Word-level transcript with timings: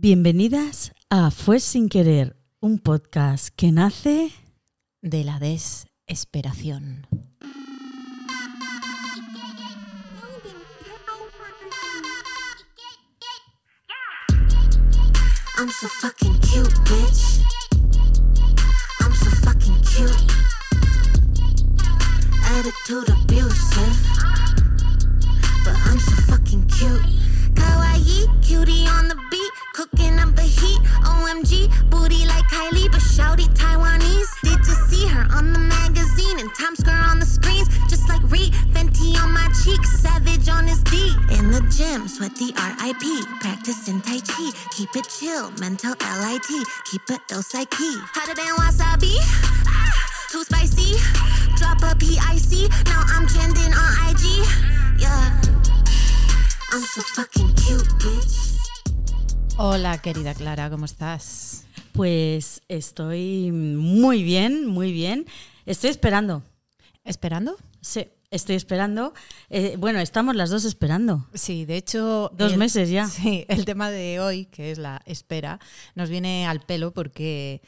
Bienvenidas 0.00 0.92
a 1.10 1.32
Fue 1.32 1.58
sin 1.58 1.88
querer, 1.88 2.36
un 2.60 2.78
podcast 2.78 3.48
que 3.48 3.72
nace 3.72 4.30
de 5.02 5.24
la 5.24 5.40
desesperación. 5.40 7.08
I'm 15.58 15.68
so 15.68 15.88
fucking 16.00 16.38
cute, 16.42 16.72
bitch. 16.84 17.42
I'm 19.00 19.12
so 19.14 19.30
fucking 19.42 19.82
cute. 19.82 20.14
Attitude 22.44 23.08
abusive. 23.08 23.96
But 25.64 25.74
I'm 25.84 25.98
so 25.98 26.14
fucking 26.28 26.68
cute. 26.68 27.17
Kawaii, 27.58 28.26
cutie 28.42 28.86
on 28.86 29.08
the 29.08 29.16
beat. 29.30 29.52
Cooking 29.74 30.18
up 30.18 30.34
the 30.34 30.42
heat. 30.42 30.80
OMG, 31.04 31.68
booty 31.90 32.26
like 32.26 32.44
Kylie, 32.54 32.90
but 32.90 33.00
shouty 33.00 33.46
Taiwanese. 33.54 34.30
Did 34.42 34.58
you 34.66 34.76
see 34.88 35.06
her 35.08 35.26
on 35.36 35.52
the 35.52 35.58
magazine 35.58 36.38
and 36.38 36.50
Times 36.54 36.78
Square 36.80 37.04
on 37.10 37.18
the 37.18 37.26
screens? 37.26 37.68
Just 37.88 38.08
like 38.08 38.22
Reed, 38.30 38.52
Fenty 38.74 39.16
on 39.22 39.32
my 39.32 39.48
cheeks, 39.62 39.90
Savage 40.00 40.48
on 40.48 40.66
his 40.66 40.82
D. 40.84 41.14
In 41.30 41.50
the 41.50 41.60
gym, 41.76 42.08
sweat 42.08 42.34
the 42.36 42.52
RIP. 42.56 43.04
Practicing 43.40 44.00
Tai 44.00 44.20
Chi, 44.20 44.50
keep 44.70 44.94
it 44.96 45.08
chill. 45.08 45.50
Mental 45.60 45.94
LIT, 46.22 46.48
keep 46.90 47.02
it 47.10 47.20
ill 47.30 47.42
psyche. 47.42 47.92
Hotter 48.14 48.34
than 48.34 48.54
wasabi. 48.56 49.14
Ah, 49.66 49.92
too 50.30 50.44
spicy. 50.44 50.96
Drop 51.56 51.82
a 51.82 51.94
PIC. 51.96 52.70
Now 52.86 53.02
I'm 53.14 53.26
trending 53.26 53.72
on 53.72 53.90
IG. 54.08 54.24
Yeah. 55.00 55.57
I'm 56.72 56.82
so 56.82 57.00
fucking 57.14 57.48
cute, 57.54 57.88
bitch. 58.04 58.58
Hola, 59.56 59.98
querida 60.02 60.34
Clara, 60.34 60.70
¿cómo 60.70 60.84
estás? 60.84 61.64
Pues 61.92 62.62
estoy 62.68 63.50
muy 63.52 64.22
bien, 64.22 64.66
muy 64.66 64.92
bien. 64.92 65.26
Estoy 65.66 65.90
esperando. 65.90 66.42
¿Esperando? 67.04 67.56
Sí, 67.80 68.06
estoy 68.30 68.56
esperando. 68.56 69.14
Eh, 69.48 69.76
bueno, 69.78 69.98
estamos 70.00 70.36
las 70.36 70.50
dos 70.50 70.64
esperando. 70.64 71.26
Sí, 71.34 71.64
de 71.64 71.76
hecho... 71.76 72.30
Dos 72.36 72.52
el- 72.52 72.58
meses 72.58 72.90
ya. 72.90 73.08
Sí, 73.08 73.44
el 73.48 73.64
tema 73.64 73.90
de 73.90 74.20
hoy, 74.20 74.44
que 74.46 74.70
es 74.70 74.78
la 74.78 75.00
espera, 75.06 75.58
nos 75.94 76.10
viene 76.10 76.46
al 76.46 76.60
pelo 76.60 76.92
porque 76.92 77.62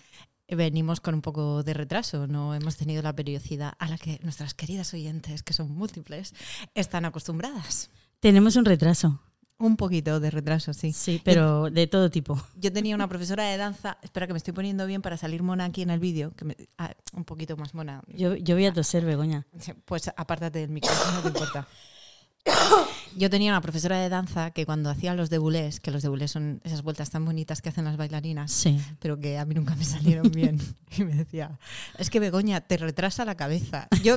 venimos 0.48 1.00
con 1.00 1.14
un 1.14 1.22
poco 1.22 1.62
de 1.62 1.74
retraso. 1.74 2.26
No 2.26 2.54
hemos 2.54 2.76
tenido 2.76 3.02
la 3.02 3.14
periodicidad 3.16 3.72
a 3.78 3.88
la 3.88 3.98
que 3.98 4.20
nuestras 4.22 4.54
queridas 4.54 4.92
oyentes, 4.94 5.42
que 5.42 5.54
son 5.54 5.70
múltiples, 5.70 6.34
están 6.74 7.04
acostumbradas. 7.04 7.90
Tenemos 8.20 8.56
un 8.56 8.64
retraso. 8.64 9.20
Un 9.58 9.76
poquito 9.76 10.20
de 10.20 10.30
retraso, 10.30 10.72
sí. 10.72 10.92
Sí, 10.92 11.20
pero 11.22 11.68
de 11.70 11.86
todo 11.86 12.10
tipo. 12.10 12.40
Yo 12.56 12.72
tenía 12.72 12.94
una 12.94 13.08
profesora 13.08 13.44
de 13.44 13.58
danza, 13.58 13.98
espera 14.02 14.26
que 14.26 14.32
me 14.32 14.38
estoy 14.38 14.54
poniendo 14.54 14.86
bien 14.86 15.02
para 15.02 15.18
salir 15.18 15.42
mona 15.42 15.66
aquí 15.66 15.82
en 15.82 15.90
el 15.90 16.00
vídeo, 16.00 16.32
que 16.34 16.44
me- 16.46 16.56
ah, 16.78 16.94
un 17.12 17.24
poquito 17.24 17.56
más 17.58 17.74
mona. 17.74 18.02
Yo, 18.08 18.36
yo 18.36 18.54
voy 18.54 18.64
a 18.66 18.72
toser, 18.72 19.04
Begoña. 19.04 19.46
Pues 19.84 20.08
apártate 20.16 20.60
del 20.60 20.70
micrófono, 20.70 21.12
no 21.16 21.22
te 21.22 21.28
importa. 21.28 21.66
Yo 23.18 23.28
tenía 23.28 23.50
una 23.52 23.60
profesora 23.60 23.98
de 23.98 24.08
danza 24.08 24.50
que 24.52 24.64
cuando 24.64 24.88
hacía 24.88 25.12
los 25.14 25.28
debulés, 25.28 25.78
que 25.78 25.91
los 25.91 26.02
debulés 26.02 26.30
son 26.30 26.62
esas 26.64 26.80
vueltas 26.82 27.10
tan 27.10 27.24
bonitas 27.26 27.60
que 27.60 27.68
hacen 27.68 27.84
las 27.84 27.98
bailarinas, 27.98 28.50
Sí. 28.50 28.80
pero 28.98 29.18
que 29.20 29.36
a 29.38 29.44
mí 29.44 29.54
nunca 29.54 29.74
me 29.76 29.84
salieron 29.84 30.30
bien. 30.30 30.58
Y 30.96 31.04
me 31.04 31.14
decía, 31.14 31.58
es 31.98 32.08
que 32.08 32.18
Begoña, 32.18 32.62
te 32.62 32.76
retrasa 32.78 33.24
la 33.26 33.36
cabeza. 33.36 33.88
Yo, 34.02 34.16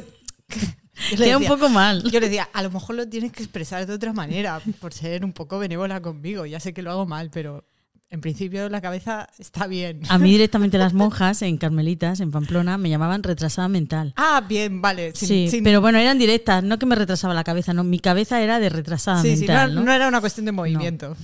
Queda 1.10 1.38
un 1.38 1.44
decía- 1.44 1.48
poco 1.50 1.70
mal. 1.70 2.04
yo 2.04 2.20
le 2.20 2.28
decía, 2.28 2.50
a 2.54 2.62
lo 2.64 2.70
mejor 2.72 2.96
lo 2.96 3.08
tienes 3.08 3.32
que 3.32 3.44
expresar 3.44 3.86
de 3.86 3.94
otra 3.94 4.14
manera, 4.14 4.62
por 4.80 4.94
ser 4.94 5.26
un 5.26 5.34
poco 5.34 5.60
benévola 5.60 6.02
conmigo. 6.02 6.46
Ya 6.46 6.60
sé 6.60 6.74
que 6.74 6.82
lo 6.82 6.92
hago 6.92 7.06
mal, 7.06 7.30
pero 7.32 7.66
en 8.10 8.22
principio 8.22 8.70
la 8.70 8.80
cabeza 8.80 9.28
está 9.40 9.66
bien. 9.66 10.02
A 10.10 10.20
mí 10.20 10.30
directamente 10.32 10.78
las 10.78 10.94
monjas 10.94 11.42
en 11.42 11.58
Carmelitas, 11.58 12.20
en 12.20 12.30
Pamplona, 12.32 12.78
me 12.78 12.90
llamaban 12.90 13.24
retrasada 13.24 13.68
mental. 13.70 14.14
Ah, 14.18 14.44
bien, 14.48 14.82
vale. 14.84 15.14
sin- 15.16 15.28
sí, 15.28 15.48
sin- 15.50 15.64
pero 15.64 15.82
bueno, 15.82 15.98
eran 15.98 16.20
directas, 16.20 16.64
no 16.64 16.78
que 16.78 16.86
me 16.86 16.96
retrasaba 16.96 17.34
la 17.34 17.44
cabeza, 17.44 17.74
no, 17.74 17.84
mi 17.84 17.98
cabeza 18.00 18.40
era 18.42 18.60
de 18.60 18.70
retrasada 18.70 19.22
sí, 19.24 19.36
sí, 19.36 19.48
no, 19.48 19.54
mental. 19.54 19.76
¿no? 19.76 19.82
no 19.84 19.92
era 19.94 20.08
una 20.08 20.22
cuestión 20.22 20.46
de 20.46 20.52
movimiento. 20.52 21.18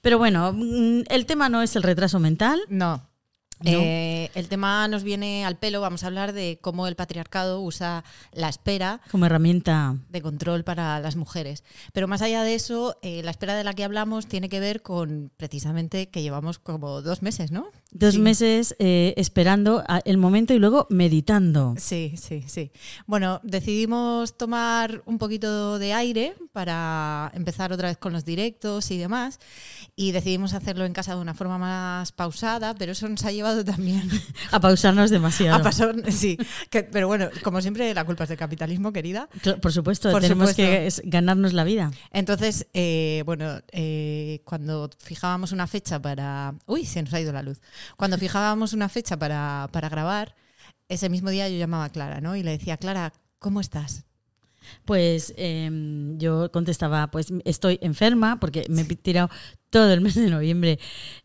Pero 0.00 0.18
bueno, 0.18 0.52
mm, 0.52 1.02
el 1.08 1.26
tema 1.26 1.48
no 1.48 1.62
es 1.62 1.76
el 1.76 1.84
retraso 1.84 2.18
mental. 2.18 2.60
No. 2.68 3.08
No. 3.64 3.78
Eh, 3.80 4.30
el 4.34 4.48
tema 4.48 4.86
nos 4.88 5.02
viene 5.02 5.44
al 5.44 5.56
pelo. 5.58 5.80
Vamos 5.80 6.04
a 6.04 6.06
hablar 6.08 6.32
de 6.32 6.58
cómo 6.60 6.86
el 6.86 6.96
patriarcado 6.96 7.60
usa 7.60 8.04
la 8.32 8.48
espera 8.48 9.00
como 9.10 9.26
herramienta. 9.26 9.96
de 10.08 10.22
control 10.22 10.64
para 10.64 10.98
las 11.00 11.16
mujeres. 11.16 11.64
Pero 11.92 12.08
más 12.08 12.22
allá 12.22 12.42
de 12.42 12.54
eso, 12.54 12.96
eh, 13.02 13.22
la 13.24 13.30
espera 13.30 13.54
de 13.56 13.64
la 13.64 13.74
que 13.74 13.84
hablamos 13.84 14.26
tiene 14.26 14.48
que 14.48 14.60
ver 14.60 14.82
con 14.82 15.30
precisamente 15.36 16.08
que 16.08 16.22
llevamos 16.22 16.58
como 16.58 17.02
dos 17.02 17.22
meses, 17.22 17.50
¿no? 17.52 17.66
Dos 17.90 18.14
Sí. 18.14 18.20
meses 18.20 18.74
eh, 18.78 19.12
esperando 19.16 19.84
el 20.04 20.16
momento 20.16 20.54
y 20.54 20.58
luego 20.58 20.86
meditando. 20.90 21.74
Sí, 21.78 22.14
sí, 22.16 22.42
sí. 22.46 22.70
Bueno, 23.06 23.40
decidimos 23.42 24.36
tomar 24.38 25.02
un 25.06 25.18
poquito 25.18 25.78
de 25.78 25.92
aire 25.92 26.34
para 26.52 27.30
empezar 27.34 27.72
otra 27.72 27.88
vez 27.88 27.98
con 27.98 28.12
los 28.12 28.24
directos 28.24 28.90
y 28.90 28.98
demás. 28.98 29.38
Y 29.94 30.12
decidimos 30.12 30.54
hacerlo 30.54 30.84
en 30.86 30.92
casa 30.94 31.14
de 31.14 31.20
una 31.20 31.34
forma 31.34 31.58
más 31.58 32.12
pausada, 32.12 32.74
pero 32.74 32.92
eso 32.92 33.08
nos 33.08 33.24
ha 33.24 33.32
llevado 33.32 33.51
también 33.64 34.02
A 34.50 34.60
pausarnos 34.60 35.10
demasiado. 35.10 35.56
a 35.58 35.62
pasar. 35.62 35.94
Sí, 36.12 36.36
que- 36.70 36.82
pero 36.84 37.06
bueno, 37.06 37.28
como 37.42 37.60
siempre, 37.60 37.92
la 37.94 38.04
culpa 38.04 38.24
es 38.24 38.28
del 38.30 38.38
capitalismo, 38.38 38.92
querida. 38.92 39.28
Por 39.60 39.72
supuesto, 39.72 40.10
Por 40.10 40.22
tenemos 40.22 40.50
supuesto. 40.50 40.62
que 40.72 40.86
es- 40.86 41.02
ganarnos 41.04 41.52
la 41.52 41.64
vida. 41.64 41.90
Entonces, 42.12 42.66
eh, 42.74 43.22
bueno, 43.26 43.60
eh, 43.72 44.40
cuando 44.44 44.90
fijábamos 44.98 45.52
una 45.52 45.66
fecha 45.66 46.00
para... 46.00 46.54
Uy, 46.66 46.84
se 46.86 47.02
nos 47.02 47.12
ha 47.14 47.20
ido 47.20 47.32
la 47.32 47.42
luz. 47.42 47.60
Cuando 47.96 48.18
fijábamos 48.18 48.72
una 48.72 48.88
fecha 48.88 49.18
para, 49.18 49.68
para 49.72 49.88
grabar, 49.88 50.34
ese 50.88 51.08
mismo 51.08 51.30
día 51.30 51.48
yo 51.48 51.56
llamaba 51.58 51.84
a 51.84 51.90
Clara, 51.90 52.20
¿no? 52.20 52.36
Y 52.36 52.42
le 52.42 52.50
decía, 52.52 52.76
Clara, 52.76 53.12
¿cómo 53.38 53.60
estás? 53.60 54.04
Pues 54.84 55.34
em, 55.36 56.16
yo 56.18 56.50
contestaba, 56.52 57.10
pues 57.10 57.32
estoy 57.44 57.78
enferma 57.82 58.38
porque 58.38 58.64
me 58.68 58.82
he 58.82 58.84
tirado 58.84 59.28
todo 59.70 59.92
el 59.92 60.00
mes 60.00 60.14
de 60.14 60.30
noviembre. 60.30 60.78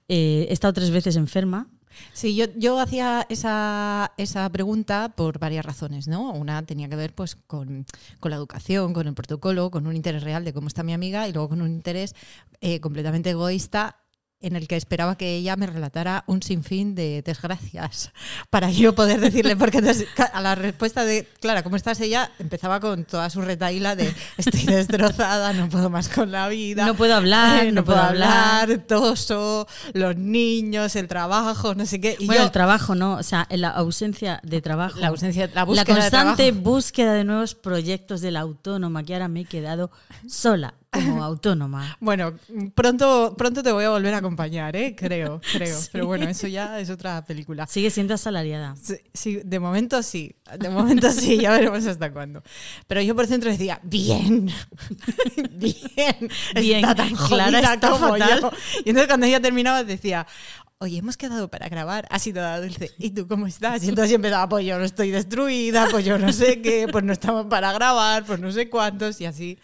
Eh, 0.08 0.48
he 0.50 0.54
estado 0.54 0.74
tres 0.74 0.90
veces 0.90 1.16
enferma. 1.18 1.68
Sí, 2.14 2.36
yo, 2.36 2.46
yo 2.56 2.80
hacía 2.80 3.26
esa, 3.30 4.14
esa 4.18 4.50
pregunta 4.50 5.14
por 5.16 5.40
varias 5.40 5.66
razones, 5.66 6.08
¿no? 6.08 6.32
Una 6.34 6.66
tenía 6.66 6.90
que 6.90 6.96
ver 6.96 7.14
pues 7.14 7.36
con, 7.36 7.86
con 8.20 8.32
la 8.32 8.38
educación, 8.38 8.94
con 8.94 9.08
el 9.08 9.14
protocolo, 9.14 9.72
con 9.72 9.88
un 9.88 9.96
interés 9.96 10.24
real 10.24 10.44
de 10.44 10.54
cómo 10.54 10.68
está 10.68 10.84
mi 10.84 10.94
amiga 10.94 11.28
y 11.28 11.34
luego 11.34 11.50
con 11.50 11.62
un 11.62 11.72
interés 11.72 12.16
eh, 12.62 12.80
completamente 12.80 13.30
egoísta 13.32 13.98
en 14.40 14.56
el 14.56 14.68
que 14.68 14.76
esperaba 14.76 15.18
que 15.18 15.36
ella 15.36 15.56
me 15.56 15.66
relatara 15.66 16.24
un 16.28 16.44
sinfín 16.44 16.94
de 16.94 17.24
desgracias 17.24 18.12
para 18.50 18.70
yo 18.70 18.94
poder 18.94 19.20
decirle, 19.20 19.56
porque 19.56 19.80
entonces, 19.80 20.08
a 20.34 20.42
la 20.42 20.56
respuesta 20.56 21.06
de, 21.06 21.28
Clara, 21.40 21.64
¿cómo 21.64 21.76
estás? 21.76 22.00
Ella 22.02 22.32
empezaba 22.38 22.80
con 22.80 23.06
toda 23.06 23.30
su 23.30 23.42
retaíla 23.42 23.96
de 23.96 24.14
estoy 24.38 24.64
destrozada, 24.66 25.54
no 25.54 25.70
puedo 25.70 25.90
más 25.90 26.10
con 26.10 26.32
la 26.32 26.48
vida. 26.50 26.86
No 26.86 26.96
puedo 26.96 27.16
hablar, 27.16 27.66
Eh, 27.66 27.72
no 27.72 27.84
puedo 27.84 28.00
hablar. 28.00 28.78
toso, 28.88 29.68
los 29.94 30.16
niños, 30.16 30.96
el 30.96 31.08
trabajo, 31.08 31.74
no 31.74 31.86
sé 31.86 32.00
qué. 32.00 32.16
Y 32.20 32.28
bueno, 32.28 32.42
yo, 32.42 32.46
el 32.46 32.52
trabajo, 32.52 32.96
¿no? 32.96 33.16
O 33.16 33.24
sea, 33.24 33.48
la 33.50 33.70
ausencia 33.70 34.40
de 34.44 34.62
trabajo. 34.62 35.00
la 35.00 35.08
ausencia, 35.08 35.48
la 35.48 35.54
la 35.54 35.66
búsqueda 35.66 35.96
de 35.96 36.02
constante 36.02 36.52
búsqueda 36.52 37.14
de 37.14 37.24
nuevos 37.24 37.56
proyectos 37.56 38.22
de 38.22 38.32
la 38.32 38.42
autónoma, 38.42 39.04
que 39.04 39.14
ahora 39.14 39.28
me 39.28 39.42
he 39.42 39.46
quedado 39.46 39.90
sola 40.28 40.76
como 40.92 41.24
autónoma. 41.24 41.98
Bueno, 42.00 42.34
pronto, 42.76 43.36
pronto 43.38 43.64
te 43.64 43.72
voy 43.72 43.86
a 43.86 43.90
volver 43.90 44.14
a 44.14 44.18
acompañar, 44.18 44.76
¿eh? 44.76 44.96
Creo, 44.98 45.42
creo. 45.54 45.78
Pero 45.92 46.08
bueno, 46.08 46.28
eso 46.28 46.48
ya 46.48 46.80
es 46.80 46.90
otra 46.90 47.24
película. 47.26 47.68
Sigue 47.68 47.90
siendo 47.90 48.14
asalariada. 48.14 48.76
Sí, 48.82 48.96
sí, 49.14 49.42
de 49.44 49.60
momento 49.60 50.02
sí, 50.04 50.36
de 50.58 50.70
momento 50.70 51.12
sí, 51.12 51.38
ya 51.38 51.52
veremos 51.52 51.86
hasta 51.86 52.12
cuándo. 52.12 52.44
Como 52.88 53.02
Yo 53.02 53.16
por 53.16 53.28
dentro 53.28 53.50
decía, 53.52 53.80
bien, 53.84 54.50
bien, 55.54 56.30
Bien, 56.56 56.78
está 56.80 56.96
tan 56.96 57.16
Clara 57.16 57.74
está 57.74 57.90
como 57.92 58.10
fatal. 58.10 58.42
yo. 58.42 58.52
Y 58.86 58.90
entonces 58.90 59.08
cuando 59.08 59.26
ella 59.26 59.42
terminaba 59.42 59.84
decía, 59.84 60.26
oye, 60.80 61.00
hemos 61.00 61.18
quedado 61.18 61.48
para 61.50 61.70
grabar, 61.70 62.08
ha 62.12 62.20
sido 62.20 62.42
la 62.42 62.62
dulce, 62.62 62.92
¿y 63.00 63.10
tú 63.10 63.28
cómo 63.28 63.48
estás? 63.48 63.84
Y 63.84 63.90
entonces 63.90 64.14
empezaba, 64.14 64.48
pues 64.48 64.64
yo 64.66 64.78
no 64.78 64.86
estoy 64.86 65.10
destruida, 65.10 65.88
pues 65.90 66.06
yo 66.06 66.20
no 66.20 66.32
sé 66.32 66.62
qué, 66.62 66.88
pues 66.92 67.04
no 67.04 67.14
estamos 67.14 67.48
para 67.48 67.74
grabar, 67.74 68.26
pues 68.26 68.40
no 68.40 68.52
sé 68.52 68.70
cuántos, 68.70 69.20
y 69.20 69.26
así 69.26 69.58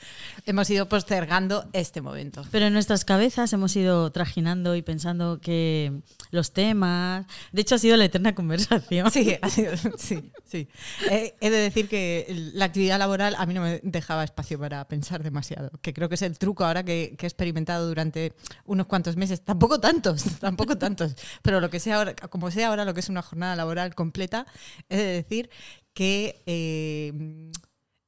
hemos 0.48 0.68
ido 0.72 0.90
postergando 0.90 1.70
este 1.74 2.02
momento. 2.02 2.44
Pero 2.52 2.66
en 2.66 2.74
nuestras 2.74 3.06
cabezas 3.06 3.54
hemos 3.54 3.76
ido 3.76 4.12
trajinando 4.12 4.76
y 4.76 4.82
pensando 4.82 5.40
que 5.40 6.02
los 6.32 6.52
temas. 6.52 7.28
De 7.52 7.62
hecho, 7.62 7.76
ha 7.76 7.78
sido 7.78 7.96
la 7.96 8.06
eterna 8.06 8.34
conversación. 8.34 9.12
Sí, 9.12 9.36
ha 9.40 9.50
sido- 9.50 9.74
sí, 9.98 10.32
sí. 10.46 10.68
Eh, 11.12 11.36
he 11.42 11.50
de 11.52 11.58
decir 11.58 11.88
que 11.88 12.26
la 12.56 12.66
actividad 12.66 12.98
laboral 12.98 13.36
a 13.38 13.46
mí 13.46 13.54
no 13.54 13.62
me 13.62 13.80
dejaba 13.84 14.24
espacio 14.24 14.58
para 14.60 14.88
pensar 14.88 15.22
demasiado, 15.22 15.70
que 15.84 15.94
creo 15.94 16.10
que 16.10 16.16
es 16.16 16.24
el 16.24 16.40
truco 16.40 16.66
ahora 16.66 16.84
que, 16.84 17.14
que 17.20 17.28
he 17.28 17.30
experimentado 17.30 17.88
durante 17.88 18.34
unos 18.66 18.88
cuantos 18.88 19.16
meses. 19.16 19.42
Tampoco 19.42 19.80
tantos, 19.80 20.24
tampoco 20.40 20.76
tantos, 20.78 21.03
pero 21.42 21.60
lo 21.60 21.70
que 21.70 21.80
sea 21.80 21.98
ahora, 21.98 22.16
como 22.30 22.52
sea 22.52 22.70
ahora 22.70 22.86
lo 22.86 22.94
que 22.94 23.00
es 23.00 23.10
una 23.10 23.22
jornada 23.22 23.56
laboral 23.56 23.96
completa, 23.96 24.46
he 24.90 24.98
de 24.98 25.14
decir 25.14 25.50
que 25.94 26.42
eh, 26.46 27.52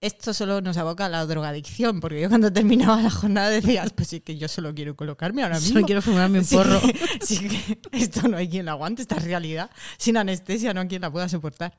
esto 0.02 0.34
solo 0.34 0.62
nos 0.62 0.78
aboca 0.78 1.06
a 1.06 1.10
la 1.10 1.26
drogadicción, 1.26 2.00
porque 2.00 2.22
yo 2.22 2.30
cuando 2.30 2.52
terminaba 2.54 3.02
la 3.02 3.10
jornada 3.10 3.50
decía, 3.50 3.86
pues 3.96 4.10
sí 4.10 4.20
que 4.22 4.38
yo 4.38 4.48
solo 4.48 4.76
quiero 4.76 4.96
colocarme 4.96 5.42
ahora 5.42 5.56
mismo. 5.56 5.74
Solo 5.74 5.86
quiero 5.86 6.02
fumarme 6.02 6.40
un 6.40 6.46
Sí 6.46 6.56
porro. 6.56 6.80
que- 6.82 6.96
Sí 7.26 7.48
que 7.48 7.80
esto 7.92 8.28
no 8.28 8.38
hay 8.38 8.48
quien 8.50 8.66
lo 8.66 8.72
aguante, 8.72 9.02
esta 9.02 9.16
realidad. 9.16 9.70
Sin 9.98 10.18
anestesia 10.18 10.74
no 10.74 10.82
hay 10.82 10.88
quien 10.88 11.02
la 11.02 11.12
pueda 11.12 11.28
soportar. 11.28 11.74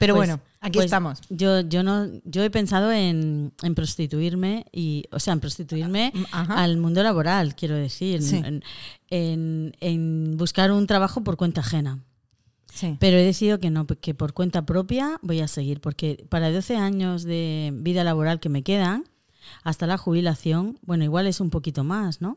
Pero 0.00 0.14
Pues- 0.14 0.28
bueno, 0.28 0.40
aquí 0.60 0.74
pues 0.78 0.86
estamos. 0.86 1.20
Yo, 1.28 1.60
yo 1.60 1.82
no, 1.82 2.08
yo 2.24 2.42
he 2.42 2.50
pensado 2.50 2.90
en, 2.90 3.52
en 3.62 3.74
prostituirme 3.74 4.64
y, 4.72 5.04
o 5.12 5.20
sea, 5.20 5.32
en 5.34 5.40
prostituirme 5.40 6.12
Ajá. 6.32 6.54
al 6.62 6.78
mundo 6.78 7.02
laboral, 7.02 7.54
quiero 7.54 7.76
decir, 7.76 8.22
Sí. 8.22 8.36
en, 8.44 8.64
en- 9.10 9.76
en 9.80 10.36
buscar 10.36 10.72
un 10.72 10.86
trabajo 10.86 11.22
por 11.22 11.36
cuenta 11.36 11.60
ajena. 11.60 12.00
Sí. 12.72 12.96
Pero 13.00 13.16
he 13.16 13.22
decidido 13.24 13.58
que 13.60 13.70
no, 13.70 13.86
que 13.86 14.14
por 14.14 14.32
cuenta 14.34 14.64
propia 14.66 15.18
voy 15.22 15.40
a 15.40 15.48
seguir, 15.48 15.80
porque 15.80 16.24
para 16.28 16.50
12 16.52 16.76
años 16.76 17.24
de 17.24 17.70
vida 17.74 18.04
laboral 18.04 18.40
que 18.40 18.48
me 18.48 18.62
quedan, 18.62 19.04
hasta 19.64 19.86
la 19.86 19.96
jubilación, 19.98 20.78
bueno, 20.82 21.04
igual 21.04 21.26
es 21.26 21.40
un 21.40 21.50
poquito 21.50 21.82
más, 21.84 22.20
¿no? 22.20 22.36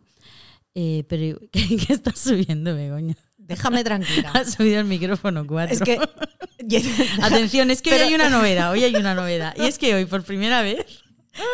Eh, 0.74 1.04
pero 1.10 1.40
¿qué, 1.52 1.78
qué 1.78 1.94
estás 1.94 2.20
subiendo, 2.20 2.74
Begoña? 2.76 3.16
Déjame 3.38 3.84
tranquila. 3.84 4.32
Has 4.34 4.54
subido 4.54 4.80
el 4.80 4.86
micrófono 4.86 5.46
4. 5.46 5.76
es 5.76 5.82
que. 5.82 6.00
Atención, 7.22 7.72
es 7.72 7.82
que 7.82 7.90
Pero- 7.90 8.04
hoy 8.04 8.10
hay 8.10 8.16
una 8.16 8.30
novedad, 8.30 8.72
hoy 8.72 8.84
hay 8.84 8.96
una 8.96 9.14
novedad. 9.16 9.54
Y 9.58 9.64
es 9.66 9.78
que 9.78 9.94
hoy, 9.96 10.06
por 10.06 10.24
primera 10.24 10.62
vez, 10.62 11.01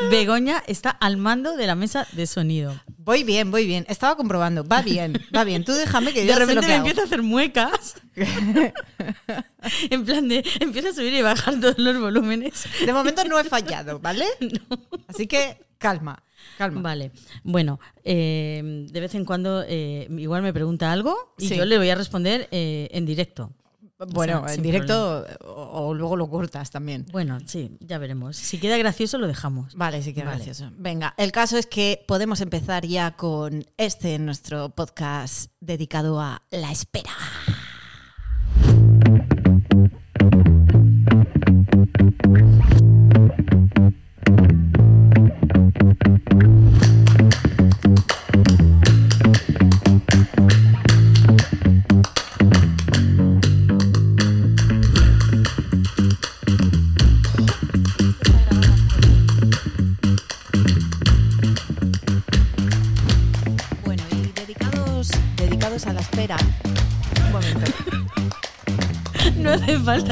Begoña 0.10 0.64
está 0.68 0.90
al 0.90 1.18
mando 1.18 1.56
de 1.56 1.68
la 1.68 1.76
mesa 1.76 2.08
de 2.14 2.26
sonido. 2.28 2.80
Voy 2.98 3.24
bien, 3.24 3.52
voy 3.52 3.66
bien. 3.68 3.86
Estaba 3.88 4.16
comprobando. 4.18 4.64
Va 4.66 4.82
bien, 4.82 5.14
va 5.36 5.44
bien. 5.44 5.64
Tú 5.64 5.72
déjame 5.74 6.14
que 6.14 6.26
yo 6.26 6.26
De 6.26 6.28
ya 6.28 6.34
sé 6.34 6.40
lo 6.40 6.46
repente 6.48 6.62
que 6.62 6.68
me 6.68 6.74
hago. 6.76 6.88
empieza 6.88 7.02
a 7.02 7.06
hacer 7.06 7.22
muecas. 7.24 7.96
en 9.90 10.06
plan 10.06 10.28
de, 10.28 10.44
empieza 10.60 10.90
a 10.90 10.94
subir 10.94 11.14
y 11.14 11.22
bajar 11.22 11.60
todos 11.60 11.78
los 11.78 12.00
volúmenes. 12.00 12.66
De 12.86 12.94
momento 12.94 13.24
no 13.26 13.40
he 13.40 13.44
fallado, 13.44 14.00
¿vale? 14.00 14.26
Así 15.08 15.28
que 15.28 15.58
calma, 15.78 16.22
calma. 16.58 16.82
Vale, 16.82 17.12
bueno, 17.44 17.80
eh, 18.04 18.62
de 18.92 19.00
vez 19.00 19.16
en 19.16 19.26
cuando 19.26 19.64
eh, 19.68 20.08
igual 20.18 20.42
me 20.42 20.54
pregunta 20.54 20.92
algo 20.92 21.34
y 21.38 21.48
Sí. 21.50 21.56
yo 21.56 21.66
le 21.66 21.78
voy 21.78 21.90
a 21.90 21.96
responder 21.96 22.48
eh, 22.52 22.90
en 22.92 23.06
directo. 23.06 23.52
Bueno, 24.00 24.42
O 24.42 24.46
sea, 24.46 24.54
en 24.54 24.62
directo 24.62 25.26
o, 25.44 25.88
o 25.88 25.94
luego 25.96 26.16
lo 26.16 26.30
cortas 26.30 26.70
también. 26.70 27.06
Bueno, 27.12 27.40
sí, 27.46 27.78
ya 27.80 27.98
veremos. 27.98 28.38
Si 28.38 28.60
queda 28.60 28.78
gracioso, 28.78 29.18
lo 29.18 29.26
dejamos. 29.28 29.74
Vale, 29.76 30.04
sí 30.04 30.14
que 30.14 30.24
Vale. 30.24 30.36
gracioso. 30.36 30.72
Venga, 30.78 31.16
el 31.18 31.32
caso 31.32 31.58
es 31.58 31.66
que 31.66 32.04
podemos 32.08 32.42
empezar 32.42 32.86
ya 32.86 33.16
con 33.16 33.66
este 33.78 34.20
nuestro 34.20 34.70
podcast 34.70 35.52
dedicado 35.60 36.22
a 36.22 36.42
la 36.52 36.72
espera. 36.72 37.12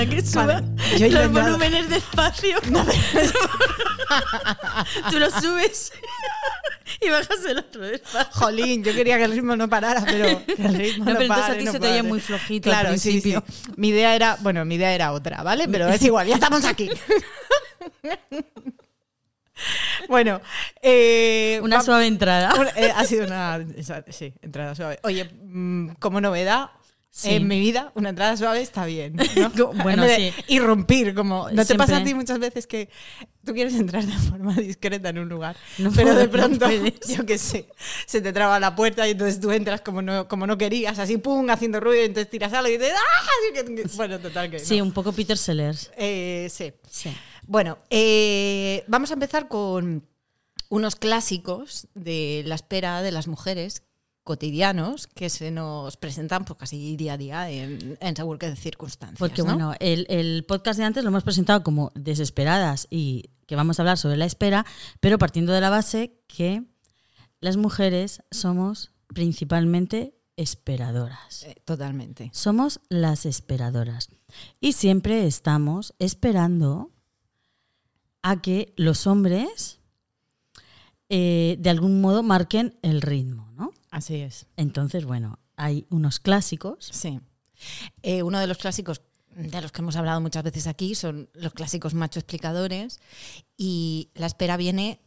Que 0.09 0.21
suba 0.25 0.61
yo 0.97 1.07
los 1.09 1.31
volúmenes 1.31 1.89
despacio. 1.89 2.57
Tú 5.09 5.19
los 5.19 5.33
subes 5.33 5.91
y 7.01 7.09
bajas 7.09 7.43
el 7.47 7.59
otro 7.59 7.81
despacio. 7.81 8.31
Jolín, 8.33 8.83
yo 8.83 8.93
quería 8.93 9.17
que 9.17 9.23
el 9.25 9.31
ritmo 9.31 9.55
no 9.55 9.69
parara, 9.69 10.03
pero 10.05 10.45
que 10.45 10.53
el 10.53 10.75
ritmo 10.75 11.05
No, 11.05 11.11
no, 11.13 11.17
pero 11.17 11.33
entonces 11.33 11.55
a 11.55 11.57
ti 11.57 11.65
no 11.65 11.71
se 11.71 11.79
te 11.79 11.91
oye 11.91 12.03
muy 12.03 12.19
flojito 12.19 12.69
al 12.71 12.79
Claro, 12.81 12.97
sí, 12.97 12.99
sí. 12.99 13.09
principio. 13.21 13.43
Mi 13.77 13.89
idea 13.89 14.15
era, 14.15 14.37
bueno, 14.41 14.65
mi 14.65 14.75
idea 14.75 14.93
era 14.93 15.11
otra, 15.11 15.43
¿vale? 15.43 15.67
Pero 15.67 15.87
es 15.89 16.01
igual, 16.01 16.27
ya 16.27 16.35
estamos 16.35 16.65
aquí. 16.65 16.89
bueno, 20.09 20.41
eh, 20.81 21.59
Una 21.63 21.81
suave 21.81 22.07
entrada. 22.07 22.53
eh, 22.75 22.91
ha 22.95 23.03
sido 23.05 23.25
una 23.25 23.59
sí, 24.09 24.33
entrada 24.41 24.75
suave. 24.75 24.99
Oye, 25.03 25.25
mm, 25.25 25.89
como 25.99 26.21
novedad. 26.21 26.69
Sí. 27.17 27.29
En 27.29 27.47
mi 27.47 27.61
vida, 27.61 27.93
una 27.95 28.09
entrada 28.09 28.35
suave 28.35 28.61
está 28.61 28.85
bien. 28.85 29.15
¿no? 29.15 29.73
Bueno, 29.83 30.05
sí. 30.05 30.33
Irrumpir, 30.49 31.15
como. 31.15 31.43
¿No 31.49 31.61
te 31.61 31.67
Siempre. 31.67 31.77
pasa 31.77 31.97
a 31.97 32.03
ti 32.03 32.13
muchas 32.13 32.39
veces 32.39 32.67
que 32.67 32.89
tú 33.45 33.53
quieres 33.53 33.73
entrar 33.75 34.05
de 34.05 34.11
forma 34.11 34.53
discreta 34.55 35.09
en 35.09 35.19
un 35.19 35.29
lugar, 35.29 35.55
No 35.77 35.91
pero 35.93 36.09
puedo, 36.09 36.19
de 36.19 36.27
pronto, 36.27 36.67
yo 37.07 37.25
qué 37.25 37.37
sé, 37.37 37.69
se 38.05 38.19
te 38.19 38.33
traba 38.33 38.59
la 38.59 38.75
puerta 38.75 39.07
y 39.07 39.11
entonces 39.11 39.39
tú 39.39 39.49
entras 39.51 39.79
como 39.79 40.01
no, 40.01 40.27
como 40.27 40.45
no 40.45 40.57
querías, 40.57 40.99
así 40.99 41.15
pum, 41.17 41.49
haciendo 41.49 41.79
ruido, 41.79 42.01
y 42.01 42.07
entonces 42.07 42.29
tiras 42.29 42.51
algo 42.51 42.67
y 42.67 42.73
dices 42.77 42.91
¡ah! 42.93 43.63
Y 43.65 43.95
Bueno, 43.95 44.19
total 44.19 44.51
que. 44.51 44.59
Sí, 44.59 44.81
un 44.81 44.91
poco 44.91 45.13
Peter 45.13 45.37
Sellers. 45.37 45.91
Eh, 45.95 46.49
sí. 46.51 46.73
Sí. 46.89 47.15
Bueno, 47.47 47.77
eh, 47.91 48.83
vamos 48.87 49.11
a 49.11 49.13
empezar 49.13 49.47
con 49.47 50.05
unos 50.67 50.97
clásicos 50.97 51.87
de 51.93 52.43
la 52.45 52.55
espera 52.55 53.01
de 53.01 53.11
las 53.13 53.29
mujeres 53.29 53.83
cotidianos 54.25 55.05
que 55.07 55.29
se 55.29 55.51
nos 55.51 55.95
presentan 55.97 56.43
pues, 56.43 56.59
casi 56.59 56.97
día 56.97 57.13
a 57.13 57.17
día 57.17 57.49
en, 57.49 57.97
en 58.01 58.15
según 58.15 58.37
qué 58.39 58.53
circunstancias. 58.55 59.19
Porque 59.19 59.43
¿no? 59.43 59.45
bueno, 59.45 59.73
el, 59.79 60.07
el 60.09 60.43
podcast 60.45 60.79
de 60.79 60.83
antes 60.83 61.03
lo 61.03 61.09
hemos 61.09 61.23
presentado 61.23 61.63
como 61.63 61.91
desesperadas 61.95 62.87
y 62.89 63.29
que 63.45 63.55
vamos 63.55 63.79
a 63.79 63.83
hablar 63.83 63.99
sobre 63.99 64.17
la 64.17 64.25
espera, 64.25 64.65
pero 64.99 65.19
partiendo 65.19 65.53
de 65.53 65.61
la 65.61 65.69
base 65.69 66.19
que 66.27 66.63
las 67.39 67.55
mujeres 67.55 68.23
somos 68.31 68.91
principalmente 69.13 70.17
esperadoras. 70.37 71.43
Eh, 71.43 71.55
totalmente. 71.63 72.31
Somos 72.33 72.81
las 72.89 73.27
esperadoras. 73.27 74.09
Y 74.59 74.73
siempre 74.73 75.27
estamos 75.27 75.93
esperando 75.99 76.91
a 78.23 78.41
que 78.41 78.73
los 78.75 79.05
hombres 79.05 79.79
eh, 81.09 81.57
de 81.59 81.69
algún 81.69 82.01
modo 82.01 82.23
marquen 82.23 82.79
el 82.81 83.03
ritmo, 83.03 83.51
¿no? 83.55 83.71
Así 83.95 84.15
es. 84.15 84.45
Entonces, 84.57 85.05
bueno, 85.05 85.39
hay 85.55 85.87
unos 85.89 86.19
clásicos. 86.19 86.89
Sí. 86.91 87.21
Eh, 88.03 88.23
uno 88.23 88.41
de 88.41 88.47
los 88.47 88.57
clásicos 88.57 89.01
de 89.33 89.61
los 89.61 89.71
que 89.71 89.81
hemos 89.81 89.95
hablado 89.95 90.19
muchas 90.19 90.43
veces 90.43 90.67
aquí 90.67 90.95
son 90.95 91.29
los 91.33 91.53
clásicos 91.53 91.93
macho 91.93 92.19
explicadores 92.19 92.99
y 93.55 94.09
la 94.13 94.27
espera 94.27 94.57
viene 94.57 94.99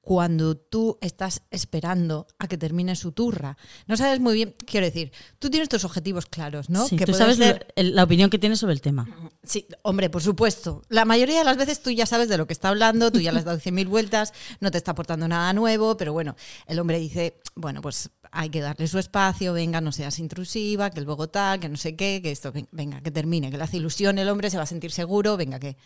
cuando 0.00 0.56
tú 0.56 0.98
estás 1.02 1.42
esperando 1.50 2.26
a 2.38 2.48
que 2.48 2.56
termine 2.56 2.96
su 2.96 3.12
turra. 3.12 3.56
No 3.86 3.96
sabes 3.96 4.18
muy 4.18 4.34
bien, 4.34 4.54
quiero 4.66 4.86
decir, 4.86 5.12
tú 5.38 5.50
tienes 5.50 5.68
tus 5.68 5.84
objetivos 5.84 6.26
claros, 6.26 6.70
¿no? 6.70 6.86
Sí, 6.88 6.96
que 6.96 7.04
tú 7.06 7.12
sabes 7.14 7.38
la 7.76 8.02
opinión 8.04 8.30
que 8.30 8.38
tienes 8.38 8.58
sobre 8.60 8.72
el 8.72 8.80
tema. 8.80 9.06
Sí, 9.44 9.66
hombre, 9.82 10.08
por 10.10 10.22
supuesto. 10.22 10.82
La 10.88 11.04
mayoría 11.04 11.38
de 11.38 11.44
las 11.44 11.56
veces 11.56 11.82
tú 11.82 11.90
ya 11.90 12.06
sabes 12.06 12.28
de 12.28 12.38
lo 12.38 12.46
que 12.46 12.52
está 12.54 12.70
hablando, 12.70 13.12
tú 13.12 13.20
ya 13.20 13.30
le 13.32 13.38
has 13.40 13.44
dado 13.44 13.58
100.000 13.58 13.88
vueltas, 13.88 14.32
no 14.60 14.70
te 14.70 14.78
está 14.78 14.92
aportando 14.92 15.28
nada 15.28 15.52
nuevo, 15.52 15.96
pero 15.96 16.12
bueno, 16.12 16.34
el 16.66 16.78
hombre 16.78 16.98
dice, 16.98 17.40
bueno, 17.54 17.82
pues 17.82 18.10
hay 18.32 18.48
que 18.48 18.60
darle 18.60 18.86
su 18.86 18.98
espacio, 18.98 19.52
venga, 19.52 19.80
no 19.80 19.90
seas 19.92 20.18
intrusiva, 20.20 20.90
que 20.90 21.00
el 21.00 21.06
Bogotá, 21.06 21.58
que 21.60 21.68
no 21.68 21.76
sé 21.76 21.96
qué, 21.96 22.20
que 22.22 22.30
esto, 22.30 22.52
ven- 22.52 22.68
venga, 22.70 23.00
que 23.02 23.10
termine, 23.10 23.50
que 23.50 23.56
le 23.58 23.64
hace 23.64 23.76
ilusión 23.78 24.18
el 24.18 24.28
hombre, 24.28 24.50
se 24.50 24.56
va 24.56 24.62
a 24.62 24.66
sentir 24.66 24.92
seguro, 24.92 25.36
venga, 25.36 25.58
que, 25.58 25.76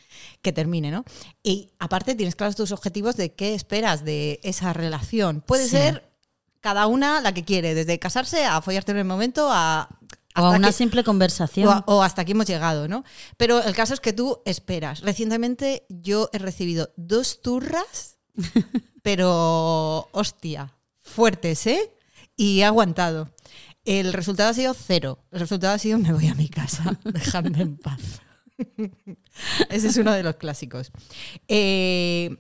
que 0.43 0.53
termine, 0.53 0.91
¿no? 0.91 1.05
Y 1.43 1.71
aparte 1.79 2.15
tienes 2.15 2.37
claros 2.37 2.55
tus 2.55 2.71
objetivos 2.71 3.17
de 3.17 3.33
qué 3.33 3.55
esperas 3.55 4.05
de 4.05 4.14
esa 4.43 4.73
relación. 4.73 5.41
Puede 5.41 5.65
Sí. 5.65 5.71
ser 5.71 6.11
cada 6.61 6.87
una 6.87 7.21
la 7.21 7.33
que 7.35 7.45
quiere, 7.45 7.75
desde 7.75 7.99
casarse 7.99 8.45
a 8.45 8.61
follarte 8.63 8.93
en 8.93 8.99
el 8.99 9.05
momento 9.05 9.49
a... 9.53 9.89
O 10.37 10.41
a 10.41 10.47
hasta 10.49 10.59
una 10.59 10.69
que- 10.69 10.73
simple 10.73 11.05
conversación. 11.05 11.69
o, 11.69 11.71
a- 11.73 11.85
o 11.87 12.03
hasta 12.03 12.23
aquí 12.23 12.33
hemos 12.33 12.47
llegado, 12.47 12.89
¿no? 12.89 13.05
Pero 13.37 13.63
el 13.63 13.75
caso 13.75 13.95
es 13.95 14.01
que 14.01 14.13
tú 14.13 14.41
esperas. 14.45 15.01
Recientemente 15.03 15.85
yo 15.89 16.29
he 16.33 16.39
recibido 16.39 16.91
dos 16.97 17.41
turras, 17.43 18.19
pero 19.03 20.09
hostia, 20.13 20.75
fuertes, 21.01 21.67
¿eh? 21.67 21.93
Y 22.37 22.61
he 22.61 22.65
aguantado. 22.65 23.31
El 23.85 24.13
resultado 24.13 24.49
ha 24.51 24.55
sido 24.55 24.75
cero. 24.75 25.19
El 25.31 25.41
resultado 25.41 25.75
ha 25.75 25.79
sido 25.79 25.99
me 25.99 26.13
voy 26.13 26.27
a 26.29 26.35
mi 26.35 26.49
casa, 26.49 26.99
dejadme 27.05 27.61
en 27.63 27.77
paz. 27.77 28.01
Ese 29.69 29.89
es 29.89 29.97
uno 29.99 30.13
de 30.13 30.23
los 30.23 30.37
clásicos. 30.37 30.91
Eh, 31.49 32.37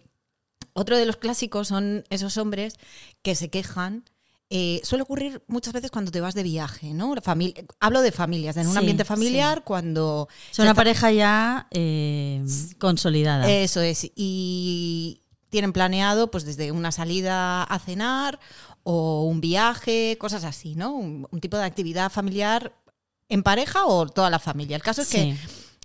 otro 0.74 0.98
de 0.98 1.06
los 1.06 1.16
clásicos 1.16 1.68
son 1.68 2.04
esos 2.10 2.36
hombres 2.36 2.74
que 3.22 3.34
se 3.34 3.48
quejan. 3.48 4.04
eh, 4.50 4.80
suele 4.84 5.02
ocurrir 5.02 5.42
muchas 5.48 5.72
veces 5.72 5.90
cuando 5.90 6.12
te 6.12 6.20
vas 6.20 6.34
de 6.34 6.42
viaje, 6.44 6.92
¿no? 6.92 7.14
Famili- 7.16 7.66
hablo 7.80 8.02
de 8.02 8.12
familias, 8.12 8.56
en 8.58 8.66
un 8.66 8.74
Sí, 8.74 8.78
ambiente 8.78 9.04
familiar, 9.04 9.64
cuando... 9.64 10.28
Se 10.52 10.60
una 10.62 10.72
está- 10.72 10.80
pareja 10.80 11.10
ya 11.10 11.66
eh, 11.72 12.44
consolidada. 12.78 13.50
Eso 13.50 13.80
es. 13.80 14.08
Y 14.14 15.22
tienen 15.48 15.72
planeado, 15.72 16.30
pues, 16.30 16.44
desde 16.44 16.70
una 16.72 16.92
salida 16.92 17.64
a 17.64 17.78
cenar 17.80 18.38
o 18.84 19.24
un 19.24 19.40
viaje, 19.40 20.18
cosas 20.20 20.44
así, 20.44 20.74
¿no? 20.76 20.92
Un, 20.92 21.26
un 21.30 21.40
tipo 21.40 21.56
de 21.56 21.64
actividad 21.64 22.12
familiar 22.12 22.74
en 23.30 23.42
pareja 23.42 23.86
o 23.86 24.06
toda 24.06 24.28
la 24.30 24.38
familia. 24.38 24.76
El 24.76 24.82
caso 24.82 25.02
es 25.02 25.08
que. 25.08 25.36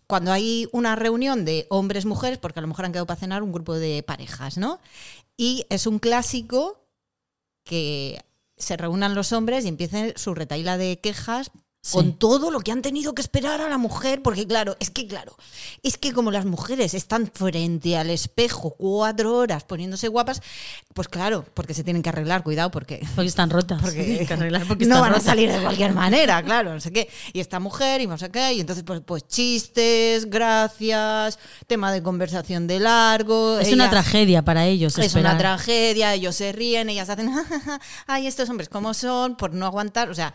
Cuando 0.09 0.31
hay 0.31 0.67
una 0.71 0.95
reunión 0.95 1.45
de 1.45 1.67
hombres, 1.69 2.07
mujeres, 2.07 2.39
porque 2.39 2.57
a 2.57 2.63
lo 2.63 2.67
mejor 2.67 2.83
han 2.85 2.91
quedado 2.91 3.05
para 3.05 3.19
cenar 3.19 3.43
un 3.43 3.51
grupo 3.51 3.75
de 3.75 4.01
parejas, 4.01 4.57
¿no? 4.57 4.79
Y 5.37 5.67
es 5.69 5.85
un 5.85 5.99
clásico 5.99 6.83
que 7.63 8.19
se 8.57 8.75
reúnan 8.75 9.13
los 9.13 9.33
hombres 9.33 9.65
y 9.65 9.67
empiecen 9.67 10.13
su 10.15 10.33
retaila 10.33 10.79
de 10.79 10.99
quejas 10.99 11.51
Sí. 11.89 11.97
con 11.97 12.13
todo 12.13 12.51
lo 12.51 12.59
que 12.59 12.71
han 12.71 12.81
tenido 12.81 13.15
que 13.15 13.21
esperar 13.21 13.61
a 13.61 13.69
la 13.69 13.77
mujer, 13.77 14.21
porque 14.21 14.45
claro, 14.45 14.77
es 14.79 14.91
que 14.91 15.07
claro, 15.07 15.35
es 15.81 15.97
que 15.97 16.13
como 16.13 16.29
las 16.29 16.45
mujeres 16.45 16.93
están 16.93 17.31
frente 17.33 17.97
al 17.97 18.09
espejo 18.09 18.75
cuatro 18.77 19.35
horas 19.35 19.63
poniéndose 19.63 20.07
guapas, 20.07 20.41
pues 20.93 21.07
claro, 21.07 21.45
porque 21.53 21.73
se 21.73 21.83
tienen 21.83 22.03
que 22.03 22.09
arreglar, 22.09 22.43
cuidado, 22.43 22.69
porque 22.69 23.01
Porque 23.15 23.27
están 23.27 23.49
rotas. 23.49 23.81
porque, 23.81 24.03
Tienen 24.03 24.27
que 24.27 24.33
arreglar 24.33 24.67
porque 24.67 24.85
no 24.87 25.01
van 25.01 25.15
a 25.15 25.19
salir 25.19 25.51
de 25.51 25.59
cualquier 25.61 25.93
manera, 25.93 26.43
claro, 26.43 26.73
no 26.73 26.79
sé 26.79 26.91
qué. 26.91 27.09
Y 27.33 27.39
esta 27.39 27.59
mujer 27.59 28.01
y 28.01 28.07
no 28.07 28.17
sé 28.17 28.29
qué, 28.29 28.53
y 28.53 28.59
entonces 28.59 28.83
pues, 28.83 29.01
pues 29.05 29.27
chistes, 29.27 30.29
gracias, 30.29 31.39
tema 31.67 31.91
de 31.91 32.03
conversación 32.03 32.67
de 32.67 32.79
largo. 32.79 33.59
Es 33.59 33.73
una 33.73 33.89
tragedia 33.89 34.43
para 34.43 34.65
ellos. 34.65 34.93
es 34.93 34.97
una 34.97 35.05
esperar. 35.05 35.37
tragedia, 35.37 36.13
ellos 36.13 36.35
se 36.35 36.51
ríen, 36.51 36.89
ellas 36.89 37.09
hacen, 37.09 37.31
ay, 38.07 38.27
estos 38.27 38.49
hombres 38.49 38.69
cómo 38.69 38.93
son, 38.93 39.35
por 39.35 39.53
no 39.53 39.65
aguantar, 39.65 40.09
o 40.09 40.15
sea, 40.15 40.33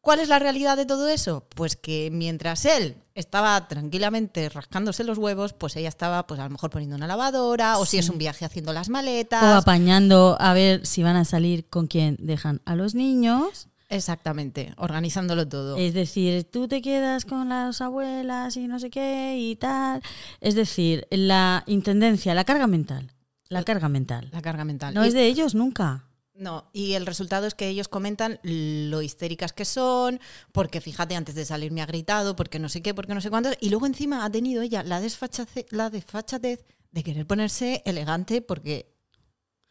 ¿cuál 0.00 0.20
es 0.20 0.28
la 0.28 0.38
realidad 0.38 0.76
de 0.76 0.86
todo 0.86 1.08
eso? 1.08 1.46
Pues 1.54 1.76
que 1.76 2.10
mientras 2.12 2.64
él 2.64 2.96
estaba 3.14 3.68
tranquilamente 3.68 4.48
rascándose 4.48 5.04
los 5.04 5.18
huevos, 5.18 5.52
pues 5.52 5.76
ella 5.76 5.88
estaba, 5.88 6.26
pues 6.26 6.40
a 6.40 6.44
lo 6.44 6.50
mejor 6.50 6.70
poniendo 6.70 6.96
una 6.96 7.06
lavadora, 7.06 7.78
o 7.78 7.84
si 7.86 7.98
es 7.98 8.08
un 8.08 8.18
viaje 8.18 8.44
haciendo 8.44 8.72
las 8.72 8.88
maletas. 8.88 9.42
O 9.42 9.46
apañando 9.58 10.36
a 10.40 10.52
ver 10.54 10.86
si 10.86 11.02
van 11.02 11.16
a 11.16 11.24
salir 11.24 11.68
con 11.68 11.86
quién 11.86 12.16
dejan 12.20 12.60
a 12.64 12.74
los 12.76 12.94
niños. 12.94 13.68
Exactamente, 13.88 14.72
organizándolo 14.76 15.48
todo. 15.48 15.76
Es 15.76 15.94
decir, 15.94 16.44
tú 16.44 16.68
te 16.68 16.80
quedas 16.80 17.24
con 17.24 17.48
las 17.48 17.80
abuelas 17.80 18.56
y 18.56 18.68
no 18.68 18.78
sé 18.78 18.88
qué 18.88 19.36
y 19.38 19.56
tal. 19.56 20.00
Es 20.40 20.54
decir, 20.54 21.08
la 21.10 21.64
intendencia, 21.66 22.32
la 22.34 22.44
carga 22.44 22.68
mental. 22.68 23.12
La 23.48 23.64
carga 23.64 23.88
mental. 23.88 24.28
la 24.32 24.42
carga 24.42 24.64
mental. 24.64 24.94
No 24.94 25.04
Y- 25.04 25.08
es 25.08 25.14
de 25.14 25.26
ellos 25.26 25.56
nunca. 25.56 26.04
No, 26.34 26.70
y 26.72 26.94
el 26.94 27.06
resultado 27.06 27.46
es 27.46 27.54
que 27.54 27.68
ellos 27.68 27.88
comentan 27.88 28.38
lo 28.42 29.02
histéricas 29.02 29.52
que 29.52 29.64
son, 29.64 30.20
porque 30.52 30.80
fíjate, 30.80 31.14
antes 31.14 31.34
de 31.34 31.44
salir 31.44 31.70
me 31.72 31.82
ha 31.82 31.86
gritado, 31.86 32.34
porque 32.36 32.58
no 32.58 32.68
sé 32.68 32.82
qué, 32.82 32.94
porque 32.94 33.14
no 33.14 33.20
sé 33.20 33.30
cuántos, 33.30 33.56
y 33.60 33.68
luego 33.68 33.86
encima 33.86 34.24
ha 34.24 34.30
tenido 34.30 34.62
ella 34.62 34.82
la, 34.82 35.00
la 35.00 35.90
desfachatez 35.90 36.64
de 36.92 37.02
querer 37.02 37.26
ponerse 37.26 37.82
elegante 37.84 38.42
porque 38.42 38.94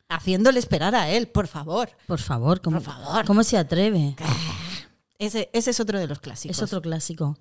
haciéndole 0.10 0.60
esperar 0.60 0.96
a 0.96 1.10
él, 1.10 1.28
por 1.28 1.48
favor. 1.48 1.90
Por 2.08 2.20
favor, 2.20 2.62
¿cómo, 2.62 2.82
Por 2.82 2.86
favor. 2.86 3.26
¿cómo 3.26 3.44
se 3.44 3.58
atreve? 3.58 4.16
Ese, 5.18 5.50
ese 5.54 5.72
es 5.72 5.80
otro 5.80 6.00
de 6.00 6.08
los 6.08 6.20
clásicos. 6.20 6.58
Es 6.58 6.64
otro 6.64 6.82
clásico. 6.82 7.38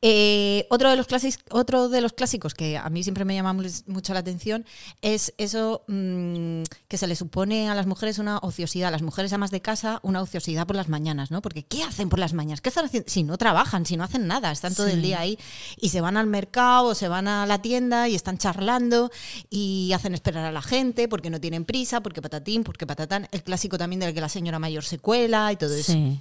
Eh, 0.00 0.66
otro, 0.70 0.90
de 0.90 0.96
los 0.96 1.06
clásicos, 1.06 1.42
otro 1.50 1.88
de 1.88 2.00
los 2.00 2.12
clásicos 2.12 2.54
que 2.54 2.76
a 2.78 2.88
mí 2.90 3.02
siempre 3.02 3.24
me 3.24 3.34
llama 3.34 3.52
mu- 3.52 3.62
mucho 3.86 4.12
la 4.14 4.20
atención 4.20 4.64
es 5.00 5.32
eso 5.38 5.84
mm, 5.88 6.62
que 6.88 6.96
se 6.98 7.06
le 7.06 7.14
supone 7.16 7.68
a 7.68 7.74
las 7.74 7.86
mujeres 7.86 8.18
una 8.18 8.38
ociosidad, 8.38 8.88
a 8.88 8.90
las 8.90 9.02
mujeres 9.02 9.32
amas 9.32 9.50
de 9.50 9.60
casa 9.60 10.00
una 10.02 10.20
ociosidad 10.22 10.66
por 10.66 10.76
las 10.76 10.88
mañanas, 10.88 11.30
¿no? 11.30 11.42
Porque 11.42 11.62
¿qué 11.64 11.82
hacen 11.82 12.08
por 12.08 12.18
las 12.18 12.32
mañanas? 12.32 12.60
¿Qué 12.60 12.68
están 12.68 12.86
haciendo? 12.86 13.08
Si 13.08 13.22
no 13.22 13.38
trabajan, 13.38 13.86
si 13.86 13.96
no 13.96 14.04
hacen 14.04 14.26
nada, 14.26 14.50
están 14.52 14.74
todo 14.74 14.86
Sí. 14.88 14.92
el 14.94 15.02
día 15.02 15.20
ahí 15.20 15.38
y 15.80 15.90
se 15.90 16.00
van 16.00 16.16
al 16.16 16.26
mercado 16.26 16.86
o 16.88 16.94
se 16.94 17.08
van 17.08 17.28
a 17.28 17.46
la 17.46 17.60
tienda 17.62 18.08
y 18.08 18.14
están 18.14 18.38
charlando 18.38 19.10
y 19.50 19.92
hacen 19.94 20.14
esperar 20.14 20.44
a 20.44 20.52
la 20.52 20.62
gente 20.62 21.08
porque 21.08 21.30
no 21.30 21.40
tienen 21.40 21.64
prisa, 21.64 22.00
porque 22.00 22.20
patatín, 22.22 22.64
porque 22.64 22.86
patatán. 22.86 23.28
El 23.32 23.42
clásico 23.42 23.78
también 23.78 24.00
del 24.00 24.14
que 24.14 24.20
la 24.20 24.28
señora 24.28 24.58
mayor 24.58 24.84
se 24.84 24.98
cuela 24.98 25.52
y 25.52 25.56
todo 25.56 25.74
eso. 25.74 25.92
Sí. 25.92 26.18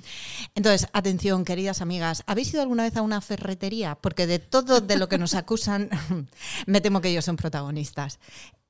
Entonces, 0.56 0.88
atención, 0.94 1.46
queridas 1.46 1.82
amigas, 1.82 2.24
¿habéis 2.28 2.54
ido 2.54 2.62
alguna 2.62 2.84
vez 2.84 2.96
a 2.98 3.02
una 3.02 3.22
ferretería? 3.38 3.96
Porque 3.96 4.28
de 4.28 4.40
todo 4.40 4.82
de 4.82 4.98
lo 4.98 5.08
que 5.08 5.18
nos 5.18 5.36
acusan, 5.36 5.90
me 6.66 6.82
temo 6.82 7.00
que 7.02 7.10
ellos 7.10 7.24
son 7.26 7.38
protagonistas. 7.38 8.20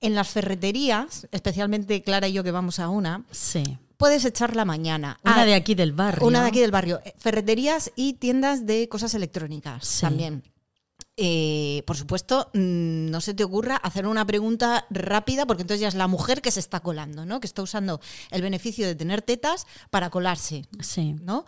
En 0.02 0.14
las 0.16 0.30
ferreterías, 0.30 1.28
especialmente 1.32 2.02
Clara 2.04 2.28
y 2.28 2.34
yo 2.34 2.44
que 2.44 2.52
vamos 2.52 2.80
a 2.80 2.90
una, 2.90 3.24
Sí. 3.32 3.78
puedes 3.98 4.24
echar 4.26 4.56
la 4.56 4.66
mañana. 4.66 5.20
Una 5.24 5.42
Ah, 5.42 5.46
de 5.46 5.56
aquí 5.56 5.74
del 5.76 5.94
barrio. 5.94 6.28
Una 6.28 6.42
de 6.44 6.50
aquí 6.50 6.60
del 6.60 6.72
barrio. 6.72 7.02
Ferreterías 7.18 7.92
y 7.96 8.14
tiendas 8.14 8.66
de 8.68 8.88
cosas 8.90 9.14
electrónicas 9.16 9.86
Sí. 9.88 10.02
también. 10.02 10.44
Eh, 11.18 11.84
por 11.86 11.98
supuesto, 11.98 12.50
mm, 12.54 13.10
no 13.12 13.22
se 13.22 13.34
te 13.34 13.44
ocurra 13.44 13.76
hacer 13.76 14.08
una 14.08 14.26
pregunta 14.26 14.86
rápida, 14.90 15.46
porque 15.46 15.62
entonces 15.64 15.82
ya 15.82 15.88
es 15.88 15.94
la 15.96 16.08
mujer 16.08 16.42
que 16.42 16.52
se 16.52 16.60
está 16.60 16.80
colando, 16.80 17.26
¿no? 17.26 17.40
Que 17.40 17.48
está 17.48 17.62
usando 17.62 18.00
el 18.32 18.42
beneficio 18.42 18.88
de 18.88 18.96
tener 18.96 19.22
tetas 19.22 19.68
para 19.90 20.10
colarse. 20.10 20.66
Sí. 20.80 21.16
¿no? 21.22 21.46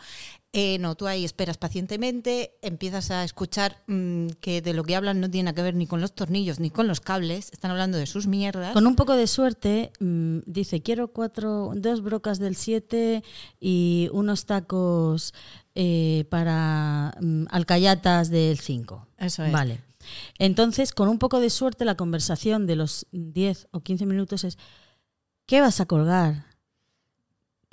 Eh, 0.56 0.78
no, 0.78 0.94
tú 0.94 1.08
ahí 1.08 1.26
esperas 1.26 1.58
pacientemente, 1.58 2.60
empiezas 2.62 3.10
a 3.10 3.24
escuchar 3.24 3.82
mm, 3.88 4.28
que 4.40 4.62
de 4.62 4.74
lo 4.74 4.84
que 4.84 4.96
hablan 4.96 5.20
no 5.20 5.28
tiene 5.28 5.52
que 5.56 5.64
ver 5.64 5.74
ni 5.74 5.88
con 5.88 6.00
los 6.00 6.14
tornillos 6.14 6.60
ni 6.60 6.70
con 6.70 6.88
los 6.88 7.02
cables, 7.02 7.50
están 7.52 7.72
hablando 7.72 7.98
de 7.98 8.06
sus 8.06 8.28
mierdas. 8.28 8.72
Con 8.74 8.86
un 8.86 8.96
poco 8.96 9.16
de 9.16 9.26
suerte, 9.26 9.92
mm, 10.00 10.42
dice, 10.46 10.84
quiero 10.84 11.08
cuatro, 11.08 11.72
dos 11.76 12.04
brocas 12.04 12.38
del 12.38 12.56
7 12.56 13.24
y 13.60 14.10
unos 14.14 14.46
tacos 14.46 15.34
eh, 15.74 16.26
para 16.30 17.16
mm, 17.20 17.46
alcayatas 17.50 18.30
del 18.30 18.60
5. 18.60 19.08
Eso 19.18 19.44
es. 19.44 19.52
Vale. 19.52 19.82
Entonces, 20.38 20.92
con 20.92 21.10
un 21.10 21.18
poco 21.18 21.40
de 21.40 21.50
suerte, 21.50 21.84
la 21.84 21.96
conversación 21.96 22.68
de 22.68 22.76
los 22.76 23.08
10 23.12 23.70
o 23.72 23.80
15 23.80 24.06
minutos 24.06 24.44
es, 24.44 24.60
¿qué 25.48 25.62
vas 25.62 25.80
a 25.80 25.88
colgar? 25.88 26.53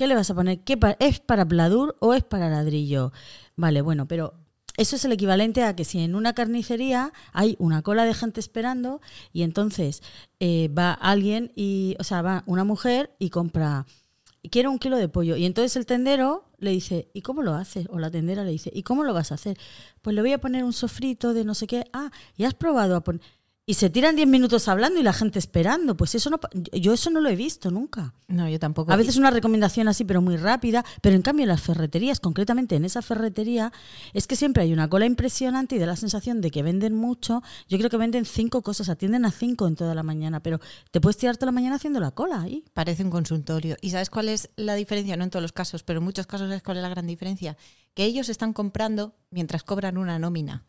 ¿Qué 0.00 0.06
le 0.06 0.14
vas 0.14 0.30
a 0.30 0.34
poner? 0.34 0.60
¿Qué 0.60 0.78
¿Es 0.98 1.20
para 1.20 1.46
pladur 1.46 1.94
o 2.00 2.14
es 2.14 2.24
para 2.24 2.48
ladrillo? 2.48 3.12
Vale, 3.54 3.82
bueno, 3.82 4.08
pero 4.08 4.32
eso 4.78 4.96
es 4.96 5.04
el 5.04 5.12
equivalente 5.12 5.62
a 5.62 5.76
que 5.76 5.84
si 5.84 5.98
en 5.98 6.14
una 6.14 6.32
carnicería 6.32 7.12
hay 7.34 7.54
una 7.58 7.82
cola 7.82 8.06
de 8.06 8.14
gente 8.14 8.40
esperando 8.40 9.02
y 9.34 9.42
entonces 9.42 10.02
eh, 10.38 10.68
va 10.68 10.94
alguien 10.94 11.52
y, 11.54 11.96
o 11.98 12.04
sea, 12.04 12.22
va 12.22 12.44
una 12.46 12.64
mujer 12.64 13.14
y 13.18 13.28
compra, 13.28 13.84
quiero 14.50 14.70
un 14.70 14.78
kilo 14.78 14.96
de 14.96 15.10
pollo. 15.10 15.36
Y 15.36 15.44
entonces 15.44 15.76
el 15.76 15.84
tendero 15.84 16.46
le 16.56 16.70
dice, 16.70 17.10
¿y 17.12 17.20
cómo 17.20 17.42
lo 17.42 17.52
haces? 17.52 17.86
O 17.90 17.98
la 17.98 18.10
tendera 18.10 18.42
le 18.42 18.52
dice, 18.52 18.70
¿y 18.72 18.84
cómo 18.84 19.04
lo 19.04 19.12
vas 19.12 19.32
a 19.32 19.34
hacer? 19.34 19.58
Pues 20.00 20.16
le 20.16 20.22
voy 20.22 20.32
a 20.32 20.40
poner 20.40 20.64
un 20.64 20.72
sofrito 20.72 21.34
de 21.34 21.44
no 21.44 21.54
sé 21.54 21.66
qué. 21.66 21.84
Ah, 21.92 22.10
¿y 22.38 22.44
has 22.44 22.54
probado 22.54 22.96
a 22.96 23.04
poner? 23.04 23.20
Y 23.70 23.74
se 23.74 23.88
tiran 23.88 24.16
10 24.16 24.26
minutos 24.26 24.66
hablando 24.66 24.98
y 24.98 25.04
la 25.04 25.12
gente 25.12 25.38
esperando. 25.38 25.96
Pues 25.96 26.16
eso 26.16 26.28
no, 26.28 26.40
yo 26.72 26.92
eso 26.92 27.08
no 27.08 27.20
lo 27.20 27.28
he 27.28 27.36
visto 27.36 27.70
nunca. 27.70 28.14
No, 28.26 28.48
yo 28.48 28.58
tampoco. 28.58 28.90
A 28.90 28.96
veces 28.96 29.16
una 29.16 29.30
recomendación 29.30 29.86
así, 29.86 30.04
pero 30.04 30.20
muy 30.20 30.36
rápida. 30.36 30.84
Pero 31.00 31.14
en 31.14 31.22
cambio 31.22 31.44
en 31.44 31.50
las 31.50 31.60
ferreterías, 31.60 32.18
concretamente 32.18 32.74
en 32.74 32.84
esa 32.84 33.00
ferretería, 33.00 33.72
es 34.12 34.26
que 34.26 34.34
siempre 34.34 34.64
hay 34.64 34.72
una 34.72 34.88
cola 34.88 35.06
impresionante 35.06 35.76
y 35.76 35.78
da 35.78 35.86
la 35.86 35.94
sensación 35.94 36.40
de 36.40 36.50
que 36.50 36.64
venden 36.64 36.96
mucho. 36.96 37.44
Yo 37.68 37.78
creo 37.78 37.90
que 37.90 37.96
venden 37.96 38.24
cinco 38.24 38.62
cosas, 38.62 38.88
atienden 38.88 39.24
a 39.24 39.30
cinco 39.30 39.68
en 39.68 39.76
toda 39.76 39.94
la 39.94 40.02
mañana, 40.02 40.42
pero 40.42 40.58
te 40.90 41.00
puedes 41.00 41.18
tirar 41.18 41.36
toda 41.36 41.46
la 41.46 41.52
mañana 41.52 41.76
haciendo 41.76 42.00
la 42.00 42.10
cola 42.10 42.42
ahí. 42.42 42.64
Parece 42.74 43.04
un 43.04 43.10
consultorio. 43.10 43.76
¿Y 43.80 43.90
sabes 43.90 44.10
cuál 44.10 44.30
es 44.30 44.50
la 44.56 44.74
diferencia? 44.74 45.16
No 45.16 45.22
en 45.22 45.30
todos 45.30 45.42
los 45.42 45.52
casos, 45.52 45.84
pero 45.84 46.00
en 46.00 46.04
muchos 46.06 46.26
casos 46.26 46.48
¿sabes 46.48 46.64
cuál 46.64 46.78
es 46.78 46.82
la 46.82 46.88
gran 46.88 47.06
diferencia? 47.06 47.56
Que 47.94 48.02
ellos 48.02 48.30
están 48.30 48.52
comprando 48.52 49.14
mientras 49.30 49.62
cobran 49.62 49.96
una 49.96 50.18
nómina. 50.18 50.64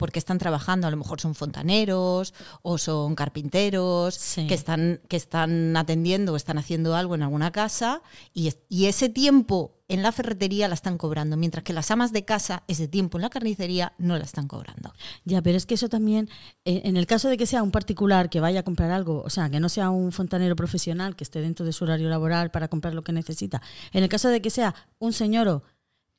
Porque 0.00 0.18
están 0.18 0.38
trabajando, 0.38 0.86
a 0.86 0.90
lo 0.90 0.96
mejor 0.96 1.20
son 1.20 1.34
fontaneros 1.34 2.32
o 2.62 2.78
son 2.78 3.14
carpinteros 3.14 4.14
Sí. 4.14 4.46
que, 4.46 4.54
están, 4.54 5.00
que 5.08 5.16
están 5.16 5.76
atendiendo 5.76 6.32
o 6.32 6.36
están 6.36 6.56
haciendo 6.56 6.94
algo 6.96 7.14
en 7.14 7.22
alguna 7.22 7.50
casa 7.52 8.00
y, 8.32 8.50
y 8.70 8.86
ese 8.86 9.10
tiempo 9.10 9.76
en 9.88 10.02
la 10.02 10.10
ferretería 10.12 10.68
la 10.68 10.74
están 10.74 10.96
cobrando, 10.96 11.36
mientras 11.36 11.64
que 11.64 11.72
las 11.72 11.90
amas 11.90 12.12
de 12.12 12.24
casa 12.24 12.62
ese 12.68 12.88
tiempo 12.88 13.18
en 13.18 13.22
la 13.22 13.28
carnicería 13.28 13.92
no 13.98 14.16
la 14.16 14.24
están 14.24 14.46
cobrando. 14.48 14.92
Ya, 15.24 15.42
pero 15.42 15.56
es 15.58 15.66
que 15.66 15.74
eso 15.74 15.88
también, 15.88 16.30
eh, 16.64 16.80
en 16.84 16.96
el 16.96 17.06
caso 17.06 17.28
de 17.28 17.36
que 17.36 17.44
sea 17.44 17.62
un 17.62 17.72
particular 17.72 18.30
que 18.30 18.40
vaya 18.40 18.60
a 18.60 18.62
comprar 18.62 18.90
algo, 18.92 19.22
o 19.22 19.30
sea, 19.30 19.50
que 19.50 19.60
no 19.60 19.68
sea 19.68 19.90
un 19.90 20.12
fontanero 20.12 20.54
profesional 20.56 21.14
que 21.16 21.24
esté 21.24 21.40
dentro 21.42 21.66
de 21.66 21.72
su 21.72 21.84
horario 21.84 22.08
laboral 22.08 22.50
para 22.50 22.68
comprar 22.68 22.94
lo 22.94 23.02
que 23.02 23.12
necesita, 23.12 23.60
en 23.92 24.02
el 24.04 24.08
caso 24.08 24.28
de 24.28 24.40
que 24.40 24.50
sea 24.50 24.74
un 24.98 25.12
señor 25.12 25.62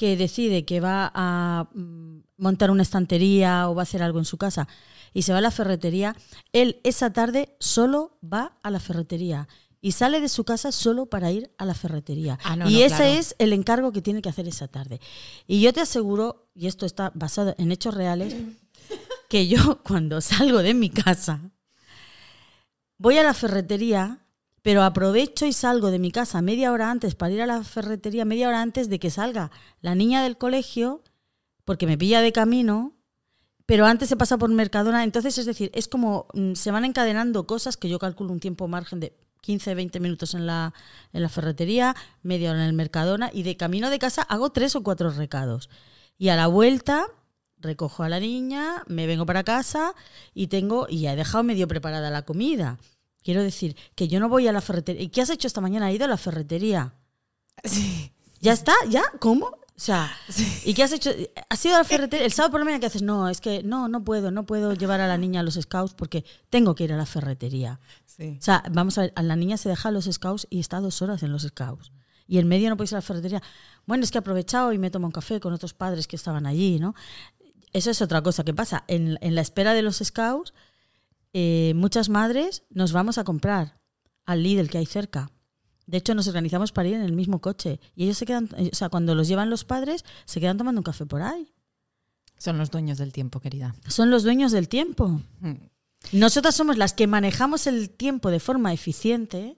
que 0.02 0.18
decide 0.18 0.66
que 0.66 0.80
va 0.80 1.12
a 1.14 1.70
mm, 1.76 2.24
montar 2.38 2.72
una 2.72 2.82
estantería 2.82 3.70
o 3.70 3.76
va 3.76 3.84
a 3.84 3.88
hacer 3.88 4.02
algo 4.02 4.18
en 4.18 4.26
su 4.26 4.40
casa 4.40 4.68
y 5.14 5.22
se 5.22 5.32
va 5.32 5.38
a 5.38 5.42
la 5.42 5.52
ferretería, 5.52 6.16
él 6.54 6.82
esa 6.84 7.14
tarde 7.14 7.56
solo 7.60 8.18
va 8.24 8.58
a 8.64 8.72
la 8.72 8.80
ferretería 8.80 9.48
y 9.80 9.92
sale 9.92 10.20
de 10.20 10.28
su 10.28 10.44
casa 10.44 10.72
solo 10.72 11.06
para 11.06 11.32
ir 11.32 11.52
a 11.60 11.66
la 11.66 11.76
ferretería. 11.76 12.40
Ah, 12.44 12.56
no, 12.56 12.68
y 12.68 12.80
no, 12.80 12.80
ese 12.80 12.96
claro. 12.96 13.12
es 13.12 13.36
el 13.38 13.54
encargo 13.54 13.92
que 13.92 14.02
tiene 14.02 14.24
que 14.24 14.30
hacer 14.30 14.48
esa 14.48 14.68
tarde. 14.68 15.00
Y 15.46 15.62
yo 15.62 15.72
te 15.72 15.82
aseguro, 15.82 16.48
y 16.56 16.66
esto 16.66 16.88
está 16.88 17.12
basado 17.14 17.54
en 17.60 17.72
hechos 17.72 17.94
reales, 17.94 18.34
que 19.30 19.48
yo 19.48 19.84
cuando 19.84 20.20
salgo 20.20 20.64
de 20.64 20.74
mi 20.74 20.90
casa 20.90 21.52
voy 22.98 23.20
a 23.20 23.24
la 23.24 23.36
ferretería, 23.36 24.21
pero 24.62 24.84
aprovecho 24.84 25.46
y 25.46 25.54
salgo 25.54 25.92
de 25.92 26.00
mi 26.00 26.12
casa 26.12 26.42
media 26.42 26.72
hora 26.72 26.92
antes 26.92 27.16
para 27.16 27.34
ir 27.34 27.42
a 27.42 27.48
la 27.48 27.64
ferretería, 27.64 28.26
media 28.26 28.48
hora 28.48 28.62
antes 28.62 28.90
de 28.90 29.00
que 29.00 29.10
salga 29.10 29.52
la 29.82 29.96
niña 29.96 30.24
del 30.24 30.38
colegio, 30.38 31.04
porque 31.66 31.88
me 31.88 31.98
pilla 31.98 32.22
de 32.22 32.32
camino, 32.32 32.94
pero 33.66 33.86
antes 33.86 34.10
se 34.10 34.18
pasa 34.18 34.38
por 34.38 34.50
Mercadona. 34.50 35.04
Entonces, 35.04 35.38
es 35.38 35.46
decir, 35.46 35.72
es 35.74 35.88
como 35.88 36.28
mm, 36.34 36.54
se 36.54 36.72
van 36.72 36.86
encadenando 36.86 37.48
cosas 37.48 37.78
que 37.78 37.90
yo 37.90 38.00
calculo 38.00 38.32
un 38.32 38.40
tiempo 38.40 38.68
margen 38.68 39.00
de 39.00 39.18
15, 39.42 39.74
20 39.76 40.00
minutos 40.00 40.34
en 40.34 40.46
la, 40.46 40.74
en 41.14 41.22
la 41.22 41.30
ferretería, 41.30 41.96
media 42.22 42.52
hora 42.52 42.62
en 42.62 42.68
el 42.68 42.74
Mercadona, 42.74 43.30
y 43.34 43.44
de 43.44 43.58
camino 43.58 43.90
de 43.90 44.00
casa 44.00 44.22
hago 44.24 44.52
tres 44.52 44.76
o 44.76 44.84
cuatro 44.84 45.10
recados. 45.10 45.70
Y 46.18 46.30
a 46.30 46.36
la 46.36 46.48
vuelta 46.48 47.08
recojo 47.58 48.04
a 48.04 48.10
la 48.10 48.20
niña, 48.20 48.84
me 48.88 49.08
vengo 49.08 49.26
para 49.26 49.44
casa 49.44 49.94
y 50.34 50.48
tengo 50.48 50.88
y 50.90 51.02
ya 51.02 51.14
he 51.14 51.16
dejado 51.16 51.44
medio 51.44 51.68
preparada 51.68 52.10
la 52.10 52.24
comida. 52.24 52.78
Quiero 53.24 53.44
decir 53.44 53.76
que 53.96 54.08
yo 54.08 54.20
no 54.20 54.30
voy 54.30 54.48
a 54.48 54.52
la 54.52 54.62
ferretería. 54.62 55.02
¿Y 55.02 55.10
qué 55.10 55.22
has 55.22 55.30
hecho 55.30 55.48
esta 55.48 55.62
mañana? 55.62 55.88
¿Has 55.88 55.94
ido 55.94 56.06
a 56.06 56.10
la 56.10 56.18
ferretería? 56.18 56.96
Sí. 57.64 58.12
¿Ya 58.40 58.54
está? 58.54 58.74
¿Ya? 58.90 59.04
¿Cómo? 59.20 59.46
O 59.46 59.84
sea, 59.84 60.12
¿y 60.64 60.74
qué 60.74 60.84
has 60.84 60.92
hecho? 60.92 61.10
¿Has 61.50 61.66
ido 61.66 61.76
a 61.76 61.80
la 61.80 61.84
ferretería? 61.84 62.26
El 62.26 62.32
sábado 62.32 62.52
por 62.52 62.60
la 62.60 62.66
mañana, 62.66 62.80
¿qué 62.80 62.86
haces? 62.86 63.02
No, 63.02 63.30
es 63.30 63.42
que 63.42 63.64
no, 63.64 63.88
no 63.88 64.04
puedo, 64.04 64.30
no 64.30 64.46
puedo 64.46 64.74
llevar 64.74 65.02
a 65.02 65.08
la 65.08 65.18
niña 65.18 65.40
a 65.40 65.44
los 65.44 65.56
scouts 65.56 65.94
porque 65.96 66.24
tengo 66.50 66.76
que 66.76 66.84
ir 66.84 66.94
a 66.94 66.98
la 66.98 67.06
ferretería. 67.06 67.80
Sí. 68.06 68.38
O 68.40 68.44
sea, 68.44 68.64
vamos 68.72 68.98
a 68.98 69.02
ver, 69.02 69.14
a 69.16 69.24
la 69.24 69.36
niña 69.36 69.58
se 69.58 69.70
deja 69.70 69.90
a 69.90 69.92
los 69.92 70.06
scouts 70.06 70.46
y 70.50 70.60
está 70.60 70.80
dos 70.80 71.02
horas 71.02 71.24
en 71.24 71.32
los 71.32 71.44
scouts. 71.44 71.92
Y 72.28 72.38
en 72.38 72.48
medio 72.48 72.70
no 72.70 72.78
puedes 72.78 72.92
ir 72.92 72.96
a 72.96 73.00
la 73.00 73.02
ferretería. 73.02 73.42
Bueno, 73.88 74.04
es 74.04 74.12
que 74.12 74.18
he 74.18 74.22
aprovechado 74.22 74.72
y 74.72 74.78
me 74.78 74.92
tomo 74.92 75.08
un 75.08 75.12
café 75.12 75.40
con 75.40 75.52
otros 75.52 75.74
padres 75.74 76.08
que 76.08 76.16
estaban 76.16 76.46
allí, 76.46 76.80
¿no? 76.80 76.94
Eso 77.74 77.90
es 77.90 78.02
otra 78.02 78.22
cosa 78.22 78.44
que 78.44 78.54
pasa. 78.54 78.84
En, 78.88 79.18
en 79.22 79.34
la 79.34 79.42
espera 79.42 79.74
de 79.74 79.82
los 79.82 79.98
scouts, 79.98 80.54
eh, 81.34 81.74
muchas 81.76 82.10
madres 82.10 82.64
nos 82.70 82.92
vamos 82.92 83.18
a 83.18 83.24
comprar 83.24 83.80
al 84.26 84.44
Lidl 84.44 84.70
que 84.70 84.78
hay 84.78 84.86
cerca. 84.86 85.32
De 85.88 85.98
hecho, 85.98 86.16
nos 86.16 86.28
organizamos 86.28 86.72
para 86.72 86.90
ir 86.90 86.96
en 86.96 87.02
el 87.02 87.14
mismo 87.14 87.42
coche. 87.42 87.80
Y 87.96 88.06
ellos 88.06 88.18
se 88.18 88.26
quedan, 88.26 88.50
eh, 88.58 88.70
o 88.72 88.76
sea, 88.76 88.90
cuando 88.90 89.16
los 89.16 89.28
llevan 89.28 89.50
los 89.50 89.66
padres, 89.66 90.06
se 90.26 90.40
quedan 90.40 90.58
tomando 90.58 90.80
un 90.80 90.84
café 90.84 91.06
por 91.06 91.22
ahí. 91.22 91.54
Son 92.38 92.58
los 92.58 92.72
dueños 92.72 92.98
del 92.98 93.12
tiempo, 93.12 93.40
querida. 93.40 93.76
Son 93.88 94.10
los 94.10 94.24
dueños 94.24 94.52
del 94.52 94.68
tiempo. 94.68 95.22
Mm. 95.42 95.56
Nosotras 96.14 96.56
somos 96.56 96.78
las 96.78 96.94
que 96.94 97.08
manejamos 97.08 97.68
el 97.68 97.90
tiempo 97.90 98.32
de 98.32 98.40
forma 98.40 98.74
eficiente 98.74 99.58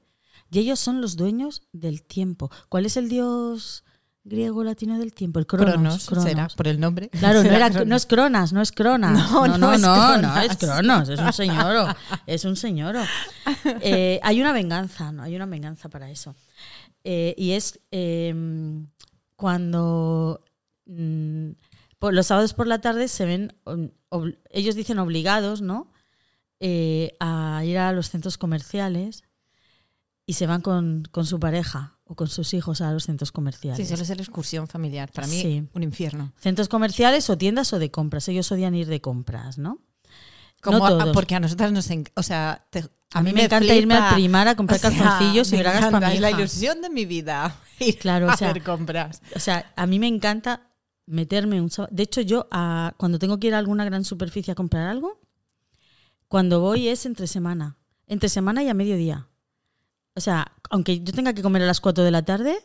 y 0.51 0.59
ellos 0.59 0.79
son 0.79 1.01
los 1.01 1.15
dueños 1.15 1.63
del 1.71 2.03
tiempo. 2.03 2.51
¿Cuál 2.69 2.85
es 2.85 2.97
el 2.97 3.09
dios 3.09 3.85
griego 4.23 4.63
latino 4.63 4.97
del 4.99 5.13
tiempo? 5.13 5.39
El 5.39 5.45
Cronos. 5.47 5.73
Cronos, 5.73 6.05
Cronos. 6.05 6.23
será, 6.23 6.47
por 6.55 6.67
el 6.67 6.79
nombre. 6.79 7.09
Claro, 7.09 7.43
no, 7.43 7.49
era, 7.51 7.69
no 7.69 7.95
es 7.95 8.05
Cronas, 8.05 8.53
no 8.53 8.61
es 8.61 8.71
Cronas. 8.71 9.11
No, 9.31 9.47
No, 9.47 9.57
no 9.57 9.57
no, 9.57 9.73
es 9.73 9.81
no, 9.81 10.39
es 10.41 10.57
Cronos, 10.57 11.09
es 11.09 11.19
un 11.19 11.33
señoro. 11.33 11.87
Es 12.25 12.45
un 12.45 12.55
señoro. 12.55 13.01
Eh, 13.81 14.19
hay 14.23 14.39
una 14.41 14.53
venganza, 14.53 15.11
¿no? 15.11 15.23
Hay 15.23 15.35
una 15.35 15.45
venganza 15.45 15.89
para 15.89 16.09
eso. 16.09 16.35
Eh, 17.03 17.35
y 17.37 17.51
es 17.51 17.79
eh, 17.91 18.33
cuando 19.35 20.41
mm, 20.85 21.49
por 21.99 22.13
los 22.13 22.27
sábados 22.27 22.53
por 22.53 22.67
la 22.67 22.79
tarde 22.79 23.07
se 23.07 23.25
ven, 23.25 23.53
ob- 23.65 24.37
ellos 24.49 24.75
dicen 24.75 24.99
obligados, 24.99 25.61
¿no? 25.61 25.91
Eh, 26.59 27.15
a 27.19 27.61
ir 27.65 27.77
a 27.77 27.91
los 27.91 28.09
centros 28.09 28.37
comerciales 28.37 29.23
y 30.25 30.33
se 30.33 30.47
van 30.47 30.61
con, 30.61 31.03
con 31.11 31.25
su 31.25 31.39
pareja 31.39 31.92
o 32.05 32.15
con 32.15 32.27
sus 32.27 32.53
hijos 32.53 32.81
a 32.81 32.91
los 32.91 33.05
centros 33.05 33.31
comerciales. 33.31 33.77
Sí, 33.77 33.85
suele 33.85 34.05
ser 34.05 34.19
excursión 34.19 34.67
familiar. 34.67 35.11
Para 35.11 35.27
mí, 35.27 35.41
Sí. 35.41 35.67
un 35.73 35.83
infierno. 35.83 36.33
Centros 36.39 36.67
comerciales 36.67 37.29
o 37.29 37.37
tiendas 37.37 37.71
o 37.73 37.79
de 37.79 37.91
compras. 37.91 38.27
Ellos 38.27 38.51
odian 38.51 38.75
ir 38.75 38.87
de 38.87 38.99
compras, 39.01 39.57
¿no? 39.57 39.79
Como 40.61 40.79
No 40.79 40.85
a- 40.85 40.89
todos. 40.89 41.13
porque 41.13 41.35
a 41.35 41.39
nosotras 41.39 41.71
nos 41.71 41.89
enc- 41.89 42.11
o 42.15 42.23
sea, 42.23 42.65
te- 42.69 42.89
A 43.13 43.21
mí 43.21 43.31
me 43.31 43.43
encanta 43.45 43.75
irme 43.75 43.93
al 43.95 44.15
Primar 44.15 44.47
a 44.47 44.55
comprar 44.55 44.79
calzoncillos 44.79 45.51
y 45.53 45.57
bragas 45.57 45.81
pa' 45.81 45.87
encanta, 45.89 46.07
mi 46.09 46.15
Es 46.15 46.21
la 46.21 46.31
ilusión 46.31 46.81
de 46.81 46.89
mi 46.89 47.05
vida. 47.05 47.55
Ir 47.79 47.97
Claro, 47.99 48.25
o 48.27 48.29
a 48.31 48.37
sea, 48.37 48.49
hacer 48.49 48.63
compras. 48.63 49.21
O 49.35 49.39
sea, 49.39 49.71
a 49.75 49.85
mí 49.85 49.99
me 49.99 50.07
encanta 50.07 50.71
meterme 51.05 51.61
un 51.61 51.69
sábado. 51.69 51.93
De 51.95 52.03
hecho, 52.03 52.21
yo 52.21 52.47
a- 52.49 52.93
cuando 52.97 53.19
tengo 53.19 53.39
que 53.39 53.47
ir 53.47 53.53
a 53.55 53.59
alguna 53.59 53.85
gran 53.85 54.03
superficie 54.03 54.51
a 54.51 54.55
comprar 54.55 54.87
algo, 54.87 55.19
cuando 56.27 56.59
voy 56.59 56.87
es 56.87 57.05
entre 57.05 57.27
semana. 57.27 57.77
Entre 58.07 58.29
semana 58.29 58.63
y 58.63 58.69
a 58.69 58.73
mediodía. 58.73 59.27
O 60.15 60.21
sea, 60.21 60.51
aunque 60.69 60.99
yo 61.03 61.13
tenga 61.13 61.33
que 61.33 61.41
comer 61.41 61.61
a 61.63 61.65
las 61.65 61.81
4 61.81 62.03
de 62.03 62.11
la 62.11 62.23
tarde, 62.23 62.55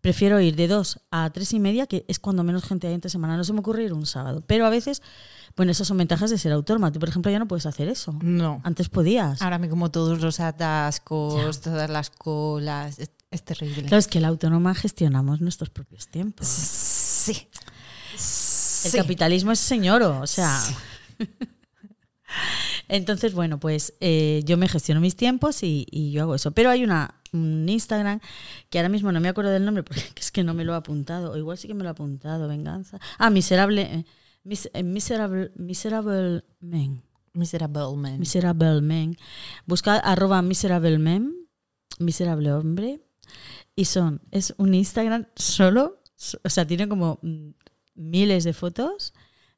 prefiero 0.00 0.40
ir 0.40 0.56
de 0.56 0.68
2 0.68 1.00
a 1.10 1.30
3 1.30 1.52
y 1.54 1.60
media, 1.60 1.86
que 1.86 2.04
es 2.08 2.18
cuando 2.18 2.44
menos 2.44 2.64
gente 2.64 2.86
hay 2.86 2.94
entre 2.94 3.10
semana. 3.10 3.36
No 3.36 3.44
se 3.44 3.52
me 3.52 3.60
ocurre 3.60 3.84
ir 3.84 3.92
un 3.92 4.06
sábado. 4.06 4.42
Pero 4.46 4.66
a 4.66 4.70
veces, 4.70 5.02
bueno, 5.56 5.72
esas 5.72 5.88
son 5.88 5.96
ventajas 5.98 6.30
de 6.30 6.38
ser 6.38 6.52
autónoma. 6.52 6.92
Tú, 6.92 7.00
por 7.00 7.08
ejemplo, 7.08 7.30
ya 7.32 7.38
no 7.38 7.48
puedes 7.48 7.66
hacer 7.66 7.88
eso. 7.88 8.12
No. 8.22 8.60
Antes 8.64 8.88
podías. 8.88 9.40
Ahora 9.42 9.58
me 9.58 9.68
como 9.68 9.90
todos 9.90 10.20
los 10.20 10.38
atascos, 10.40 11.60
todas 11.60 11.88
las 11.90 12.10
colas. 12.10 12.98
Es, 12.98 13.10
es 13.30 13.42
terrible. 13.42 13.82
Claro, 13.82 13.96
es 13.98 14.06
que 14.06 14.20
la 14.20 14.28
autónoma 14.28 14.74
gestionamos 14.74 15.40
nuestros 15.40 15.70
propios 15.70 16.08
tiempos. 16.08 16.46
Sí. 16.46 17.48
El 18.12 18.18
Sí. 18.92 18.96
capitalismo 18.96 19.50
es 19.52 19.58
señoro, 19.58 20.20
o 20.20 20.26
sea. 20.26 20.60
Entonces, 22.88 23.34
bueno, 23.34 23.60
pues 23.60 23.94
eh, 24.00 24.42
yo 24.44 24.56
me 24.56 24.68
gestiono 24.68 25.00
mis 25.00 25.16
tiempos 25.16 25.62
y, 25.62 25.86
y 25.90 26.10
yo 26.10 26.22
hago 26.22 26.34
eso. 26.34 26.52
Pero 26.52 26.70
hay 26.70 26.84
una, 26.84 27.20
un 27.32 27.68
Instagram 27.68 28.20
que 28.70 28.78
ahora 28.78 28.88
mismo 28.88 29.12
no 29.12 29.20
me 29.20 29.28
acuerdo 29.28 29.50
del 29.50 29.64
nombre 29.64 29.82
porque 29.82 30.02
es 30.16 30.30
que 30.30 30.42
no 30.44 30.54
me 30.54 30.64
lo 30.64 30.72
he 30.72 30.76
apuntado. 30.76 31.32
O 31.32 31.36
igual 31.36 31.58
sí 31.58 31.68
que 31.68 31.74
me 31.74 31.82
lo 31.82 31.90
he 31.90 31.92
apuntado, 31.92 32.48
venganza. 32.48 32.98
Ah, 33.18 33.30
miserable. 33.30 33.82
eh, 33.82 34.04
mis- 34.44 34.70
eh, 34.72 34.82
miserable, 34.82 35.52
miserable 35.56 36.44
men. 36.60 37.02
Miserable 37.34 37.94
man. 37.96 38.18
Miserable 38.18 38.80
men. 38.80 39.16
Busca 39.66 39.96
arroba 39.96 40.40
miserable 40.42 40.98
men, 40.98 41.34
miserable 41.98 42.52
hombre. 42.52 43.00
Y 43.76 43.84
son, 43.84 44.22
es 44.32 44.54
un 44.56 44.74
Instagram 44.74 45.26
solo, 45.36 46.02
so- 46.16 46.40
o 46.42 46.48
sea, 46.48 46.66
tiene 46.66 46.88
como 46.88 47.18
mm, 47.22 47.50
miles 47.94 48.44
de 48.44 48.54
fotos 48.54 49.12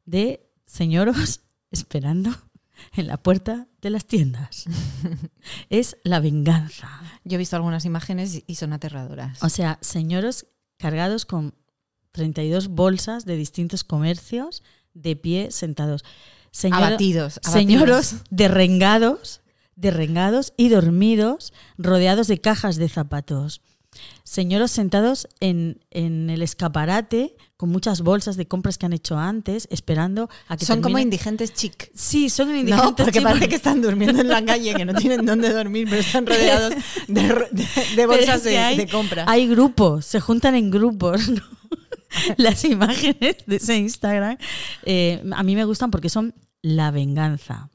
de 0.04 0.50
señoros 0.66 1.40
esperando 1.70 2.30
en 2.94 3.06
la 3.06 3.16
puerta 3.16 3.68
de 3.80 3.90
las 3.90 4.06
tiendas. 4.06 4.64
es 5.70 5.96
la 6.04 6.20
venganza. 6.20 6.88
Yo 7.24 7.36
he 7.36 7.38
visto 7.38 7.56
algunas 7.56 7.84
imágenes 7.84 8.42
y 8.46 8.54
son 8.54 8.72
aterradoras. 8.72 9.42
O 9.42 9.48
sea, 9.48 9.78
señoros 9.80 10.46
cargados 10.76 11.26
con 11.26 11.54
32 12.12 12.68
bolsas 12.68 13.24
de 13.24 13.36
distintos 13.36 13.84
comercios, 13.84 14.62
de 14.94 15.16
pie, 15.16 15.50
sentados. 15.50 16.04
Señor- 16.50 16.82
abatidos, 16.82 17.38
abatidos. 17.44 17.52
Señoros 17.52 18.14
derrengados, 18.30 19.40
derrengados 19.76 20.52
y 20.56 20.68
dormidos, 20.68 21.52
rodeados 21.78 22.26
de 22.26 22.40
cajas 22.40 22.76
de 22.76 22.88
zapatos. 22.88 23.62
Señoros 24.24 24.70
sentados 24.70 25.28
en, 25.40 25.84
en 25.90 26.30
el 26.30 26.42
escaparate 26.42 27.36
con 27.60 27.68
muchas 27.68 28.00
bolsas 28.00 28.38
de 28.38 28.48
compras 28.48 28.78
que 28.78 28.86
han 28.86 28.94
hecho 28.94 29.18
antes, 29.18 29.68
esperando 29.70 30.30
a 30.48 30.56
que 30.56 30.64
Son 30.64 30.80
como 30.80 30.98
indigentes 30.98 31.52
chic. 31.52 31.90
Sí, 31.94 32.30
son 32.30 32.48
No, 32.48 32.56
indigentes. 32.56 33.04
porque 33.04 33.18
sí, 33.18 33.22
parece 33.22 33.50
que 33.50 33.54
están 33.56 33.82
durmiendo 33.82 34.18
en 34.22 34.28
la 34.28 34.42
calle, 34.42 34.72
que 34.74 34.86
no 34.86 34.94
tienen 34.94 35.26
dónde 35.26 35.52
dormir, 35.52 35.86
pero 35.90 36.00
están 36.00 36.24
rodeados 36.26 36.72
de, 37.06 38.06
bolsas 38.06 38.36
es 38.36 38.42
que 38.44 38.48
de, 38.48 38.58
hay, 38.58 38.76
de 38.78 38.88
compra. 38.88 39.26
Hay 39.28 39.46
grupos, 39.46 40.06
se 40.06 40.20
juntan 40.20 40.54
en 40.54 40.70
grupos. 40.70 41.28
¿no? 41.28 41.42
Las 42.38 42.64
imágenes 42.64 43.36
de 43.46 43.56
ese 43.56 43.76
Instagram 43.76 44.38
eh, 44.84 45.22
a 45.32 45.42
mí 45.42 45.54
me 45.54 45.66
gustan 45.66 45.90
porque 45.90 46.08
son 46.08 46.34
la 46.62 46.90
venganza. 46.90 47.68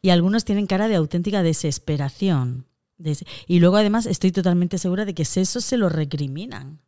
Y 0.00 0.08
algunos 0.08 0.46
tienen 0.46 0.66
cara 0.66 0.88
de 0.88 0.96
auténtica 0.96 1.42
desesperación. 1.42 2.66
Des- 2.96 3.26
y 3.46 3.58
luego 3.58 3.76
además 3.76 4.06
estoy 4.06 4.32
totalmente 4.32 4.78
segura 4.78 5.04
de 5.04 5.12
que 5.12 5.22
eso 5.24 5.60
se 5.60 5.76
lo 5.76 5.90
recriminan. 5.90 6.80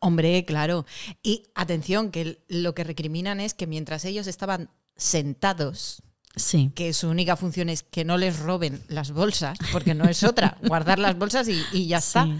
Hombre, 0.00 0.44
claro. 0.44 0.86
Y 1.22 1.44
atención, 1.54 2.10
que 2.10 2.42
lo 2.48 2.74
que 2.74 2.84
recriminan 2.84 3.38
es 3.40 3.54
que 3.54 3.66
mientras 3.66 4.04
ellos 4.04 4.26
estaban 4.26 4.70
sentados, 4.96 6.02
Sí. 6.36 6.70
que 6.74 6.92
su 6.92 7.08
única 7.08 7.36
función 7.36 7.68
es 7.68 7.82
que 7.82 8.04
no 8.04 8.16
les 8.16 8.38
roben 8.38 8.82
las 8.88 9.10
bolsas, 9.12 9.58
porque 9.72 9.94
no 9.94 10.04
es 10.08 10.22
otra, 10.22 10.56
guardar 10.66 10.98
las 10.98 11.18
bolsas 11.18 11.48
y, 11.48 11.60
y 11.72 11.86
ya 11.86 11.98
está. 11.98 12.24
Sí. 12.24 12.32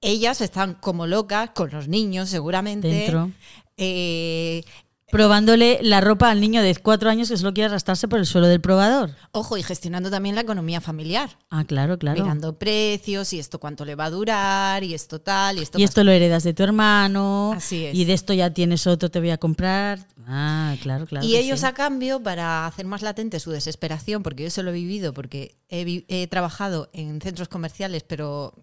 Ellas 0.00 0.40
están 0.40 0.74
como 0.74 1.06
locas, 1.06 1.50
con 1.54 1.70
los 1.70 1.86
niños 1.88 2.28
seguramente. 2.28 2.88
Dentro. 2.88 3.30
Eh, 3.76 4.64
Probándole 5.12 5.78
la 5.82 6.00
ropa 6.00 6.30
al 6.30 6.40
niño 6.40 6.62
de 6.62 6.74
cuatro 6.74 7.10
años 7.10 7.28
que 7.28 7.36
solo 7.36 7.52
quiere 7.52 7.66
arrastrarse 7.68 8.08
por 8.08 8.18
el 8.18 8.24
suelo 8.24 8.46
del 8.46 8.62
probador. 8.62 9.10
ojo, 9.32 9.58
y 9.58 9.62
gestionando 9.62 10.10
también 10.10 10.34
la 10.34 10.40
economía 10.40 10.80
familiar. 10.80 11.36
Ah, 11.50 11.64
claro, 11.64 11.98
claro. 11.98 12.22
Mirando 12.22 12.58
precios 12.58 13.30
y 13.34 13.38
esto 13.38 13.60
cuánto 13.60 13.84
le 13.84 13.94
va 13.94 14.06
a 14.06 14.10
durar 14.10 14.82
y 14.82 14.94
esto 14.94 15.20
tal 15.20 15.58
y 15.58 15.62
esto 15.62 15.78
Y 15.78 15.82
esto 15.84 16.02
lo 16.02 16.12
heredas 16.12 16.44
de 16.44 16.54
tu 16.54 16.62
hermano. 16.62 17.52
Así 17.54 17.84
es. 17.84 17.94
Y 17.94 18.06
de 18.06 18.14
esto 18.14 18.32
ya 18.32 18.54
tienes 18.54 18.86
otro, 18.86 19.10
te 19.10 19.20
voy 19.20 19.28
a 19.30 19.36
comprar. 19.36 19.98
Ah, 20.26 20.76
claro, 20.80 21.04
claro. 21.04 21.26
y 21.26 21.36
ellos 21.36 21.60
sí. 21.60 21.66
a 21.66 21.72
cambio, 21.74 22.22
para 22.22 22.64
hacer 22.66 22.86
más 22.86 23.02
latente 23.02 23.38
su 23.38 23.50
desesperación, 23.50 24.22
porque 24.22 24.44
yo 24.44 24.48
eso 24.48 24.62
lo 24.62 24.70
he 24.70 24.74
vivido, 24.74 25.12
porque 25.12 25.56
he, 25.68 25.84
vi- 25.84 26.06
he 26.08 26.26
trabajado 26.26 26.88
en 26.94 27.20
centros 27.20 27.48
comerciales, 27.48 28.02
pero 28.02 28.54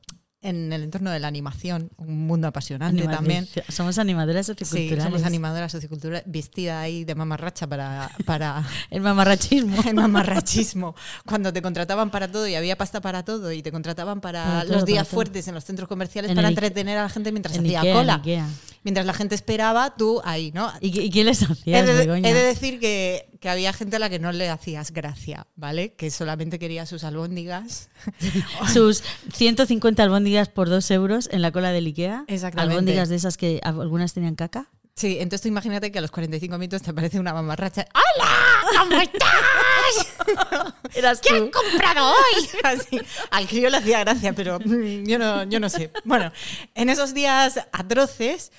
en 0.42 0.72
el 0.72 0.84
entorno 0.84 1.12
de 1.12 1.20
la 1.20 1.28
animación, 1.28 1.90
un 1.98 2.26
mundo 2.26 2.48
apasionante 2.48 3.04
también. 3.08 3.48
Somos 3.68 3.98
animadoras 3.98 4.46
Sí, 4.46 4.54
socioculturales. 4.54 5.04
somos 5.04 5.24
animadoras 5.24 5.72
socioculturales, 5.72 6.24
vestida 6.28 6.80
ahí 6.80 7.04
de 7.04 7.14
mamarracha 7.16 7.68
para, 7.68 8.10
para 8.26 8.64
El 8.90 9.02
mamarrachismo. 9.02 9.76
el 9.88 9.96
mamarrachismo. 9.96 10.96
Cuando 11.26 11.52
te 11.52 11.62
contrataban 11.62 12.10
para 12.10 12.32
todo 12.32 12.48
y 12.48 12.56
había 12.56 12.78
pasta 12.78 13.02
para 13.02 13.24
todo 13.24 13.52
y 13.52 13.62
te 13.62 13.72
contrataban 13.72 14.22
para, 14.22 14.44
Para 14.46 14.62
todo, 14.64 14.74
los 14.76 14.86
días 14.86 15.00
para 15.00 15.10
todo. 15.10 15.16
fuertes 15.18 15.48
en 15.50 15.56
los 15.56 15.66
centros 15.66 15.90
comerciales 15.90 16.32
En 16.32 16.36
para 16.36 16.48
entretener 16.50 16.98
a 16.98 17.04
la 17.04 17.10
gente 17.10 17.32
mientras 17.32 17.56
En 17.58 17.66
hacía 17.66 17.80
Ikea, 17.82 17.92
en 17.92 17.98
cola. 17.98 18.16
Ikea. 18.16 18.48
Mientras 18.84 19.06
la 19.06 19.14
gente 19.14 19.36
esperaba, 19.36 19.94
tú 19.98 20.22
ahí, 20.24 20.52
¿no? 20.54 20.72
¿Y, 20.80 21.10
qué 21.10 21.24
les 21.26 21.42
He 21.66 21.84
de, 21.84 21.94
Begoña? 21.94 22.30
he 22.30 22.34
de 22.34 22.44
decir 22.44 22.80
que, 22.80 23.29
que 23.40 23.50
había 23.50 23.74
gente 23.74 23.96
a 23.96 24.00
la 24.00 24.10
que 24.10 24.20
no 24.20 24.32
le 24.32 24.50
hacías 24.50 24.92
gracia, 24.92 25.48
¿vale? 25.56 25.94
Que 25.94 26.12
solamente 26.12 26.60
quería 26.60 26.86
sus 26.86 27.04
albóndigas. 27.04 27.90
Sus 28.74 29.04
150 29.34 30.04
albóndigas 30.04 30.50
por 30.50 30.70
2 30.70 30.92
euros 30.92 31.30
en 31.32 31.42
la 31.42 31.52
cola 31.52 31.72
del 31.72 31.86
Ikea. 31.86 32.26
Exactamente. 32.28 32.74
Albóndigas 32.74 33.10
de 33.10 33.16
esas 33.16 33.38
que 33.38 33.60
algunas 33.64 34.14
tenían 34.14 34.36
caca. 34.36 34.70
Sí, 35.00 35.16
entonces 35.22 35.44
tú 35.44 35.48
imagínate 35.48 35.94
que 35.94 36.00
a 36.00 36.02
los 36.02 36.12
45 36.12 36.58
minutos 36.58 36.82
te 36.82 36.92
aparece 36.92 37.22
una 37.22 37.34
mamarracha. 37.34 37.88
¡Hola! 37.94 38.80
¿Cómo 38.80 39.02
estás? 39.02 40.74
Eras 40.94 41.22
¿Qué 41.22 41.36
han 41.36 41.50
comprado 41.50 42.12
hoy? 42.12 42.50
Así, 42.64 43.00
al 43.32 43.48
crío 43.48 43.70
le 43.70 43.78
hacía 43.78 44.00
gracia, 44.00 44.34
pero 44.34 44.60
mm, 44.60 45.06
yo 45.06 45.18
no, 45.18 45.44
yo 45.46 45.62
no 45.62 45.70
sé. 45.70 45.94
Bueno, 46.04 46.34
en 46.76 46.90
esos 46.90 47.14
días 47.14 47.62
atroces 47.72 48.52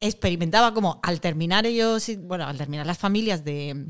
experimentaba 0.00 0.74
como 0.74 1.00
al 1.02 1.20
terminar 1.20 1.66
ellos, 1.66 2.10
bueno, 2.18 2.46
al 2.46 2.56
terminar 2.58 2.86
las 2.86 2.98
familias 2.98 3.44
de, 3.44 3.86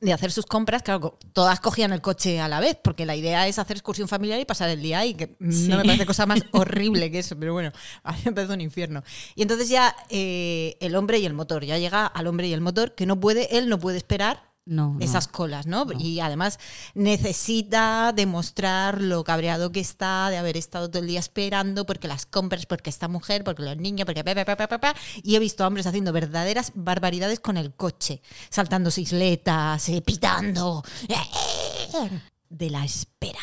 de 0.00 0.12
hacer 0.12 0.30
sus 0.32 0.46
compras, 0.46 0.82
claro, 0.82 1.18
todas 1.32 1.60
cogían 1.60 1.92
el 1.92 2.00
coche 2.00 2.40
a 2.40 2.48
la 2.48 2.60
vez, 2.60 2.76
porque 2.82 3.06
la 3.06 3.16
idea 3.16 3.46
es 3.48 3.58
hacer 3.58 3.76
excursión 3.76 4.08
familiar 4.08 4.38
y 4.40 4.44
pasar 4.44 4.68
el 4.70 4.82
día 4.82 5.00
ahí, 5.00 5.14
que 5.14 5.36
Sí. 5.50 5.68
no 5.68 5.76
me 5.78 5.84
parece 5.84 6.06
cosa 6.06 6.26
más 6.26 6.40
horrible 6.52 7.10
que 7.10 7.20
eso, 7.20 7.36
pero 7.38 7.52
bueno, 7.52 7.72
a 8.02 8.12
mí 8.12 8.18
me 8.24 8.32
parece 8.32 8.52
un 8.54 8.60
infierno. 8.60 9.02
Y 9.34 9.42
entonces 9.42 9.68
ya 9.68 9.94
eh, 10.10 10.76
el 10.80 10.94
hombre 10.96 11.18
y 11.18 11.26
el 11.26 11.34
motor, 11.34 11.64
ya 11.64 11.78
llega 11.78 12.06
al 12.06 12.26
hombre 12.26 12.48
y 12.48 12.52
el 12.52 12.60
motor, 12.60 12.94
que 12.94 13.06
no 13.06 13.18
puede, 13.20 13.58
él 13.58 13.68
no 13.68 13.78
puede 13.78 13.96
esperar 13.96 14.47
No, 14.68 14.92
no. 14.92 15.00
esas 15.00 15.28
colas, 15.28 15.66
¿no? 15.66 15.86
Y 15.98 16.20
además 16.20 16.58
necesita 16.94 18.12
demostrar 18.14 19.00
lo 19.00 19.24
cabreado 19.24 19.72
que 19.72 19.80
está 19.80 20.28
de 20.28 20.36
haber 20.36 20.58
estado 20.58 20.90
todo 20.90 21.00
el 21.00 21.08
día 21.08 21.20
esperando 21.20 21.86
porque 21.86 22.06
las 22.06 22.26
compras, 22.26 22.66
porque 22.66 22.90
esta 22.90 23.08
mujer, 23.08 23.44
porque 23.44 23.62
los 23.62 23.78
niños, 23.78 24.04
porque 24.04 24.22
pa, 24.22 24.34
pa, 24.34 24.44
pa, 24.44 24.56
pa, 24.56 24.68
pa, 24.68 24.78
pa. 24.78 24.94
y 25.22 25.36
he 25.36 25.38
visto 25.38 25.66
hombres 25.66 25.86
haciendo 25.86 26.12
verdaderas 26.12 26.72
barbaridades 26.74 27.40
con 27.40 27.56
el 27.56 27.72
coche, 27.72 28.20
saltando 28.50 28.90
isletas, 28.98 29.88
eh, 29.88 30.02
pitando 30.02 30.82
de 32.48 32.70
la 32.70 32.84
espera. 32.84 33.40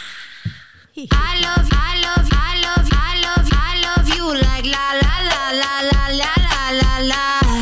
I 0.95 1.07
love, 1.41 1.69
I 1.71 2.01
love, 2.01 2.29
I 2.31 2.61
love, 2.61 2.89
I 2.91 3.21
love, 3.21 3.49
I 3.51 3.81
love 3.81 4.07
you 4.17 4.33
like 4.33 4.65
la 4.65 4.93
la 5.01 5.21
la 5.29 5.51
la 5.51 5.81
la 5.83 6.09
la 6.11 6.31
la 6.47 6.71
la 6.71 6.99
la. 6.99 7.54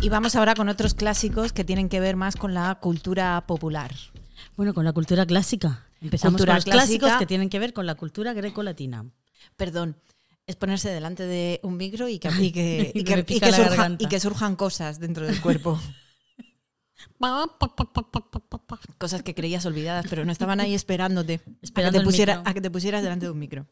Y 0.00 0.10
vamos 0.10 0.36
ahora 0.36 0.54
con 0.54 0.70
otros 0.70 0.94
clásicos 0.94 1.52
que 1.52 1.64
tienen 1.64 1.90
que 1.90 2.00
ver 2.00 2.16
más 2.16 2.36
con 2.36 2.54
la 2.54 2.74
cultura 2.76 3.44
popular. 3.46 3.90
Bueno, 4.58 4.74
con 4.74 4.84
la 4.84 4.92
cultura 4.92 5.24
clásica. 5.24 5.86
Empezamos 6.00 6.32
Cultura 6.40 6.54
con 6.54 6.56
los 6.56 6.64
clásica. 6.64 6.98
clásicos 7.06 7.18
que 7.20 7.26
tienen 7.26 7.48
que 7.48 7.60
ver 7.60 7.72
con 7.72 7.86
la 7.86 7.94
cultura 7.94 8.32
greco-latina. 8.32 9.08
Perdón, 9.56 9.96
es 10.48 10.56
ponerse 10.56 10.88
delante 10.90 11.22
de 11.22 11.60
un 11.62 11.76
micro 11.76 12.08
y 12.08 12.18
que, 12.18 12.28
y 12.40 12.50
que, 12.50 12.90
y 12.94 13.00
Y 13.00 13.04
que- 13.04 14.16
y 14.16 14.20
surjan 14.20 14.56
cosas 14.56 14.98
dentro 14.98 15.24
del 15.26 15.40
cuerpo. 15.40 15.80
cosas 18.98 19.22
que 19.22 19.36
creías 19.36 19.64
olvidadas, 19.64 20.06
pero 20.10 20.24
no 20.24 20.32
estaban 20.32 20.58
ahí 20.58 20.74
esperándote, 20.74 21.40
Esperando 21.62 21.98
a, 21.98 22.00
que 22.00 22.04
te 22.04 22.04
pusiera- 22.04 22.36
micro. 22.38 22.50
a 22.50 22.54
que 22.54 22.60
te 22.60 22.70
pusieras 22.72 23.02
delante 23.04 23.26
de 23.26 23.32
un 23.32 23.38
micro. 23.38 23.66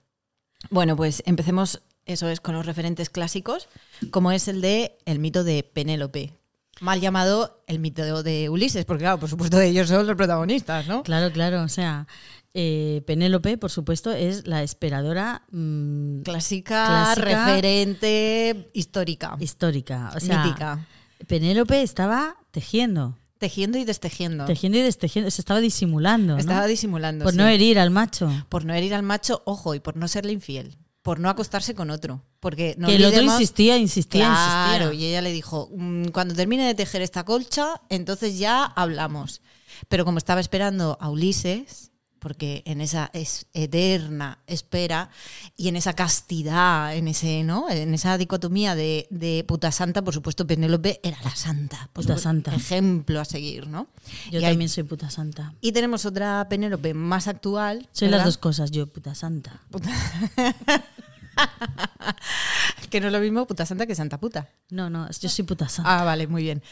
Bueno, 0.71 0.95
pues 0.95 1.21
empecemos, 1.27 1.83
eso 2.05 2.29
es, 2.29 2.41
con 2.41 2.55
los 2.55 2.65
referentes 2.65 3.11
clásicos, 3.11 3.69
como 4.13 4.31
es 4.31 4.47
el 4.47 4.61
de 4.61 4.99
el 5.05 5.19
mito 5.19 5.43
de 5.43 5.65
Penélope. 5.65 6.33
Mal 6.81 7.01
llamado 7.01 7.63
el 7.67 7.79
mito 7.79 8.23
de 8.23 8.51
Ulises, 8.51 8.85
porque 8.85 9.05
claro, 9.05 9.19
por 9.19 9.31
supuesto 9.31 9.61
ellos 9.61 9.89
son 9.89 10.07
los 10.07 10.17
protagonistas, 10.17 10.87
¿no? 10.87 11.03
Claro, 11.03 11.33
claro. 11.33 11.63
O 11.63 11.69
sea, 11.69 12.07
eh, 12.53 13.03
Penélope, 13.07 13.59
por 13.59 13.71
supuesto, 13.71 14.13
es 14.13 14.47
la 14.47 14.63
esperadora 14.63 15.43
mm, 15.51 16.21
Clásica, 16.23 16.87
Clásica. 16.87 17.25
referente, 17.25 18.71
histórica, 18.75 19.37
histórica. 19.41 20.13
O 20.15 20.21
sea, 20.21 20.45
mítica. 20.45 20.87
Penélope 21.27 21.83
estaba 21.83 22.37
tejiendo. 22.51 23.17
Tejiendo 23.39 23.77
y 23.77 23.85
destejiendo. 23.85 24.47
Tejiendo 24.47 24.79
y 24.79 24.83
destejiendo. 24.83 25.31
Se 25.31 25.43
estaba 25.43 25.61
disimulando. 25.61 26.35
¿no? 26.35 26.39
Estaba 26.39 26.67
disimulando. 26.67 27.25
Por 27.25 27.33
sí. 27.33 27.39
no 27.39 27.47
herir 27.47 27.79
al 27.79 27.91
macho. 27.91 28.31
por 28.49 28.65
no 28.65 28.73
herir 28.73 28.95
al 28.95 29.03
macho, 29.03 29.43
ojo, 29.45 29.75
y 29.75 29.81
por 29.81 29.97
no 29.97 30.09
serle 30.09 30.33
infiel. 30.33 30.79
Por 31.07 31.21
no 31.21 31.29
acostarse 31.31 31.73
con 31.77 31.91
otro. 31.91 32.21
Porque 32.41 32.75
no 32.79 32.89
que 32.89 32.97
el 32.97 33.05
otro 33.05 33.23
insistía, 33.23 33.79
insistía, 33.79 34.27
Claro, 34.27 34.87
insistía. 34.87 35.07
y 35.07 35.11
ella 35.11 35.23
le 35.23 35.31
dijo, 35.33 35.71
"Mm, 35.73 36.07
cuando 36.09 36.35
termine 36.35 36.67
de 36.67 36.75
tejer 36.75 37.01
esta 37.01 37.25
colcha, 37.25 37.81
entonces 37.91 38.41
ya 38.41 38.65
hablamos. 38.65 39.41
Pero 39.89 40.05
como 40.05 40.19
estaba 40.19 40.41
esperando 40.41 40.99
a 41.01 41.09
Ulises, 41.09 41.93
porque 42.27 42.65
en 42.67 42.81
esa 42.81 43.09
es 43.13 43.47
eterna 43.55 44.41
espera 44.49 45.11
y 45.57 45.69
en 45.69 45.77
esa 45.77 45.93
castidad, 45.93 46.93
en 46.97 47.07
ese, 47.07 47.45
¿no? 47.45 47.71
En 47.71 47.95
esa 47.95 48.19
dicotomía 48.19 48.75
de, 48.75 49.07
de 49.11 49.45
puta 49.47 49.71
santa, 49.71 50.03
por 50.03 50.13
supuesto, 50.13 50.45
Penélope 50.45 50.99
era 51.05 51.19
la 51.23 51.37
santa. 51.37 51.89
Puta 51.93 52.03
supuesto, 52.03 52.19
santa. 52.19 52.53
Ejemplo 52.53 53.21
a 53.21 53.25
seguir, 53.25 53.69
¿no? 53.69 53.87
Yo 54.33 54.41
Y 54.41 54.45
hay- 54.45 54.51
también 54.55 54.69
soy 54.69 54.83
puta 54.83 55.09
santa. 55.09 55.55
y 55.61 55.71
tenemos 55.71 56.05
otra 56.05 56.49
Penélope 56.51 56.95
más 56.95 57.29
actual. 57.29 57.89
Soy 57.93 58.07
¿verdad? 58.09 58.19
las 58.19 58.27
dos 58.27 58.39
cosas, 58.39 58.73
yo 58.73 58.89
puta 58.89 59.15
santa. 59.15 59.61
Que 62.91 63.01
no 63.01 63.09
es 63.09 63.13
lo 63.13 63.19
mismo 63.21 63.47
puta 63.47 63.67
santa 63.67 63.85
que 63.85 63.95
santa 63.97 64.19
puta. 64.19 64.49
No, 64.71 64.89
no, 64.91 65.09
yo 65.21 65.29
soy 65.29 65.45
puta 65.45 65.69
santa. 65.69 66.01
Ah, 66.01 66.05
vale, 66.05 66.27
muy 66.29 66.43
bien. 66.43 66.63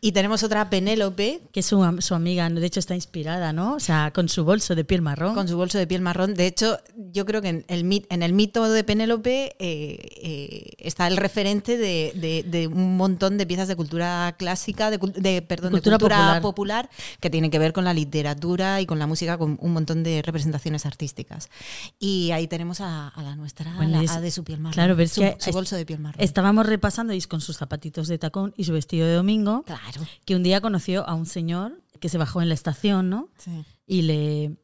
Y 0.00 0.12
tenemos 0.12 0.42
otra 0.44 0.70
Penélope 0.70 1.40
Que 1.52 1.60
es 1.60 1.66
su, 1.66 1.96
su 2.00 2.14
amiga, 2.14 2.48
de 2.48 2.64
hecho 2.64 2.78
está 2.80 2.94
inspirada, 2.94 3.52
¿no? 3.52 3.74
O 3.74 3.80
sea, 3.80 4.12
con 4.12 4.28
su 4.28 4.44
bolso 4.44 4.74
de 4.76 4.84
piel 4.84 5.02
marrón. 5.02 5.34
con 5.34 5.48
su 5.48 5.56
bolso 5.56 5.76
de 5.78 5.86
piel 5.86 6.02
marrón. 6.02 6.34
De 6.34 6.46
hecho, 6.46 6.78
yo 7.12 7.26
creo 7.26 7.42
que 7.42 7.48
en 7.48 7.64
el, 7.68 7.84
mit- 7.84 8.06
en 8.10 8.22
el 8.22 8.32
mito 8.32 8.68
de 8.70 8.84
Penélope 8.84 9.56
eh, 9.58 10.08
eh, 10.22 10.70
está 10.78 11.08
el 11.08 11.16
referente 11.16 11.76
de, 11.76 12.12
de- 12.14 12.44
de 12.48 12.68
un 12.68 12.96
montón 12.96 13.36
de 13.36 13.46
piezas 13.46 13.66
de 13.68 13.74
cultura 13.76 14.34
clásica, 14.38 14.90
de, 14.90 14.98
de, 14.98 15.42
perdón, 15.42 15.72
de 15.72 15.78
Cultura 15.78 15.98
cultura, 15.98 16.16
popular. 16.40 16.42
popular. 16.42 16.90
que 17.20 17.28
tienen 17.28 17.50
que 17.50 17.58
ver 17.58 17.72
con 17.72 17.84
la 17.84 17.92
literatura 17.92 18.80
y 18.80 18.86
con 18.86 18.98
la 19.00 19.06
música, 19.08 19.36
con 19.36 19.58
un 19.60 19.72
montón 19.72 20.04
de 20.04 20.22
representaciones 20.22 20.86
artísticas. 20.86 21.50
Y 21.98 22.30
ahí 22.30 22.46
tenemos 22.46 22.80
a, 22.80 23.08
a 23.08 23.22
la 23.22 23.34
nuestra, 23.34 23.72
Bueno, 23.74 23.98
la- 23.98 24.02
es- 24.06 24.16
a 24.16 24.20
de 24.20 24.30
su 24.30 24.42
piel 24.44 24.58
marrón. 24.60 24.72
Claro, 24.74 24.96
ves 24.96 25.12
su, 25.12 25.20
que 25.20 25.36
su 25.38 25.50
es- 25.50 25.54
bolso 25.54 25.76
de 25.76 25.84
piel 25.86 26.00
marrón. 26.00 26.20
Estábamos 26.22 26.66
repasando 26.66 27.12
y 27.12 27.20
con 27.22 27.40
sus 27.40 27.56
zapatitos 27.58 28.08
de 28.08 28.18
tacón 28.18 28.54
y 28.56 28.64
su 28.64 28.72
vestido 28.72 29.06
de 29.06 29.14
domingo, 29.14 29.62
Claro. 29.64 30.02
que 30.24 30.34
un 30.36 30.42
día 30.42 30.60
conoció 30.60 31.06
a 31.08 31.14
un 31.14 31.26
señor 31.26 31.80
que 32.00 32.08
se 32.08 32.18
bajó 32.18 32.42
en 32.42 32.48
la 32.48 32.54
estación, 32.54 33.08
¿no? 33.10 33.28
Sí. 33.38 33.64
Y 33.86 34.02
le, 34.02 34.56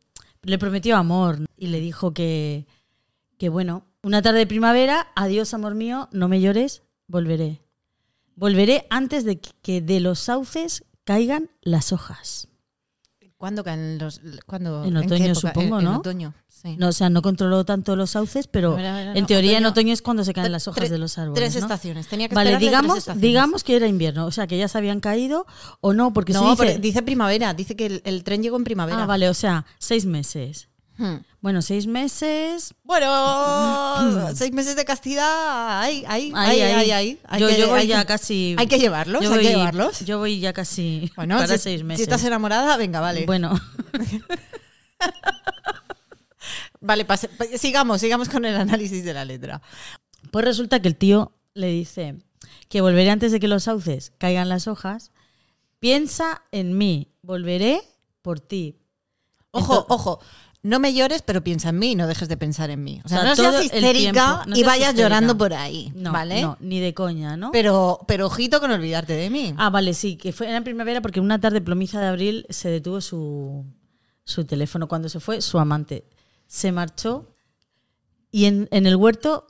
le 0.43 0.59
prometió 0.59 0.97
amor 0.97 1.39
y 1.57 1.69
le 1.69 1.81
dijo 1.81 2.13
que, 2.13 2.67
que, 3.39 3.49
bueno, 3.49 3.85
una 4.03 4.21
tarde 4.23 4.41
de 4.41 4.47
primavera, 4.47 5.09
adiós 5.15 5.55
amor 5.55 5.75
mío, 5.75 6.09
no 6.13 6.29
me 6.29 6.41
llores, 6.41 6.83
volveré. 7.07 7.61
Volveré 8.35 8.87
antes 8.91 9.25
de 9.25 9.41
que 9.41 9.81
de 9.81 10.01
los 10.01 10.19
sauces 10.19 10.85
caigan 11.05 11.51
las 11.61 11.93
hojas. 11.93 12.49
¿Cuándo 13.43 13.65
caen 13.65 13.99
los.? 13.99 14.21
Cuándo, 14.47 14.85
En 14.85 14.97
otoño, 14.97 15.35
supongo, 15.35 15.81
En- 15.81 15.85
en 15.87 15.93
¿no? 15.93 15.99
otoño, 15.99 16.33
sí. 16.49 16.77
No, 16.79 16.91
o 16.91 16.93
sea, 16.93 17.11
no 17.11 17.23
controló 17.23 17.65
tanto 17.65 17.97
los 17.97 18.11
sauces, 18.11 18.47
pero 18.47 18.79
en 18.79 19.15
no, 19.21 19.27
teoría 19.27 19.59
en 19.59 19.67
otoño- 19.67 19.93
es 19.93 20.01
cuando 20.01 20.23
se 20.23 20.33
caen 20.33 20.53
las 20.53 20.69
hojas 20.69 20.89
de 20.89 20.97
los 20.97 21.19
árboles. 21.19 21.41
Tres 21.43 21.55
¿no? 21.57 21.63
estaciones. 21.63 22.07
Tenía 22.07 22.29
que 22.29 22.37
Vale, 22.37 22.51
tres 22.51 22.61
digamos, 22.61 22.99
estaciones. 22.99 23.21
digamos 23.21 23.65
que 23.65 23.75
era 23.75 23.89
invierno, 23.89 24.27
o 24.27 24.31
sea, 24.31 24.47
que 24.47 24.57
ya 24.57 24.69
se 24.69 24.79
habían 24.79 25.01
caído 25.01 25.45
o 25.81 25.93
no, 25.93 26.13
porque 26.13 26.33
no, 26.35 26.39
se 26.45 26.51
dice... 26.51 26.57
pero 26.67 26.79
dice 26.79 27.03
primavera. 27.03 27.53
Dice 27.53 27.75
que 27.75 27.87
el, 27.87 28.03
el 28.05 28.23
tren 28.23 28.45
llegó 28.45 28.57
en 28.59 28.63
primavera. 28.63 29.03
Ah, 29.03 29.07
vale, 29.07 29.29
o 29.29 29.35
sea, 29.35 29.67
seis 29.81 30.07
meses. 30.07 30.69
Hmm. 31.03 31.17
Bueno, 31.41 31.63
seis 31.63 31.89
meses... 31.89 32.75
Bueno, 32.85 33.09
seis 34.37 34.53
meses 34.53 34.77
de 34.77 34.85
castidad. 34.85 35.81
Hay, 35.81 36.05
hay, 36.07 36.31
Ahí, 36.37 36.61
hay, 36.61 36.61
ahí. 36.61 36.73
hay, 36.73 36.91
hay. 36.93 37.21
Hay 37.25 37.41
yo, 37.41 37.49
que- 37.49 37.59
yo 37.59 37.69
voy 37.71 37.81
hay 37.81 37.87
ya 37.89 38.05
casi... 38.05 38.55
Hay 38.57 38.69
que 38.69 38.79
llevarlos, 38.79 39.21
yo 39.21 39.31
hay 39.31 39.35
voy, 39.35 39.45
que 39.45 39.51
llevarlos. 39.51 40.01
Yo 40.05 40.19
voy 40.19 40.39
ya 40.39 40.53
casi 40.53 41.11
Bueno, 41.17 41.39
para 41.39 41.59
si, 41.59 41.63
seis 41.65 41.83
meses. 41.83 41.97
si 41.99 42.03
estás 42.05 42.23
enamorada, 42.25 42.77
venga, 42.77 43.01
vale. 43.01 43.27
Bueno, 43.27 43.53
Vale, 46.81 47.05
pase- 47.05 47.29
pa- 47.29 47.47
sigamos, 47.59 48.01
sigamos 48.01 48.29
con 48.29 48.45
el 48.45 48.57
análisis 48.57 49.05
de 49.05 49.15
la 49.15 49.25
letra. 49.25 49.63
pues 50.31 50.45
resulta 50.45 50.81
que 50.83 50.89
el 50.89 50.97
tío 50.97 51.33
le 51.55 51.69
dice 51.69 52.17
que 52.69 52.81
volveré 52.81 53.11
antes 53.11 53.31
de 53.33 53.39
que 53.41 53.49
los 53.49 53.65
sauces 53.65 54.13
caigan 54.19 54.49
las 54.49 54.67
hojas. 54.67 55.13
Piensa 55.79 56.43
en 56.53 56.77
mí, 56.79 57.13
volveré 57.23 57.83
por 58.23 58.41
ti. 58.41 58.79
Ojo, 59.53 59.81
Entonces- 59.81 59.87
ojo. 59.91 60.21
No 60.65 60.79
me 60.79 60.95
llores, 60.95 61.23
pero 61.23 61.43
piensa 61.43 61.71
en 61.71 61.79
mí 61.81 61.91
y 61.93 61.95
no 61.97 62.07
dejes 62.07 62.29
de 62.29 62.37
pensar 62.37 62.71
en 62.71 62.85
mí. 62.85 63.01
O 63.05 63.09
sea, 63.09 63.19
O 63.19 63.21
sea, 63.23 63.31
no 63.31 63.37
seas 63.37 63.65
histérica 63.65 64.13
tiempo, 64.13 64.43
no 64.51 64.57
y 64.57 64.63
vayas 64.63 64.91
histérica. 64.91 65.03
llorando 65.03 65.37
por 65.37 65.55
ahí. 65.55 65.93
No, 65.97 66.13
¿Vale? 66.13 66.41
no, 66.41 66.57
ni 66.61 66.79
de 66.79 66.95
coña, 66.95 67.37
¿no? 67.37 67.51
Pero, 67.51 68.01
pero 68.07 68.27
ojito 68.27 68.61
con 68.61 68.71
olvidarte 68.71 69.15
de 69.15 69.29
mí. 69.29 69.55
Ah, 69.59 69.71
vale, 69.71 69.93
sí, 69.93 70.17
que 70.17 70.33
fue 70.33 70.55
en 70.55 70.63
primavera 70.63 71.01
porque 71.03 71.19
una 71.19 71.41
tarde 71.41 71.61
plomiza 71.61 72.01
de 72.01 72.07
abril 72.07 72.47
se 72.49 72.69
detuvo 72.69 73.01
su, 73.01 73.65
su 74.25 74.45
teléfono. 74.45 74.87
Cuando 74.87 75.09
se 75.09 75.19
fue, 75.19 75.41
su 75.43 75.59
amante 75.59 76.05
se 76.47 76.71
marchó 76.71 77.35
y 78.31 78.45
en, 78.45 78.69
en 78.71 78.87
el 78.87 78.95
huerto 78.95 79.47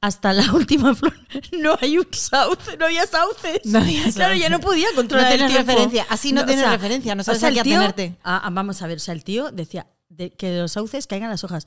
hasta 0.00 0.32
la 0.32 0.52
última 0.54 0.94
flor 0.94 1.14
no 1.60 1.76
hay 1.80 1.98
un 1.98 2.08
sauce, 2.10 2.76
no 2.78 2.86
había 2.86 3.06
sauces. 3.06 3.60
No 3.64 3.78
había 3.78 4.02
Claro, 4.12 4.12
sauces. 4.34 4.40
ya 4.40 4.48
no 4.48 4.58
podía 4.60 4.88
controlar 4.96 5.38
No 5.38 5.44
el 5.44 5.50
tiempo. 5.52 5.70
referencia, 5.70 6.06
así 6.08 6.32
no 6.32 6.44
tienes 6.44 6.68
referencia, 6.68 7.14
no 7.14 7.22
sabes 7.22 7.44
a 7.44 7.48
el 7.48 7.54
qué 7.54 7.62
tío- 7.62 7.76
atenerte. 7.76 8.16
Ah, 8.24 8.40
ah, 8.44 8.50
vamos 8.50 8.82
a 8.82 8.86
ver, 8.88 8.96
o 8.96 9.00
sea, 9.00 9.14
el 9.14 9.22
tío 9.22 9.50
decía 9.52 9.86
de 10.08 10.30
que 10.30 10.50
de 10.50 10.60
los 10.60 10.72
sauces 10.72 11.06
caigan 11.06 11.30
las 11.30 11.44
hojas. 11.44 11.66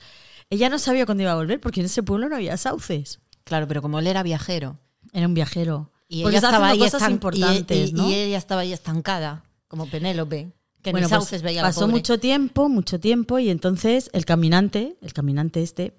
Ella 0.50 0.70
no 0.70 0.80
sabía 0.80 1.06
cuándo 1.06 1.24
iba 1.24 1.32
a 1.32 1.36
volver 1.36 1.60
porque 1.62 1.80
en 1.80 1.86
ese 1.86 2.04
pueblo 2.04 2.28
no 2.30 2.36
había 2.36 2.58
sauces. 2.58 3.20
Claro, 3.44 3.68
pero 3.68 3.82
como 3.82 4.00
él 4.00 4.08
era 4.08 4.24
viajero 4.24 4.78
Era 5.14 5.28
un 5.28 5.34
viajero. 5.34 5.92
y 6.08 6.24
Porque 6.24 6.38
ella 6.38 6.48
estaba 6.48 6.70
ahí 6.70 6.80
cosas 6.80 7.02
estan- 7.02 7.12
importantes, 7.12 7.90
y, 7.90 7.92
y- 7.92 7.94
¿no? 7.94 8.10
y 8.10 8.14
ella 8.16 8.38
estaba 8.38 8.62
ahí 8.62 8.74
estancada, 8.74 9.44
como 9.68 9.88
Penélope, 9.90 10.52
que 10.82 10.92
Bueno, 10.92 11.08
ni 11.08 11.10
pues 11.12 11.22
sauces 11.24 11.42
veía 11.42 11.62
la 11.62 11.70
pasó 11.70 11.88
mucho 11.88 12.20
tiempo, 12.20 12.68
mucho 12.70 13.00
tiempo, 13.00 13.40
y 13.40 13.50
entonces 13.50 14.10
el 14.14 14.26
caminante, 14.26 14.96
el 15.02 15.14
caminante 15.14 15.62
este, 15.64 15.94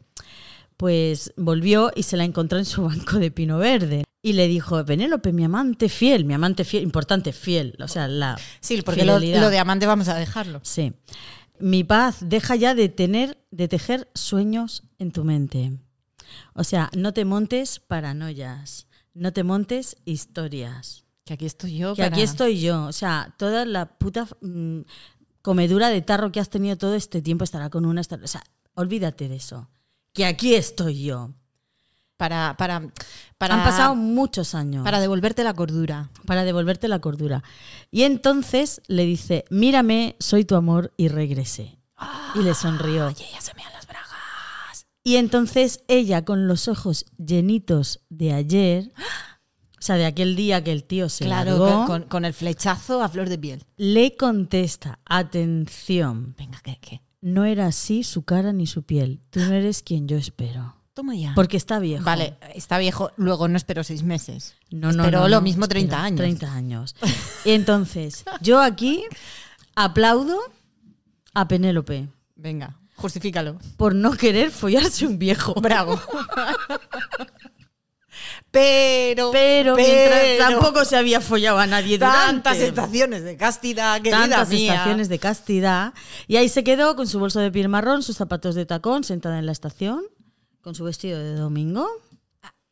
pues 0.76 1.32
volvió 1.36 1.90
y 1.94 2.02
se 2.02 2.16
la 2.16 2.24
encontró 2.24 2.58
en 2.58 2.64
su 2.64 2.82
banco 2.88 3.18
de 3.18 3.30
pino 3.30 3.58
verde. 3.58 4.04
Y 4.24 4.34
le 4.34 4.46
dijo, 4.46 4.84
Penélope, 4.84 5.32
mi 5.32 5.42
amante 5.44 5.88
fiel, 5.88 6.24
mi 6.24 6.34
amante 6.34 6.62
fiel, 6.64 6.84
importante, 6.84 7.32
fiel, 7.32 7.76
o 7.82 7.88
sea, 7.88 8.06
la 8.06 8.38
Sí, 8.60 8.80
porque 8.82 9.04
lo, 9.04 9.18
lo 9.18 9.50
de 9.50 9.58
amante 9.58 9.84
vamos 9.86 10.06
a 10.08 10.14
dejarlo. 10.14 10.60
Sí. 10.62 10.92
Mi 11.62 11.84
paz, 11.84 12.18
deja 12.20 12.56
ya 12.56 12.74
de 12.74 12.88
tener, 12.88 13.38
de 13.52 13.68
tejer 13.68 14.10
sueños 14.14 14.82
en 14.98 15.12
tu 15.12 15.24
mente. 15.24 15.78
O 16.54 16.64
sea, 16.64 16.90
no 16.96 17.12
te 17.12 17.24
montes 17.24 17.78
paranoias, 17.78 18.88
no 19.14 19.32
te 19.32 19.44
montes 19.44 19.96
historias. 20.04 21.04
Que 21.24 21.34
aquí 21.34 21.46
estoy 21.46 21.76
yo. 21.76 21.94
Que 21.94 22.02
para- 22.02 22.16
aquí 22.16 22.22
estoy 22.22 22.60
yo. 22.60 22.86
O 22.86 22.92
sea, 22.92 23.34
toda 23.38 23.64
la 23.64 23.96
puta 23.98 24.26
mm, 24.40 24.80
comedura 25.40 25.88
de 25.90 26.02
tarro 26.02 26.32
que 26.32 26.40
has 26.40 26.50
tenido 26.50 26.76
todo 26.76 26.94
este 26.94 27.22
tiempo 27.22 27.44
estará 27.44 27.70
con 27.70 27.84
una. 27.86 28.00
estará- 28.00 28.24
o 28.24 28.28
sea, 28.28 28.42
olvídate 28.74 29.28
de 29.28 29.36
eso. 29.36 29.68
Que 30.14 30.26
aquí 30.26 30.54
estoy 30.54 31.04
yo. 31.04 31.32
Para, 32.16 32.54
para, 32.56 32.80
para, 33.36 33.54
Han 33.54 33.64
pasado 33.64 33.94
muchos 33.96 34.54
años 34.54 34.84
para 34.84 35.00
devolverte 35.00 35.42
la 35.42 35.54
cordura. 35.54 36.10
para 36.26 36.44
devolverte 36.44 36.86
la 36.86 37.00
cordura. 37.00 37.42
Y 37.90 38.02
entonces 38.04 38.80
le 38.86 39.04
dice: 39.04 39.44
Mírame, 39.50 40.14
soy 40.20 40.44
tu 40.44 40.54
amor, 40.54 40.92
y 40.96 41.08
regresé. 41.08 41.78
Y 42.34 42.40
le 42.42 42.54
sonrió. 42.54 43.06
Oye, 43.08 43.26
ya 43.32 43.40
se 43.40 43.54
me 43.54 43.62
las 43.72 43.86
bragas. 43.86 44.86
Y 45.02 45.16
entonces 45.16 45.82
ella, 45.88 46.24
con 46.24 46.46
los 46.46 46.68
ojos 46.68 47.06
llenitos 47.18 48.00
de 48.08 48.32
ayer, 48.34 48.92
o 49.78 49.82
sea, 49.82 49.96
de 49.96 50.06
aquel 50.06 50.36
día 50.36 50.62
que 50.62 50.70
el 50.70 50.84
tío 50.84 51.08
se 51.08 51.24
Claro, 51.24 51.58
largó, 51.58 51.86
con, 51.86 52.02
con 52.04 52.24
el 52.24 52.34
flechazo 52.34 53.02
a 53.02 53.08
flor 53.08 53.28
de 53.28 53.38
piel. 53.38 53.64
le 53.76 54.16
contesta: 54.16 55.00
Atención. 55.06 56.34
Venga, 56.38 56.60
¿qué? 56.62 56.78
qué? 56.80 57.02
No 57.20 57.44
era 57.44 57.66
así 57.66 58.04
su 58.04 58.22
cara 58.24 58.52
ni 58.52 58.66
su 58.68 58.84
piel. 58.84 59.20
Tú 59.30 59.40
no 59.40 59.52
eres 59.54 59.82
quien 59.82 60.06
yo 60.08 60.16
espero. 60.16 60.76
Toma 60.94 61.14
ya. 61.16 61.32
Porque 61.34 61.56
está 61.56 61.78
viejo. 61.78 62.04
Vale, 62.04 62.34
está 62.54 62.76
viejo, 62.78 63.10
luego 63.16 63.48
no 63.48 63.56
esperó 63.56 63.82
seis 63.82 64.02
meses. 64.02 64.54
No, 64.70 64.92
no, 64.92 65.10
no, 65.10 65.26
lo 65.28 65.40
mismo 65.40 65.64
espera, 65.64 65.80
30 65.80 66.04
años. 66.04 66.18
30 66.18 66.52
años. 66.54 66.94
Y 67.46 67.52
entonces, 67.52 68.24
yo 68.42 68.60
aquí 68.60 69.04
aplaudo 69.74 70.38
a 71.32 71.48
Penélope 71.48 72.08
Venga, 72.36 72.76
justifícalo. 72.96 73.58
por 73.78 73.94
no 73.94 74.12
querer 74.12 74.50
follarse 74.50 75.06
un 75.06 75.18
viejo. 75.18 75.54
Bravo. 75.54 75.98
pero, 78.50 79.30
Pero, 79.32 79.76
mientras 79.76 80.38
tampoco 80.38 80.84
se 80.84 80.96
había 80.96 81.22
follado 81.22 81.58
a 81.58 81.66
nadie 81.66 81.98
tantas 81.98 82.58
durante. 82.58 82.66
estaciones 82.68 83.24
de 83.24 83.36
castidad, 83.38 83.96
querida 84.02 84.20
tantas 84.20 84.50
mía. 84.50 84.74
estaciones 84.74 85.08
de 85.08 85.18
castidad. 85.18 85.94
Y 86.28 86.36
ahí 86.36 86.50
se 86.50 86.62
quedó 86.62 86.96
con 86.96 87.06
su 87.06 87.18
bolso 87.18 87.40
de 87.40 87.50
piel 87.50 87.70
marrón, 87.70 88.02
sus 88.02 88.18
zapatos 88.18 88.54
de 88.54 88.66
tacón, 88.66 89.04
sentada 89.04 89.38
en 89.38 89.46
la 89.46 89.52
estación, 89.52 90.02
con 90.62 90.74
su 90.74 90.84
vestido 90.84 91.18
de 91.18 91.34
domingo. 91.34 91.86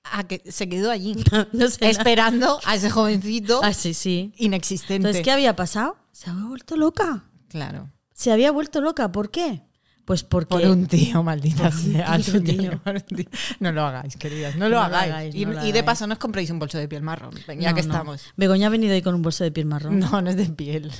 Ah, 0.02 0.24
que 0.24 0.42
se 0.50 0.68
quedó 0.68 0.90
allí, 0.90 1.14
no 1.52 1.68
sé. 1.68 1.88
esperando 1.90 2.58
a 2.64 2.74
ese 2.74 2.90
jovencito 2.90 3.60
Ah, 3.62 3.72
sí, 3.74 3.92
sí. 3.94 4.32
inexistente. 4.38 4.94
Entonces, 4.96 5.22
¿qué 5.22 5.30
había 5.30 5.54
pasado? 5.54 5.96
Se 6.10 6.30
había 6.30 6.46
vuelto 6.46 6.76
loca. 6.76 7.24
Claro. 7.48 7.90
Se 8.14 8.32
había 8.32 8.50
vuelto 8.50 8.80
loca. 8.80 9.12
¿Por 9.12 9.30
qué? 9.30 9.62
Pues 10.04 10.24
porque. 10.24 10.48
Por 10.56 10.66
un 10.66 10.86
tío, 10.86 11.22
maldita 11.22 11.64
un 11.68 11.72
sea. 11.72 12.18
tío, 12.18 12.42
tío. 12.44 12.82
Por 12.82 12.94
un 12.94 13.00
tío. 13.02 13.26
No 13.60 13.70
lo 13.70 13.82
hagáis, 13.84 14.16
queridas. 14.16 14.54
No 14.56 14.60
No 14.64 14.68
lo 14.70 14.76
lo 14.76 14.80
hagáis. 14.82 15.34
y, 15.34 15.44
no 15.44 15.52
lo 15.52 15.64
y 15.66 15.70
de 15.72 15.84
paso 15.84 16.06
no 16.06 16.14
os 16.14 16.18
compréis 16.18 16.50
un 16.50 16.58
bolso 16.58 16.78
de 16.78 16.88
piel 16.88 17.02
marrón. 17.02 17.32
Ya 17.58 17.68
No, 17.70 17.74
que 17.74 17.80
estamos. 17.80 18.22
Begoña 18.36 18.66
ha 18.66 18.70
venido 18.70 18.94
hoy 18.94 19.02
con 19.02 19.14
un 19.14 19.22
bolso 19.22 19.44
de 19.44 19.52
piel 19.52 19.66
marrón. 19.66 20.00
No, 20.00 20.20
no 20.22 20.30
es 20.30 20.36
de 20.36 20.46
piel. 20.46 20.90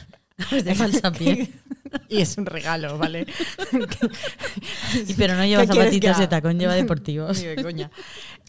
De 0.50 0.74
falsa 0.74 1.12
piel. 1.12 1.52
y 2.08 2.20
es 2.20 2.38
un 2.38 2.46
regalo, 2.46 2.98
¿vale? 2.98 3.26
Y- 5.06 5.14
pero 5.14 5.34
no 5.34 5.44
lleva 5.44 5.62
¿Qué 5.62 5.68
quieres 5.68 5.90
zapatitos 5.94 6.18
de 6.18 6.26
tacón, 6.28 6.58
lleva 6.58 6.74
deportivos. 6.74 7.40
De 7.40 7.62
coña. 7.62 7.90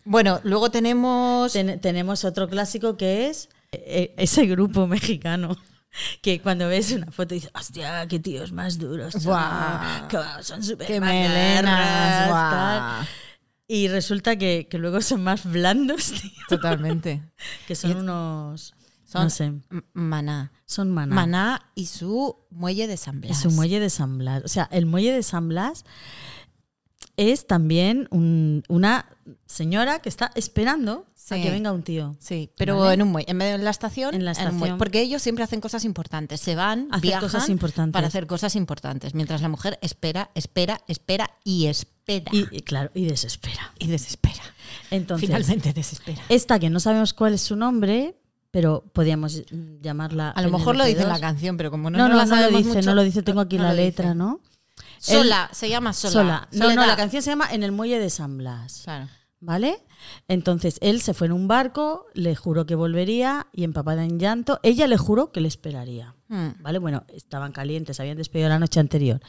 Bueno, 0.06 0.40
luego 0.44 0.72
tenemos. 0.72 1.54
Ten- 1.54 1.80
tenemos 1.80 2.24
otro 2.26 2.48
clásico 2.50 2.98
que 2.98 3.30
es 3.30 3.50
eh, 3.72 4.14
ese 4.18 4.46
grupo 4.46 4.88
mexicano. 4.88 5.58
Que 6.22 6.40
cuando 6.40 6.68
ves 6.70 6.92
una 6.94 7.12
foto 7.12 7.34
dices, 7.36 7.52
hostia, 7.54 8.08
qué 8.08 8.20
tíos 8.20 8.52
más 8.54 8.78
duros. 8.80 9.14
son, 9.14 10.08
que 10.08 10.18
son 10.42 10.64
súper 10.64 10.88
¡Qué 10.88 11.00
macarras, 11.02 11.30
melenas! 11.30 12.28
tal". 12.30 12.30
guau. 12.30 13.06
Y 13.68 13.88
resulta 13.90 14.38
que, 14.38 14.68
que 14.70 14.78
luego 14.78 15.02
son 15.02 15.24
más 15.24 15.44
blandos, 15.50 16.12
tío, 16.12 16.32
Totalmente. 16.50 17.22
que 17.68 17.76
son 17.76 17.92
Y- 17.92 17.94
unos. 17.96 18.74
Son 19.06 19.24
no 19.26 19.30
sé, 19.30 19.52
Maná. 19.94 20.52
Son 20.72 20.90
maná. 20.92 21.14
Maná 21.16 21.72
y 21.76 21.86
su 21.88 22.36
muelle 22.50 22.88
de 22.88 22.98
San 22.98 23.22
Blas. 23.22 23.40
Es 23.40 23.46
un 23.46 23.56
muelle 23.56 23.80
de 23.80 23.90
San 23.90 24.18
Blas. 24.18 24.44
O 24.44 24.48
sea, 24.48 24.68
el 24.72 24.86
muelle 24.86 25.12
de 25.14 25.24
San 25.24 25.48
Blas 25.50 25.84
es 27.18 27.46
también 27.46 28.08
un- 28.12 28.64
una 28.70 29.06
señora 29.46 30.00
que 30.00 30.10
está 30.10 30.32
esperando 30.36 31.06
a 31.30 31.36
que 31.36 31.50
venga 31.50 31.72
un 31.72 31.82
tío. 31.84 32.18
Sí, 32.20 32.50
pero 32.58 32.78
¿Vale? 32.80 32.96
en 32.96 33.04
un 33.04 33.08
muelle. 33.10 33.32
En 33.32 33.38
vez 33.38 33.48
de 33.50 33.54
en 33.56 33.64
la 33.64 33.70
estación, 33.70 34.14
En 34.14 34.26
la 34.26 34.32
un 34.32 34.38
muelle. 34.38 34.52
estación. 34.56 34.78
porque 34.78 35.02
ellos 35.02 35.22
siempre 35.22 35.46
hacen 35.46 35.62
cosas 35.62 35.86
importantes. 35.86 36.42
Se 36.42 36.56
van, 36.56 36.88
Hacer 36.92 37.02
viajan 37.02 37.22
cosas 37.22 37.48
importantes. 37.48 37.94
para 37.94 38.08
hacer 38.08 38.28
cosas 38.28 38.56
importantes. 38.58 39.14
Mientras 39.14 39.42
la 39.42 39.48
mujer 39.48 39.80
espera, 39.82 40.30
espera, 40.36 40.82
espera 40.90 41.30
y 41.46 41.68
espera. 41.68 42.30
Y, 42.34 42.48
y 42.52 42.60
claro, 42.62 42.92
y 42.94 43.06
desespera. 43.06 43.74
y 43.80 43.88
desespera. 43.88 44.42
Entonces, 44.90 45.28
Finalmente 45.30 45.72
desespera. 45.72 46.22
esta 46.28 46.60
que 46.60 46.70
no 46.70 46.82
sabemos 46.82 47.14
cuál 47.14 47.34
es 47.36 47.42
su 47.42 47.56
nombre, 47.56 48.18
pero 48.52 48.84
podíamos 48.94 49.44
llamarla. 49.82 50.30
A 50.32 50.42
lo 50.42 50.52
mejor 50.52 50.76
lo 50.76 50.86
dice 50.86 51.06
la 51.06 51.20
canción, 51.20 51.58
pero 51.58 51.72
como 51.72 51.90
no, 51.90 51.98
No, 51.98 52.10
no, 52.10 52.16
la 52.16 52.26
no, 52.26 52.36
lo 52.36 52.58
dice, 52.58 52.76
mucho, 52.76 52.90
no 52.90 52.96
lo 52.96 53.04
dice. 53.04 53.24
Tengo 53.24 53.42
aquí 53.42 53.58
no 53.58 53.64
la 53.64 53.72
dice. 53.72 53.84
letra, 53.84 54.14
¿no? 54.14 54.42
Sola, 55.00 55.50
se 55.52 55.70
llama 55.70 55.94
Sola. 55.94 56.12
Sola. 56.12 56.48
No, 56.52 56.76
no, 56.76 56.86
la 56.86 56.96
canción 56.96 57.24
se 57.24 57.32
llama 57.32 57.52
En 57.52 57.64
el 57.64 57.72
muelle 57.72 58.00
de 58.00 58.10
San 58.10 58.38
Blas. 58.38 58.82
Claro. 58.84 59.08
¿Vale? 59.40 59.84
Entonces 60.28 60.78
él 60.82 61.02
se 61.02 61.16
fue 61.16 61.28
en 61.28 61.34
un 61.34 61.48
barco, 61.48 62.06
le 62.14 62.36
juró 62.36 62.68
que 62.68 62.76
volvería 62.76 63.48
y 63.52 63.64
empapada 63.64 64.04
en 64.04 64.20
llanto, 64.20 64.60
ella 64.62 64.88
le 64.88 64.98
juró 64.98 65.32
que 65.32 65.42
le 65.42 65.48
esperaría. 65.48 66.16
Mm. 66.28 66.62
¿Vale? 66.62 66.78
Bueno, 66.78 67.06
estaban 67.08 67.52
calientes, 67.52 68.00
habían 68.00 68.18
despedido 68.18 68.50
la 68.50 68.60
noche 68.60 68.80
anterior. 68.80 69.20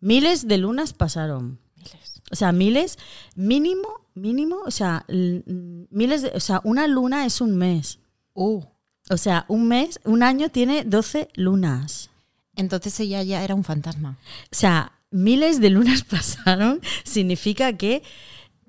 Miles 0.00 0.48
de 0.48 0.56
lunas 0.56 0.94
pasaron. 0.94 1.60
Miles. 1.76 2.22
O 2.30 2.36
sea, 2.36 2.52
miles, 2.52 2.98
mínimo, 3.34 4.06
mínimo, 4.14 4.60
o 4.64 4.70
sea, 4.70 5.04
miles 5.08 6.22
de, 6.22 6.32
o 6.34 6.40
sea, 6.40 6.60
una 6.64 6.86
luna 6.86 7.26
es 7.26 7.40
un 7.40 7.56
mes. 7.56 7.98
Uh. 8.34 8.62
O 9.08 9.16
sea, 9.16 9.44
un 9.48 9.66
mes, 9.68 10.00
un 10.04 10.22
año 10.22 10.48
tiene 10.50 10.84
12 10.84 11.28
lunas. 11.34 12.10
Entonces 12.56 12.98
ella 13.00 13.22
ya 13.22 13.42
era 13.42 13.54
un 13.54 13.64
fantasma. 13.64 14.18
O 14.44 14.54
sea, 14.54 14.92
miles 15.10 15.60
de 15.60 15.70
lunas 15.70 16.02
pasaron, 16.08 16.80
significa 17.04 17.72
que 17.76 18.02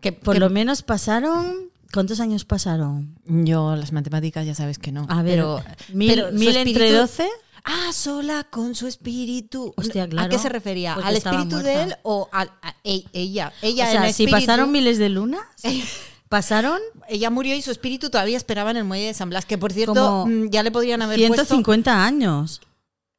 Que, 0.01 0.11
por 0.11 0.35
que- 0.35 0.39
lo 0.39 0.49
menos 0.49 0.81
pasaron, 0.81 1.69
¿cuántos 1.93 2.19
años 2.19 2.43
pasaron? 2.45 3.15
Yo 3.25 3.75
las 3.75 3.91
matemáticas 3.91 4.45
ya 4.45 4.55
sabes 4.55 4.79
que 4.79 4.91
no. 4.91 5.05
A 5.09 5.21
ver, 5.21 5.33
pero, 5.35 5.63
mil, 5.93 6.09
pero 6.13 6.27
entre 6.59 6.91
12. 6.91 7.27
Ah, 7.63 7.91
sola 7.93 8.47
con 8.49 8.73
su 8.73 8.87
espíritu. 8.87 9.71
Hostia, 9.77 10.03
¿A 10.05 10.07
claro, 10.09 10.29
qué 10.29 10.39
se 10.39 10.49
refería? 10.49 10.95
porque 10.95 11.07
¿Al 11.09 11.15
espíritu 11.17 11.57
de 11.57 11.83
él 11.83 11.95
o 12.01 12.27
a, 12.31 12.47
e- 12.83 13.03
ella? 13.13 13.53
Ella 13.61 13.87
o 13.87 13.91
sea, 13.91 14.01
si 14.13 14.23
espíritu- 14.23 14.31
pasaron 14.31 14.71
miles 14.71 14.97
de 14.97 15.09
lunas, 15.09 15.43
pasaron 16.31 16.79
Ella 17.09 17.29
murió 17.29 17.55
y 17.55 17.61
su 17.61 17.71
espíritu 17.71 18.09
todavía 18.09 18.37
esperaba 18.37 18.71
en 18.71 18.77
el 18.77 18.85
muelle 18.85 19.07
de 19.07 19.13
San 19.13 19.29
Blas, 19.29 19.45
que 19.45 19.57
por 19.57 19.73
cierto 19.73 19.93
Como 19.93 20.25
mm, 20.27 20.49
ya 20.49 20.63
le 20.63 20.71
podrían 20.71 21.01
haber 21.01 21.17
puesto... 21.27 21.45
150 21.45 22.05
años. 22.05 22.61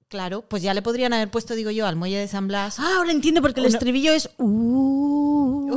Claro, 0.09 0.43
pues 0.43 0.63
ya 0.63 0.75
le 0.75 0.83
podrían 0.83 1.13
haber 1.13 1.31
puesto, 1.31 1.55
digo 1.55 1.71
yo, 1.71 1.87
al 1.87 1.97
muelle 1.97 2.19
de 2.19 2.29
San 2.29 2.49
Blas. 2.49 2.79
Ah, 2.79 2.97
ahora 2.97 3.13
entiendo 3.13 3.41
porque 3.41 3.61
el 3.61 3.67
estribillo 3.67 4.13
es. 4.13 4.29
Uh. 4.39 5.71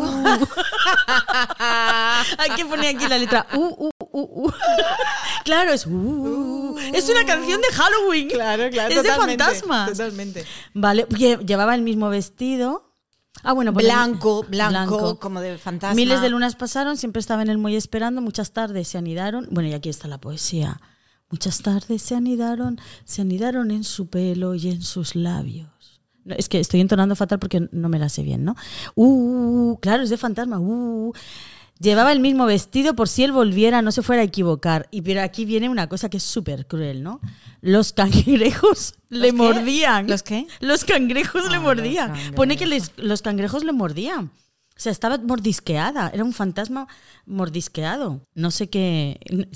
Hay 2.37 2.49
que 2.57 2.65
poner 2.65 2.95
aquí 2.95 3.07
la 3.07 3.17
letra. 3.17 3.47
Uh, 3.53 3.87
uh, 3.87 3.89
uh, 3.97 4.45
uh. 4.47 4.51
Claro, 5.45 5.71
es. 5.71 5.85
Uh. 5.85 6.75
Es 6.93 7.07
una 7.07 7.25
canción 7.25 7.61
de 7.61 7.67
Halloween. 7.75 8.27
Claro, 8.27 8.69
claro. 8.69 8.93
Es 8.93 9.03
de 9.03 9.09
fantasmas. 9.09 9.91
Totalmente. 9.91 10.43
Vale, 10.73 11.07
lle- 11.07 11.39
llevaba 11.45 11.73
el 11.73 11.81
mismo 11.81 12.09
vestido. 12.09 12.93
Ah, 13.43 13.53
bueno, 13.53 13.71
Blanco, 13.73 14.43
blanco, 14.43 14.97
Blanco. 14.97 15.19
como 15.19 15.39
de 15.39 15.57
fantasma. 15.57 15.95
Miles 15.95 16.21
de 16.21 16.29
lunas 16.29 16.55
pasaron, 16.55 16.97
siempre 16.97 17.19
estaba 17.19 17.41
en 17.41 17.49
el 17.49 17.57
muelle 17.57 17.77
esperando, 17.77 18.21
muchas 18.21 18.51
tardes 18.51 18.87
se 18.87 18.97
anidaron. 18.97 19.47
Bueno, 19.51 19.69
y 19.69 19.73
aquí 19.73 19.89
está 19.89 20.07
la 20.07 20.19
poesía. 20.19 20.81
Muchas 21.29 21.61
tardes 21.61 22.01
se 22.01 22.15
anidaron, 22.15 22.79
se 23.03 23.21
anidaron 23.21 23.71
en 23.71 23.83
su 23.83 24.07
pelo 24.07 24.55
y 24.55 24.69
en 24.69 24.81
sus 24.81 25.15
labios. 25.15 25.69
No, 26.23 26.33
es 26.35 26.49
que 26.49 26.59
estoy 26.59 26.81
entonando 26.81 27.15
fatal 27.15 27.39
porque 27.39 27.67
no 27.71 27.89
me 27.89 27.99
la 27.99 28.09
sé 28.09 28.23
bien, 28.23 28.43
¿no? 28.45 28.55
Uh, 28.95 29.77
claro, 29.79 30.03
es 30.03 30.09
de 30.09 30.17
fantasma. 30.17 30.59
Uh. 30.59 31.13
Llevaba 31.79 32.13
el 32.13 32.21
mismo 32.21 32.45
vestido 32.45 32.95
por 32.95 33.09
si 33.09 33.23
él 33.25 33.33
volviera, 33.33 33.81
no 33.81 33.91
se 33.91 34.01
fuera 34.01 34.21
a 34.21 34.25
equivocar. 34.25 34.87
Y 34.91 35.01
pero 35.01 35.21
aquí 35.21 35.43
viene 35.43 35.67
una 35.69 35.89
cosa 35.89 36.09
que 36.09 36.17
es 36.17 36.23
súper 36.23 36.67
cruel, 36.67 37.03
¿no? 37.03 37.19
Los 37.61 37.91
cangrejos 37.91 38.95
le 39.09 39.27
qué? 39.27 39.33
mordían. 39.33 40.07
¿Los 40.07 40.23
qué? 40.23 40.47
Los 40.61 40.85
cangrejos 40.85 41.43
Ah, 41.45 41.49
le 41.49 41.55
los 41.55 41.63
mordían. 41.63 42.13
Pone 42.35 42.55
que 42.55 42.65
les- 42.65 42.93
los 42.97 43.21
cangrejos 43.21 43.63
le 43.65 43.73
mordían. 43.73 44.31
O 44.77 44.79
sea, 44.79 44.91
estaba 44.91 45.17
mordisqueada. 45.17 46.11
Era 46.13 46.23
un 46.23 46.33
fantasma 46.33 46.87
mordisqueado. 47.25 48.21
No 48.33 48.51
sé 48.51 48.69
qué. 48.69 49.19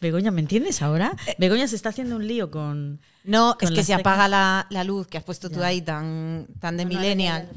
Begoña, 0.00 0.30
¿me 0.30 0.40
entiendes 0.40 0.80
ahora? 0.80 1.12
Begoña 1.38 1.68
se 1.68 1.76
está 1.76 1.90
haciendo 1.90 2.16
un 2.16 2.26
lío 2.26 2.50
con. 2.50 3.00
No, 3.24 3.56
Con 3.58 3.68
es 3.68 3.74
que 3.74 3.84
se 3.84 3.92
apaga 3.94 4.26
la, 4.26 4.66
la 4.70 4.84
luz 4.84 5.06
que 5.06 5.18
has 5.18 5.24
puesto 5.24 5.50
tú 5.50 5.60
Ya. 5.60 5.66
ahí 5.66 5.82
tan, 5.82 6.46
tan 6.60 6.76
de 6.78 6.86
millennial 6.86 7.50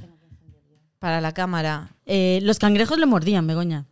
para 0.99 1.21
la 1.21 1.33
cámara. 1.33 1.95
Eh, 2.05 2.39
los 2.43 2.59
cangrejos 2.59 2.97
le 2.99 3.05
mordían, 3.05 3.47
Begoña. 3.47 3.85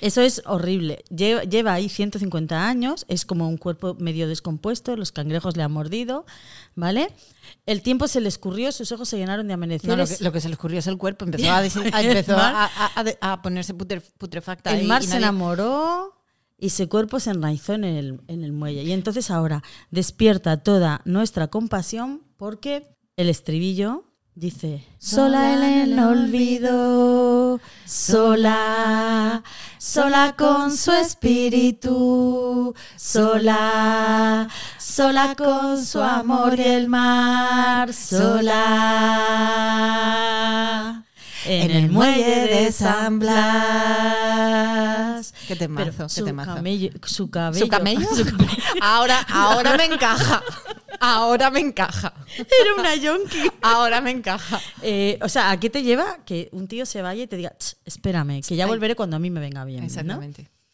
Eso 0.00 0.22
es 0.22 0.42
horrible. 0.46 1.04
Lleva, 1.14 1.42
lleva 1.44 1.74
ahí 1.74 1.90
150 1.90 2.66
años, 2.66 3.04
es 3.08 3.26
como 3.26 3.46
un 3.48 3.58
cuerpo 3.58 3.94
medio 4.00 4.26
descompuesto, 4.28 4.96
los 4.96 5.12
cangrejos 5.12 5.56
le 5.58 5.62
han 5.62 5.70
mordido, 5.72 6.24
¿vale? 6.74 7.12
El 7.66 7.82
tiempo 7.82 8.08
se 8.08 8.22
le 8.22 8.28
escurrió, 8.28 8.72
sus 8.72 8.90
ojos 8.92 9.10
se 9.10 9.18
llenaron 9.18 9.46
de 9.46 9.52
No, 9.52 9.58
lo, 9.58 9.64
amaneceres. 9.64 10.18
que, 10.18 10.24
lo 10.24 10.32
que 10.32 10.40
se 10.40 10.48
le 10.48 10.54
ocurrió 10.54 10.78
es 10.78 10.86
el 10.86 10.96
cuerpo, 10.96 11.26
empezó 11.26 11.50
a, 11.52 11.58
a- 11.58 12.02
empezó 12.02 12.36
a, 12.36 12.64
a- 12.64 12.90
a 12.98 13.04
de- 13.04 13.18
a 13.20 13.42
ponerse 13.42 13.74
putre- 13.76 14.02
putrefacta. 14.16 14.74
el 14.74 14.84
y- 14.84 14.88
mar 14.88 15.02
y 15.02 15.04
se 15.04 15.10
nadie- 15.10 15.18
enamoró 15.24 16.14
y 16.58 16.70
su 16.70 16.88
cuerpo 16.88 17.20
se 17.20 17.30
enraizó 17.30 17.74
en 17.74 17.84
el, 17.84 18.20
en 18.26 18.42
el 18.42 18.52
muelle. 18.52 18.82
Y 18.82 18.92
entonces 18.92 19.30
ahora 19.30 19.62
despierta 19.90 20.62
toda 20.62 21.02
nuestra 21.04 21.48
compasión 21.48 22.22
porque 22.38 22.96
el 23.16 23.28
estribillo 23.28 24.04
dice, 24.34 24.86
sola 24.98 25.52
en 25.52 25.62
el 25.62 25.98
olvido, 25.98 27.60
sola, 27.84 29.42
sola 29.78 30.34
con 30.36 30.76
su 30.76 30.92
espíritu, 30.92 32.74
sola, 32.96 34.48
sola 34.78 35.34
con 35.36 35.84
su 35.84 36.00
amor 36.00 36.58
y 36.58 36.62
el 36.62 36.88
mar, 36.88 37.92
sola. 37.92 38.60
En 41.46 41.70
el 41.70 41.90
muelle 41.90 42.46
de 42.46 42.72
San 42.72 43.18
Blas. 44.40 45.34
Qué 45.48 45.56
temazo, 45.56 45.84
Pero 45.92 46.06
qué 46.06 46.14
su, 46.14 46.24
temazo. 46.24 46.54
camello, 46.54 46.90
su 47.04 47.30
cabello. 47.30 47.64
¿Su 47.64 47.68
camello? 47.70 48.06
su 48.14 48.24
camello. 48.24 48.50
Ahora, 48.82 49.20
ahora 49.30 49.76
me 49.76 49.84
encaja. 49.86 50.42
Ahora 51.00 51.50
me 51.50 51.60
encaja. 51.60 52.12
Era 52.36 52.74
una 52.78 52.94
yonki. 52.94 53.50
Ahora 53.62 54.00
me 54.00 54.10
encaja. 54.10 54.60
Eh, 54.82 55.18
o 55.22 55.28
sea, 55.28 55.50
¿a 55.50 55.58
qué 55.58 55.70
te 55.70 55.82
lleva 55.82 56.18
que 56.24 56.48
un 56.52 56.68
tío 56.68 56.84
se 56.84 57.00
vaya 57.02 57.22
y 57.22 57.26
te 57.26 57.36
diga, 57.36 57.56
"Ch, 57.58 57.76
espérame, 57.84 58.42
que 58.46 58.56
ya 58.56 58.64
Ay. 58.64 58.70
volveré 58.70 58.94
cuando 58.96 59.16
a 59.16 59.18
mí 59.18 59.30
me 59.30 59.40
venga 59.40 59.64
bien? 59.64 59.88
¿no? 60.04 60.20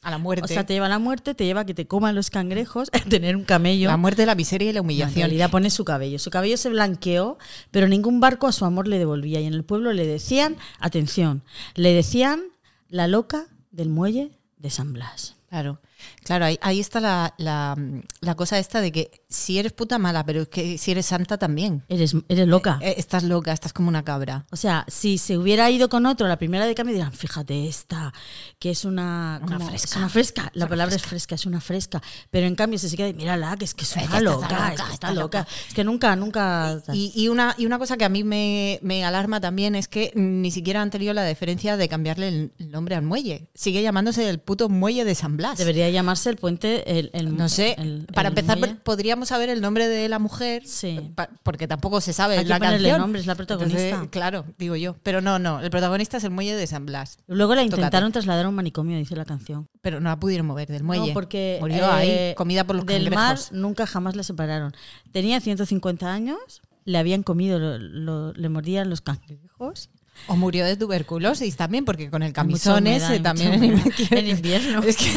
A 0.06 0.10
la 0.12 0.18
muerte. 0.18 0.44
O 0.44 0.46
sea, 0.48 0.64
te 0.64 0.72
lleva 0.72 0.86
a 0.86 0.88
la 0.88 1.00
muerte, 1.00 1.34
te 1.34 1.44
lleva 1.44 1.62
a 1.62 1.66
que 1.66 1.74
te 1.74 1.86
coman 1.88 2.14
los 2.14 2.30
cangrejos, 2.30 2.90
a 2.92 3.00
tener 3.00 3.34
un 3.34 3.42
camello. 3.44 3.88
la 3.88 3.96
muerte, 3.96 4.24
la 4.24 4.36
miseria 4.36 4.70
y 4.70 4.72
la 4.72 4.78
No, 4.78 4.82
en 4.82 4.86
humillación. 4.86 5.14
realidad 5.16 5.50
pone 5.50 5.68
su 5.70 5.84
cabello. 5.84 6.18
Su 6.20 6.30
cabello 6.30 6.56
se 6.56 6.68
blanqueó, 6.68 7.38
pero 7.72 7.88
ningún 7.88 8.20
barco 8.20 8.46
a 8.46 8.52
su 8.52 8.64
amor 8.64 8.86
le 8.86 8.98
devolvía. 8.98 9.40
Y 9.40 9.46
en 9.46 9.54
el 9.54 9.64
pueblo 9.64 9.92
le 9.92 10.06
decían, 10.06 10.56
atención, 10.78 11.42
le 11.74 11.92
decían 11.92 12.40
la 12.88 13.08
loca 13.08 13.46
del 13.72 13.88
muelle 13.88 14.30
de 14.58 14.70
San 14.70 14.92
Blas. 14.92 15.34
Claro, 15.48 15.80
claro, 16.26 16.44
ahí, 16.44 16.58
ahí 16.60 16.80
está 16.80 17.00
la, 17.00 17.34
la, 17.38 17.76
la 18.20 18.34
cosa 18.34 18.58
esta 18.58 18.80
de 18.80 18.92
que 18.92 19.10
si 19.28 19.58
eres 19.58 19.72
puta 19.72 19.98
mala, 19.98 20.24
pero 20.24 20.42
es 20.42 20.48
que 20.48 20.76
si 20.78 20.90
eres 20.90 21.06
santa 21.06 21.38
también. 21.38 21.82
Eres, 21.88 22.14
eres 22.28 22.46
loca. 22.46 22.78
Eh, 22.82 22.94
estás 22.98 23.22
loca, 23.22 23.52
estás 23.52 23.72
como 23.72 23.88
una 23.88 24.04
cabra. 24.04 24.46
O 24.50 24.56
sea, 24.56 24.84
si 24.88 25.18
se 25.18 25.38
hubiera 25.38 25.70
ido 25.70 25.88
con 25.88 26.04
otro 26.06 26.28
la 26.28 26.36
primera 26.38 26.66
de 26.66 26.74
cambio, 26.74 26.94
dirán, 26.94 27.12
fíjate 27.12 27.66
esta, 27.68 28.12
que 28.58 28.70
es 28.70 28.84
una, 28.84 29.40
Una 29.42 29.56
como- 29.56 29.68
fresca. 29.68 29.88
es 29.90 29.96
una 29.96 30.08
fresca. 30.08 30.50
La 30.54 30.68
palabra 30.68 30.94
es 30.96 31.02
fresca, 31.02 31.34
es 31.34 31.46
una 31.46 31.60
fresca. 31.60 32.02
Pero 32.30 32.46
en 32.46 32.54
cambio, 32.54 32.78
se 32.78 32.94
queda, 32.96 33.12
mírala, 33.12 33.56
que 33.56 33.64
es 33.64 33.74
que 33.74 33.84
es 33.84 33.92
una 33.94 34.04
está 34.04 34.20
loca, 34.20 34.48
loca, 34.48 34.72
es 34.74 34.80
que 34.82 34.92
está 34.92 35.08
loca. 35.12 35.20
loca. 35.40 35.48
Es 35.68 35.74
que 35.74 35.84
nunca, 35.84 36.16
nunca. 36.16 36.82
Y, 36.92 37.12
y 37.14 37.28
una, 37.28 37.54
y 37.58 37.66
una 37.66 37.78
cosa 37.78 37.96
que 37.96 38.04
a 38.04 38.08
mí 38.08 38.24
me, 38.24 38.78
me 38.82 39.04
alarma 39.04 39.40
también 39.40 39.74
es 39.74 39.88
que 39.88 40.12
ni 40.14 40.50
siquiera 40.50 40.82
han 40.82 40.90
tenido 40.90 41.12
la 41.14 41.22
deferencia 41.22 41.76
de 41.76 41.88
cambiarle 41.88 42.28
el, 42.28 42.52
nombre 42.70 42.94
al 42.94 43.02
muelle. 43.02 43.48
Sigue 43.54 43.82
llamándose 43.82 44.28
el 44.28 44.38
puto 44.40 44.68
muelle 44.68 45.04
de 45.04 45.14
San 45.14 45.36
Blas. 45.36 45.58
Debería 45.58 45.88
llamarse 46.16 46.30
el 46.30 46.36
puente. 46.36 46.98
El, 46.98 47.10
el- 47.12 47.36
No 47.36 47.48
sé, 47.48 47.74
el- 47.78 48.06
para 48.14 48.28
el 48.28 48.32
empezar 48.32 48.58
muelle. 48.58 48.76
podríamos 48.76 49.28
saber 49.28 49.48
el 49.50 49.60
nombre 49.60 49.86
de 49.88 50.08
la 50.08 50.18
mujer, 50.18 50.62
Sí. 50.66 51.12
pa- 51.14 51.28
porque 51.42 51.68
tampoco 51.68 52.00
se 52.00 52.12
sabe 52.12 52.38
Hay 52.38 52.44
que 52.44 52.48
la 52.48 52.58
ponerle 52.58 52.78
canción. 52.88 53.00
nombre, 53.00 53.20
es 53.20 53.26
la 53.26 53.34
protagonista. 53.34 53.82
Entonces, 53.82 54.08
claro, 54.10 54.44
digo 54.58 54.76
yo. 54.76 54.96
Pero 55.02 55.20
no, 55.20 55.38
no, 55.38 55.60
el 55.60 55.70
protagonista 55.70 56.16
es 56.16 56.24
el 56.24 56.30
muelle 56.30 56.54
de 56.56 56.66
San 56.66 56.86
Blas. 56.86 57.18
Luego 57.26 57.54
la 57.54 57.62
Tócate. 57.62 57.76
intentaron 57.80 58.12
trasladar 58.12 58.46
a 58.46 58.48
un 58.48 58.54
manicomio, 58.54 58.96
dice 58.98 59.14
la 59.16 59.24
canción. 59.24 59.68
Pero 59.82 60.00
no 60.00 60.08
la 60.08 60.18
pudieron 60.18 60.46
mover 60.46 60.68
del 60.68 60.82
muelle. 60.82 61.08
No, 61.08 61.12
porque 61.14 61.58
Murió 61.60 61.84
eh, 61.98 62.28
ahí, 62.30 62.34
comida 62.34 62.64
por 62.64 62.76
los 62.76 62.86
del 62.86 63.10
mar 63.10 63.36
cangrejos. 63.36 63.52
nunca 63.52 63.86
jamás 63.86 64.16
la 64.16 64.22
separaron. 64.22 64.72
Tenía 65.12 65.40
150 65.40 66.12
años, 66.12 66.38
le 66.84 66.98
habían 66.98 67.22
comido, 67.22 67.58
lo- 67.58 67.78
lo- 67.78 68.32
le 68.32 68.48
mordían 68.48 68.88
los 68.90 69.00
cangrejos. 69.00 69.90
O 70.28 70.36
murió 70.36 70.64
de 70.64 70.76
tuberculosis 70.76 71.56
también, 71.56 71.84
porque 71.84 72.08
con 72.08 72.22
el 72.22 72.32
camisón 72.32 72.78
humedad, 72.84 73.12
ese 73.12 73.22
también. 73.22 73.82
En 74.10 74.26
invierno. 74.28 74.80
Es 74.86 74.96
que 74.96 75.10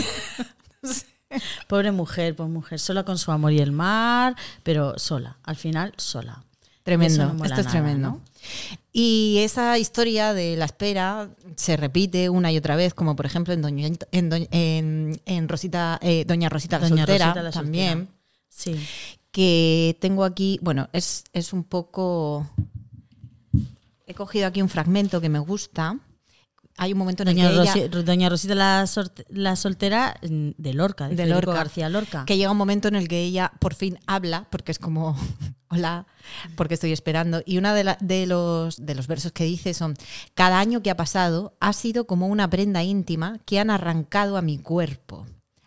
Pobre 1.68 1.92
mujer, 1.92 2.36
pobre 2.36 2.52
mujer, 2.52 2.80
sola 2.80 3.04
con 3.04 3.18
su 3.18 3.32
amor 3.32 3.52
y 3.54 3.60
el 3.60 3.72
mar, 3.72 4.36
pero 4.64 4.98
sola, 4.98 5.38
al 5.44 5.56
final 5.56 5.94
sola. 5.98 6.44
tremendo, 6.84 7.34
no 7.34 7.44
esto 7.46 7.60
es 7.62 7.66
nada, 7.68 7.70
tremendo. 7.72 8.08
¿no? 8.10 8.22
Y 8.92 9.38
esa 9.44 9.78
historia 9.78 10.34
de 10.34 10.56
la 10.58 10.66
espera 10.66 11.30
se 11.56 11.78
repite 11.78 12.30
una 12.30 12.52
y 12.52 12.58
otra 12.58 12.76
vez, 12.76 12.96
como 12.96 13.16
por 13.16 13.28
ejemplo 13.28 13.54
en 13.54 13.62
Doña, 13.62 13.88
en, 14.12 14.30
Doña- 14.32 14.48
en- 14.52 15.22
en 15.26 15.48
Rosita, 15.50 16.00
eh, 16.02 16.26
Doña 16.26 16.50
Rosita 16.50 16.80
la 16.80 16.90
Doña 16.90 17.06
soltera 17.06 17.26
Rosita 17.28 17.44
la 17.44 17.52
también. 17.52 17.98
soltera. 18.08 18.16
Sí. 18.50 18.88
que 19.32 19.96
tengo 20.02 20.26
aquí, 20.26 20.58
bueno, 20.64 20.90
es, 20.92 21.24
es 21.34 21.54
un 21.54 21.64
poco... 21.64 22.50
He 24.08 24.16
cogido 24.16 24.48
aquí 24.48 24.62
un 24.64 24.70
fragmento 24.70 25.22
que 25.22 25.30
me 25.30 25.38
gusta. 25.38 26.00
Hay 26.82 26.94
un 26.94 26.98
momento 26.98 27.24
en 27.24 27.30
el 27.30 27.36
que 27.36 27.42
ella- 27.42 27.88
Doña 27.90 28.30
Rosita 28.30 28.56
la, 28.56 28.88
sorte- 28.88 29.26
la 29.30 29.56
soltera 29.58 30.16
mm, 30.24 30.52
de 30.58 30.74
Lorca, 30.74 31.10
de, 31.10 31.26
Lorca. 31.26 31.52
García 31.54 31.90
Lorca. 31.90 32.24
que 32.26 32.38
llega 32.38 32.52
un 32.52 32.58
momento 32.58 32.88
en 32.88 32.96
el 32.96 33.10
que 33.10 33.22
ella 33.22 33.52
por 33.60 33.74
fin 33.74 34.00
habla, 34.08 34.48
porque 34.50 34.72
es 34.72 34.80
como, 34.80 35.18
hola, 35.70 36.08
porque 36.56 36.76
estoy 36.76 36.94
esperando. 36.94 37.42
Y 37.46 37.58
uno 37.58 37.74
de, 37.74 37.84
la- 37.84 37.98
de, 38.00 38.26
los, 38.28 38.78
de 38.86 38.96
los 38.96 39.08
versos 39.08 39.34
que 39.34 39.44
dice 39.44 39.74
son, 39.74 39.96
cada 40.36 40.58
año 40.60 40.82
que 40.82 40.90
ha 40.90 40.96
pasado 40.96 41.54
ha 41.60 41.74
sido 41.74 42.08
como 42.08 42.28
una 42.28 42.50
prenda 42.50 42.82
íntima 42.82 43.40
que 43.46 43.60
han 43.60 43.70
arrancado 43.72 44.38
a 44.38 44.42
mi 44.42 44.58
cuerpo. 44.58 45.26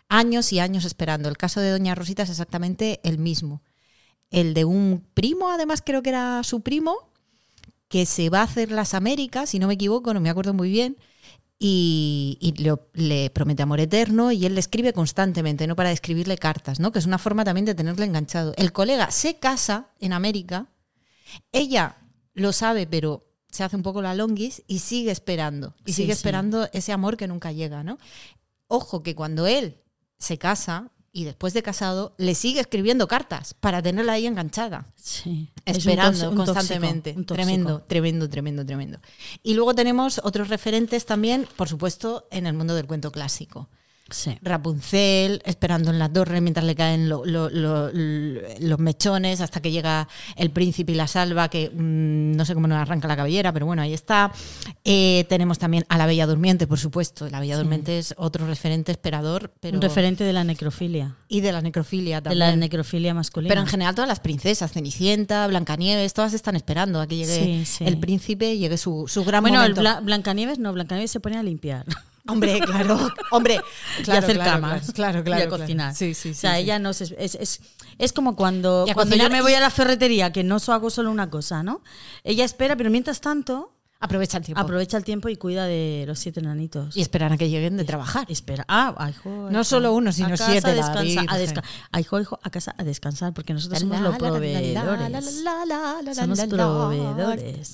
Años 0.09 0.51
y 0.51 0.59
años 0.59 0.83
esperando. 0.85 1.29
El 1.29 1.37
caso 1.37 1.59
de 1.59 1.69
Doña 1.71 1.93
Rosita 1.95 2.23
es 2.23 2.29
exactamente 2.31 2.99
el 3.03 3.17
mismo. 3.19 3.61
El 4.31 4.53
de 4.55 4.65
un 4.65 5.05
primo, 5.13 5.49
además 5.51 5.83
creo 5.85 6.01
que 6.01 6.09
era 6.09 6.41
su 6.43 6.61
primo, 6.61 7.11
que 7.93 8.07
se 8.07 8.31
va 8.31 8.39
a 8.39 8.43
hacer 8.49 8.71
las 8.71 8.95
Américas, 8.95 9.51
si 9.51 9.59
no 9.59 9.67
me 9.67 9.75
equivoco, 9.75 10.15
no 10.15 10.19
me 10.19 10.31
acuerdo 10.31 10.53
muy 10.55 10.71
bien, 10.71 10.97
y, 11.59 12.39
y 12.41 12.53
le, 12.63 12.73
le 12.93 13.29
promete 13.29 13.61
amor 13.61 13.79
eterno 13.79 14.31
y 14.31 14.45
él 14.47 14.55
le 14.55 14.59
escribe 14.61 14.93
constantemente, 14.93 15.67
no 15.67 15.75
para 15.75 15.91
escribirle 15.91 16.37
cartas, 16.39 16.79
¿no? 16.79 16.91
que 16.91 16.97
es 16.99 17.05
una 17.05 17.19
forma 17.19 17.43
también 17.45 17.65
de 17.65 17.75
tenerle 17.75 18.05
enganchado. 18.05 18.53
El 18.57 18.71
colega 18.71 19.11
se 19.11 19.35
casa 19.35 19.91
en 19.99 20.11
América, 20.13 20.69
ella 21.51 21.97
lo 22.33 22.51
sabe, 22.51 22.87
pero 22.87 23.27
se 23.51 23.63
hace 23.63 23.75
un 23.75 23.83
poco 23.83 24.01
la 24.01 24.15
longuis 24.15 24.63
y 24.67 24.79
sigue 24.79 25.11
esperando, 25.11 25.75
y 25.85 25.93
Sí, 25.93 26.01
sigue 26.01 26.13
sí. 26.13 26.17
esperando 26.17 26.67
ese 26.73 26.93
amor 26.93 27.15
que 27.15 27.27
nunca 27.27 27.51
llega. 27.51 27.83
¿no? 27.83 27.99
Ojo 28.67 29.03
que 29.03 29.13
cuando 29.13 29.45
él 29.45 29.77
se 30.17 30.39
casa 30.39 30.92
y 31.15 31.25
después 31.25 31.53
de 31.53 31.61
casado, 31.61 32.15
le 32.17 32.33
sigue 32.33 32.59
escribiendo 32.59 33.07
cartas 33.07 33.53
para 33.53 33.81
tenerla 33.81 34.13
ahí 34.13 34.25
enganchada 34.25 34.87
Sí. 34.95 35.29
Un 35.29 35.75
esperando 35.75 36.31
un 36.31 36.35
tóxico, 36.37 36.53
constantemente. 36.53 37.11
un 37.11 37.25
tóxico. 37.25 37.35
tremendo, 37.35 37.81
tremendo, 37.87 38.29
tremendo, 38.29 38.65
tremendo. 38.65 38.99
Y 39.43 39.53
luego 39.53 39.75
tenemos 39.75 40.19
otros 40.23 40.49
referentes 40.49 41.05
también, 41.05 41.47
por 41.55 41.69
supuesto, 41.69 42.27
en 42.31 42.47
el 42.47 42.53
mundo 42.53 42.73
del 42.73 42.87
cuento 42.87 43.11
clásico. 43.11 43.69
Sí. 44.13 44.37
Rapunzel, 44.41 45.41
esperando 45.45 45.89
en 45.91 45.99
la 45.99 46.07
torre 46.07 46.39
mientras 46.39 46.65
le 46.65 46.75
caen 46.75 47.09
lo- 47.09 47.25
lo- 47.25 47.49
lo- 47.49 47.91
lo- 47.91 48.41
los 48.59 48.79
mechones 48.79 49.41
hasta 49.41 49.61
que 49.61 49.71
llega 49.71 50.07
el 50.35 50.51
príncipe 50.51 50.91
y 50.91 50.95
la 50.95 51.07
salva, 51.07 51.49
que 51.49 51.69
mm, 51.69 52.35
no 52.35 52.45
sé 52.45 52.53
cómo 52.53 52.67
nos 52.67 52.77
arranca 52.77 53.07
la 53.07 53.15
cabellera, 53.15 53.51
pero 53.51 53.65
bueno, 53.65 53.81
ahí 53.81 53.93
está. 53.93 54.31
Eh, 54.83 55.25
tenemos 55.29 55.59
también 55.59 55.85
a 55.89 55.97
la 55.97 56.05
Bella 56.05 56.27
Durmiente, 56.27 56.67
por 56.67 56.79
supuesto. 56.79 57.29
La 57.29 57.39
Bella 57.39 57.55
Sí. 57.55 57.61
Durmiente 57.61 57.99
es 57.99 58.13
otro 58.17 58.45
referente 58.47 58.91
esperador, 58.91 59.51
pero 59.59 59.77
Un 59.77 59.81
referente 59.81 60.23
de 60.23 60.33
la 60.33 60.43
necrofilia, 60.43 61.15
y 61.27 61.41
de 61.41 61.51
la 61.51 61.61
necrofilia 61.61 62.17
de 62.17 62.29
también. 62.29 62.39
la 62.39 62.55
necrofilia 62.55 63.13
masculina. 63.13 63.49
Pero 63.49 63.61
en 63.61 63.67
general 63.67 63.95
todas 63.95 64.07
las 64.07 64.19
princesas, 64.19 64.71
Cenicienta, 64.71 65.47
Blancanieves, 65.47 66.13
todas 66.13 66.33
están 66.33 66.55
esperando 66.55 67.01
a 67.01 67.07
que 67.07 67.15
llegue 67.17 67.65
Sí, 67.65 67.83
el 67.85 67.97
príncipe, 67.97 68.57
llegue 68.57 68.77
su, 68.77 69.05
su 69.07 69.23
gran 69.23 69.41
bueno, 69.43 69.57
momento. 69.59 69.81
Bla- 69.81 69.99
Blancanieves 70.01 70.59
no, 70.59 70.71
Blancanieves 70.73 71.11
se 71.11 71.19
pone 71.19 71.37
a 71.37 71.43
limpiar 71.43 71.85
Hombre, 72.27 72.59
claro, 72.65 73.11
hombre, 73.31 73.59
y 73.99 74.03
claro, 74.03 74.21
a 74.21 74.23
hacer 74.23 74.35
claro, 74.37 74.51
camas 74.51 74.91
claro, 74.93 75.23
claro, 75.25 75.41
y 75.41 75.45
a 75.45 75.49
cocinar. 75.49 75.93
Sí, 75.93 76.13
sí, 76.13 76.29
sí, 76.29 76.29
o 76.31 76.33
sea, 76.35 76.57
ella 76.57 76.79
no 76.79 76.93
se- 76.93 77.13
es, 77.19 77.35
es, 77.35 77.59
es 77.97 78.13
como 78.13 78.35
cuando, 78.37 78.85
Y 78.87 78.93
cuando 78.93 79.15
yo 79.17 79.29
me 79.29 79.39
y- 79.39 79.41
voy 79.41 79.53
a 79.55 79.59
la 79.59 79.69
ferretería, 79.69 80.31
que 80.31 80.43
no 80.43 80.59
so- 80.59 80.71
hago 80.71 80.89
solo 80.89 81.11
una 81.11 81.29
cosa, 81.29 81.63
¿no? 81.63 81.81
Ella 82.23 82.45
espera, 82.45 82.77
pero 82.77 82.89
mientras 82.89 83.19
tanto 83.19 83.72
Aprovecha 84.03 84.37
el 84.37 84.43
tiempo. 84.43 84.61
Aprovecha 84.61 84.97
el 84.97 85.03
tiempo 85.03 85.29
y 85.29 85.37
cuida 85.37 85.65
de 85.65 86.03
los 86.05 86.19
siete 86.19 86.39
enanitos. 86.41 86.95
y 86.97 87.01
esperan 87.01 87.31
a 87.31 87.37
que 87.37 87.49
lleguen 87.49 87.77
de 87.77 87.85
trabajar. 87.85 88.25
Espera. 88.29 88.65
Ah, 88.67 88.93
ay, 88.97 89.13
jo, 89.23 89.49
No 89.49 89.59
ay, 89.59 89.63
solo 89.65 89.89
jo. 89.91 89.95
uno, 89.95 90.11
sino 90.11 90.27
A 90.27 90.31
casa 90.31 90.51
siete, 90.51 90.69
a 90.69 90.73
descansar. 90.73 91.25
A, 91.29 91.37
desca- 91.39 91.63
ay, 91.91 92.03
jo, 92.03 92.19
hijo, 92.19 92.39
a 92.43 92.49
casa 92.49 92.75
a 92.77 92.83
descansar, 92.83 93.33
porque 93.33 93.53
nosotros 93.53 93.79
somos 93.79 94.01
los 94.01 94.17
proveedores. 94.17 94.73
Somos 96.15 96.39
proveedores. 96.47 97.73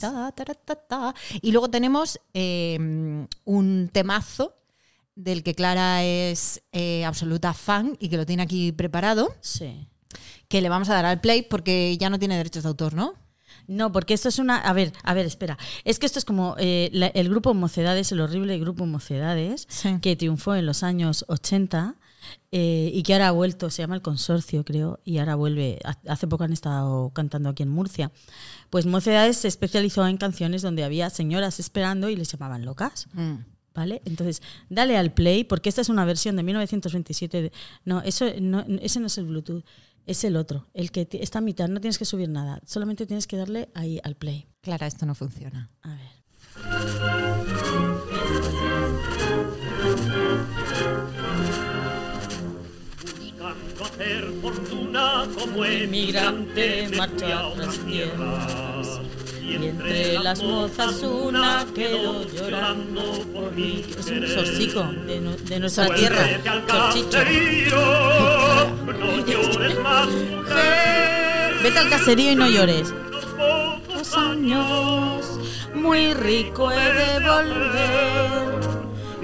Y 1.41 1.51
luego 1.51 1.69
tenemos 1.69 2.19
eh, 2.33 3.25
un 3.45 3.89
temazo 3.91 4.55
del 5.15 5.43
que 5.43 5.53
Clara 5.55 6.03
es 6.03 6.61
eh, 6.71 7.03
absoluta 7.05 7.53
fan 7.53 7.97
y 7.99 8.09
que 8.09 8.17
lo 8.17 8.25
tiene 8.25 8.43
aquí 8.43 8.71
preparado, 8.71 9.35
Sí. 9.41 9.87
que 10.47 10.61
le 10.61 10.69
vamos 10.69 10.89
a 10.89 10.93
dar 10.93 11.05
al 11.05 11.19
play 11.21 11.41
porque 11.43 11.97
ya 11.99 12.09
no 12.09 12.19
tiene 12.19 12.37
derechos 12.37 12.63
de 12.63 12.69
autor, 12.69 12.93
¿no? 12.93 13.13
No, 13.69 13.91
porque 13.91 14.13
esto 14.15 14.29
es 14.29 14.39
una. 14.39 14.57
A 14.57 14.73
ver, 14.73 14.91
a 15.03 15.13
ver, 15.13 15.25
espera. 15.25 15.57
Es 15.85 15.99
que 15.99 16.05
esto 16.07 16.17
es 16.19 16.25
como 16.25 16.55
eh, 16.57 16.89
la- 16.91 17.07
el 17.07 17.29
grupo 17.29 17.53
Mocedades, 17.53 18.11
el 18.11 18.19
horrible 18.21 18.57
grupo 18.59 18.85
Mocedades, 18.85 19.65
Sí. 19.69 19.97
que 20.01 20.15
triunfó 20.15 20.55
en 20.55 20.65
los 20.65 20.81
años 20.83 21.23
80 21.27 21.95
eh, 22.51 22.91
y 22.93 23.03
que 23.03 23.13
ahora 23.13 23.29
ha 23.29 23.31
vuelto, 23.31 23.69
se 23.69 23.81
llama 23.81 23.95
el 23.95 24.01
Consorcio, 24.01 24.65
creo, 24.65 24.99
y 25.05 25.19
ahora 25.19 25.35
vuelve. 25.35 25.79
Ha- 25.85 25.97
Hace 26.11 26.27
poco 26.27 26.43
han 26.43 26.51
estado 26.53 27.11
cantando 27.11 27.49
aquí 27.49 27.63
en 27.63 27.69
Murcia. 27.69 28.11
Pues 28.69 28.85
Mocedades 28.85 29.37
se 29.37 29.47
especializó 29.47 30.05
en 30.07 30.17
canciones 30.17 30.61
donde 30.61 30.83
había 30.83 31.09
señoras 31.09 31.59
esperando 31.59 32.09
y 32.09 32.15
les 32.15 32.31
llamaban 32.31 32.65
locas. 32.65 33.07
¿Vale? 33.75 34.01
Entonces, 34.03 34.41
dale 34.69 34.97
al 34.97 35.13
play, 35.13 35.43
porque 35.45 35.69
esta 35.69 35.79
es 35.81 35.89
una 35.89 36.03
versión 36.03 36.35
de 36.35 36.43
1927. 36.43 37.41
de- 37.43 37.51
no, 37.85 38.01
eso 38.01 38.25
no, 38.41 38.65
ese 38.81 38.99
no 38.99 39.07
es 39.07 39.17
el 39.19 39.25
Bluetooth, 39.25 39.63
es 40.09 40.23
el 40.23 40.37
otro, 40.37 40.65
el 40.73 40.91
que 40.91 41.07
está 41.11 41.37
a 41.37 41.41
mitad, 41.41 41.67
no 41.67 41.79
tienes 41.79 41.99
que 41.99 42.05
subir 42.05 42.29
nada, 42.29 42.59
solamente 42.65 43.05
tienes 43.05 43.27
que 43.27 43.37
darle 43.37 43.69
ahí 43.75 43.99
al 44.03 44.15
play. 44.15 44.47
Clara, 44.61 44.87
esto 44.87 45.05
no 45.05 45.13
funciona. 45.13 45.69
A 45.83 45.89
ver. 45.89 46.19
Buscando 53.21 53.85
hacer 53.85 54.25
fortuna 54.41 55.27
como 55.37 55.63
Emigrante 55.63 56.85
emigrante 56.85 56.97
marcha 56.97 57.39
a 57.39 57.47
otras 57.47 57.67
otras 57.67 57.85
tierras, 57.85 58.47
tierras 58.47 58.68
Y 59.49 59.55
entre 59.67 60.13
las 60.19 60.41
mozas 60.43 61.01
una 61.03 61.65
quedó 61.73 62.23
llorando 62.31 63.01
por 63.33 63.51
mí. 63.53 63.83
Es 63.97 64.05
un 64.07 64.27
sorcico 64.27 64.83
de, 65.07 65.19
nu- 65.21 65.35
de 65.43 65.59
nuestra 65.59 65.87
tierra. 65.95 66.23
Sorchicho. 66.67 67.07
no 68.85 69.25
llores 69.25 69.79
más, 69.81 70.07
mujer. 70.07 71.53
Vete 71.63 71.79
al 71.79 71.89
caserío 71.89 72.31
y 72.31 72.35
no 72.35 72.47
llores. 72.49 72.93
Dos 73.87 74.13
años, 74.15 75.25
muy 75.73 76.13
rico 76.13 76.71
he 76.71 76.75
de 76.93 77.19
volver. 77.27 78.78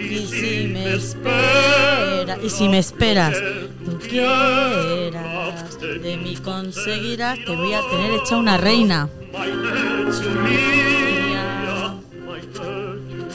Y 0.07 0.27
si 0.27 0.67
me 0.67 0.93
espera, 0.93 2.37
y 2.43 2.49
si 2.49 2.69
me 2.69 2.77
esperas, 2.77 3.35
tú 3.83 3.97
quieras, 3.99 5.79
de 5.79 6.17
mí 6.17 6.35
conseguirás, 6.37 7.39
te 7.43 7.55
voy 7.55 7.73
a 7.73 7.81
tener 7.89 8.11
hecha 8.13 8.37
una 8.37 8.55
reina. 8.57 9.09
Maite 9.33 10.29
mía, 10.43 11.95
Maite 12.25 12.69
mía, 13.15 13.27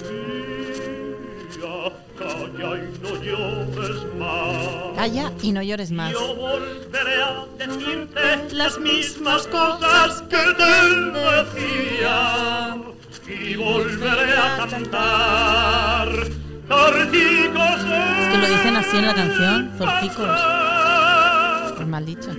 calla 2.17 2.71
y 2.79 2.81
no 3.03 3.13
llores 3.23 4.01
más. 4.17 4.95
Calla 4.97 5.33
y 5.43 5.53
no 5.53 5.63
llores 5.63 5.91
más. 5.91 6.13
Yo 6.13 6.35
volveré 6.37 7.23
a 7.23 7.47
decirte 7.59 8.55
las 8.55 8.79
mismas 8.79 9.47
cosas 9.49 10.23
que 10.23 10.55
te 10.57 10.73
decía 11.19 12.77
y 13.29 13.57
volveré 13.57 14.37
a 14.37 14.67
cantar. 14.69 16.09
Torticos 16.71 17.81
Es 18.21 18.29
que 18.29 18.39
lo 18.39 18.47
dicen 18.47 18.77
así 18.77 18.97
en 18.97 19.07
la 19.07 19.15
canción, 19.15 19.73
zorcicos. 19.77 20.41
Pues 21.75 21.89
mal 21.89 22.07
dicho. 22.07 22.31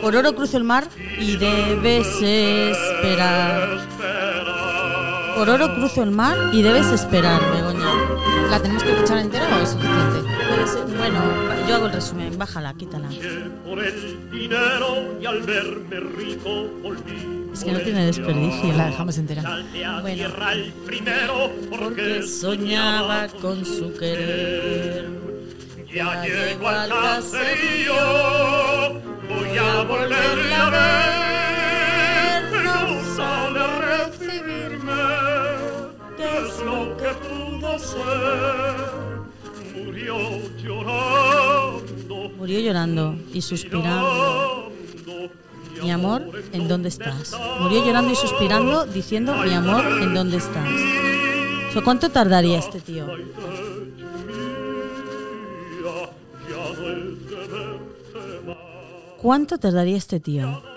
Por 0.00 0.16
oro 0.16 0.34
cruzo 0.34 0.56
el 0.56 0.64
mar 0.64 0.88
y 1.18 1.36
debes 1.36 2.06
esperar. 2.22 3.68
esperar. 3.74 5.34
Por 5.36 5.50
oro 5.50 5.74
cruzo 5.74 6.02
el 6.02 6.10
mar 6.12 6.38
y 6.52 6.62
debes 6.62 6.86
esperar, 6.86 7.42
Begoña. 7.52 8.03
¿La 8.50 8.60
tenemos 8.60 8.82
que 8.82 8.92
escuchar 8.92 9.18
entera 9.18 9.46
o 9.56 9.62
es 9.62 9.70
suficiente? 9.70 10.20
Bueno, 10.96 11.20
yo 11.68 11.74
hago 11.74 11.86
el 11.86 11.92
resumen, 11.92 12.38
bájala, 12.38 12.74
quítala. 12.74 13.08
Es 17.52 17.64
que 17.64 17.72
no 17.72 17.78
tiene 17.80 18.06
desperdicio. 18.06 18.72
La 18.72 18.86
dejamos 18.86 19.18
entera. 19.18 19.42
Bueno. 20.02 20.28
Porque 21.70 22.22
soñaba 22.22 23.28
con 23.40 23.64
su 23.64 23.92
querer. 23.94 25.24
Ya 25.94 26.24
llego 26.24 26.68
al 26.68 26.90
al 26.90 27.20
caserío, 27.22 27.94
voy 29.28 29.58
a 29.58 29.82
volverle 29.84 30.54
a 30.54 30.70
ver, 30.70 31.23
Murió 42.36 42.60
llorando, 42.60 43.16
y 43.32 43.40
suspirando. 43.40 44.70
Mi 45.82 45.90
amor, 45.90 46.22
¿en 46.52 46.68
dónde 46.68 46.88
estás? 46.88 47.34
Murió 47.60 47.84
llorando 47.84 48.12
y 48.12 48.14
suspirando, 48.14 48.86
diciendo, 48.86 49.34
mi 49.34 49.52
amor, 49.52 49.84
¿en 50.02 50.14
dónde 50.14 50.36
estás? 50.36 50.68
O 51.68 51.72
sea, 51.72 51.82
¿Cuánto 51.82 52.10
tardaría 52.10 52.58
este 52.58 52.80
tío? 52.80 53.06
¿Cuánto 59.20 59.58
tardaría 59.58 59.96
este 59.96 60.20
tío? 60.20 60.73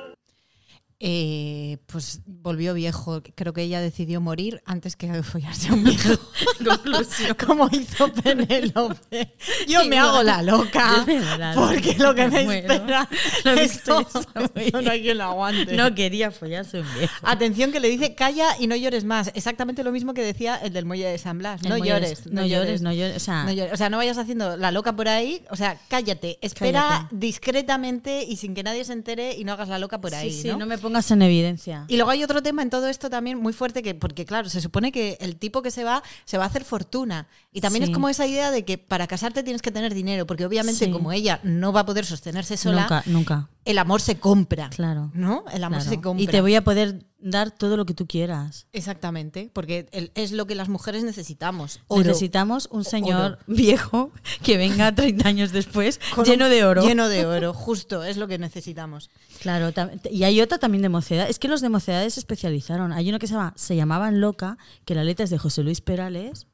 Eh, 0.99 1.77
pues 1.85 2.21
volvió 2.25 2.73
viejo. 2.73 3.21
Creo 3.35 3.53
que 3.53 3.61
ella 3.61 3.79
decidió 3.81 4.19
morir 4.19 4.63
antes 4.65 4.95
que 4.95 5.21
follarse 5.21 5.69
a 5.69 5.73
un 5.73 5.83
viejo. 5.83 6.09
Conclusión. 6.65 7.35
Como 7.45 7.69
hizo 7.71 8.11
Penélope. 8.13 9.35
Yo 9.67 9.85
me 9.85 9.99
hago 9.99 10.23
la 10.23 10.41
loca. 10.41 11.03
Me 11.05 11.21
Porque 11.53 11.95
lo 11.99 12.15
que 12.15 12.27
me 12.27 12.43
muero. 12.45 12.73
espera. 12.73 13.09
He 13.45 13.61
esto- 13.63 14.07
esto 14.55 14.81
no 14.81 14.89
hay 14.89 15.01
quien 15.03 15.19
lo 15.19 15.25
aguante. 15.25 15.75
No 15.75 15.93
quería 15.93 16.31
follarse 16.31 16.79
un 16.81 16.87
viejo. 16.95 17.13
Atención 17.21 17.71
que 17.71 17.79
le 17.79 17.89
dice 17.89 18.15
calla 18.15 18.55
y 18.59 18.65
no 18.65 18.75
llores 18.75 19.03
más. 19.05 19.29
Exactamente 19.35 19.83
lo 19.83 19.91
mismo 19.91 20.15
que 20.15 20.23
decía 20.23 20.55
el 20.55 20.73
del 20.73 20.85
muelle 20.85 21.05
de 21.09 21.17
San 21.19 21.37
Blas. 21.37 21.61
No 21.61 21.77
llores. 21.77 22.25
no 22.25 22.43
llores, 22.43 22.81
no 22.81 22.91
llores, 22.91 23.17
o 23.17 23.19
sea- 23.19 23.43
No 23.43 23.51
llores. 23.51 23.71
O 23.73 23.77
sea, 23.77 23.91
no 23.91 23.97
vayas 23.97 24.17
haciendo 24.17 24.57
la 24.57 24.71
loca 24.71 24.95
por 24.95 25.07
ahí. 25.07 25.43
O 25.51 25.55
sea, 25.55 25.79
cállate. 25.89 26.39
Espera 26.41 26.81
Cállate. 26.89 27.15
discretamente 27.15 28.23
y 28.23 28.37
sin 28.37 28.55
que 28.55 28.63
nadie 28.63 28.83
se 28.83 28.93
entere 28.93 29.35
y 29.37 29.43
no 29.43 29.53
hagas 29.53 29.69
la 29.69 29.77
loca 29.77 30.01
por 30.01 30.15
ahí. 30.15 30.31
sí, 30.31 30.41
sí, 30.41 30.47
¿no? 30.47 30.57
no 30.57 30.65
me 30.65 30.77
pongas 30.87 31.09
en 31.11 31.21
evidencia. 31.21 31.85
Y 31.87 31.95
luego 31.95 32.11
hay 32.11 32.23
otro 32.23 32.41
tema 32.43 32.61
en 32.61 32.69
todo 32.69 32.87
esto 32.87 33.09
también 33.09 33.37
muy 33.39 33.53
fuerte 33.53 33.81
que, 33.83 33.95
porque 33.95 34.25
claro, 34.25 34.49
se 34.49 34.61
supone 34.61 34.91
que 34.91 35.17
el 35.21 35.35
tipo 35.37 35.61
que 35.61 35.71
se 35.71 35.83
va, 35.83 36.03
se 36.25 36.37
va 36.37 36.43
a 36.45 36.47
hacer 36.47 36.63
fortuna. 36.63 37.27
Y 37.51 37.61
también 37.61 37.85
Sí. 37.85 37.91
es 37.91 37.93
como 37.95 38.09
esa 38.09 38.25
idea 38.27 38.51
de 38.51 38.65
que 38.65 38.77
para 38.77 39.07
casarte 39.07 39.43
tienes 39.43 39.61
que 39.61 39.71
tener 39.71 39.93
dinero, 39.93 40.25
porque 40.27 40.45
obviamente 40.45 40.85
Sí. 40.85 40.91
como 40.91 41.11
ella 41.11 41.39
no 41.43 41.71
va 41.73 41.81
a 41.81 41.85
poder 41.85 42.05
sostenerse 42.05 42.57
sola, 42.57 42.81
Nunca, 42.81 43.03
nunca. 43.05 43.49
el 43.65 43.77
amor 43.77 44.01
se 44.01 44.17
compra. 44.19 44.69
Claro. 44.69 45.11
¿No? 45.13 45.43
El 45.51 45.63
amor 45.63 45.79
Claro. 45.79 45.89
se 45.95 46.01
compra. 46.01 46.23
Y 46.23 46.27
te 46.27 46.41
voy 46.41 46.55
a 46.55 46.63
poder 46.63 47.05
dar 47.19 47.51
todo 47.51 47.77
lo 47.77 47.85
que 47.85 47.93
tú 47.93 48.05
quieras. 48.07 48.67
Exactamente, 48.73 49.49
porque 49.53 49.87
el- 49.91 50.11
es 50.15 50.31
lo 50.31 50.45
que 50.47 50.55
las 50.55 50.69
mujeres 50.69 51.03
necesitamos. 51.03 51.79
Oro. 51.87 52.03
Necesitamos 52.03 52.67
un 52.71 52.83
señor 52.83 53.39
viejo 53.47 54.11
que 54.43 54.57
venga 54.57 54.91
30 54.95 55.27
años 55.27 55.51
después 55.51 55.99
Con 56.13 56.25
lleno 56.25 56.49
de 56.49 56.63
oro. 56.63 56.83
Lleno 56.83 57.09
de 57.09 57.25
oro, 57.25 57.53
justo, 57.55 58.03
es 58.03 58.17
lo 58.17 58.27
que 58.27 58.37
necesitamos. 58.37 59.09
Claro, 59.41 59.71
y 60.11 60.23
hay 60.23 60.41
otra 60.41 60.57
también 60.57 60.81
de 60.81 60.89
mocedad. 60.89 61.29
Es 61.29 61.39
que 61.39 61.47
los 61.47 61.61
de 61.61 61.69
mocedades 61.69 62.13
se 62.15 62.19
especializaron. 62.19 62.91
Hay 62.93 63.09
uno 63.09 63.19
que 63.19 63.27
se 63.27 63.33
llama 63.33 63.53
Se 63.55 63.75
llamaban 63.75 64.21
Loca, 64.21 64.57
que 64.85 64.95
la 64.95 65.03
letra 65.03 65.23
es 65.23 65.29
de 65.29 65.37
José 65.37 65.63
Luis 65.63 65.81
Perales. 65.81 66.47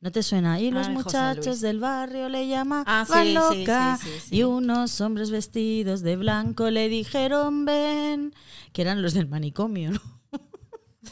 ¿No 0.00 0.10
te 0.10 0.22
suena? 0.22 0.58
Y 0.60 0.70
los 0.70 0.86
Ay, 0.88 0.94
muchachos 0.94 1.60
del 1.60 1.78
barrio 1.78 2.28
le 2.30 2.48
llamaban 2.48 2.84
Ah, 2.86 3.04
sí, 3.06 3.34
loca. 3.34 3.98
sí, 4.00 4.08
sí, 4.08 4.20
sí. 4.30 4.36
Y 4.36 4.42
unos 4.44 4.98
hombres 5.02 5.30
vestidos 5.30 6.00
de 6.00 6.16
blanco 6.16 6.70
le 6.70 6.88
dijeron 6.88 7.66
ven, 7.66 8.34
que 8.72 8.80
eran 8.82 9.02
los 9.02 9.12
del 9.12 9.28
manicomio, 9.28 9.90
¿no? 9.90 10.00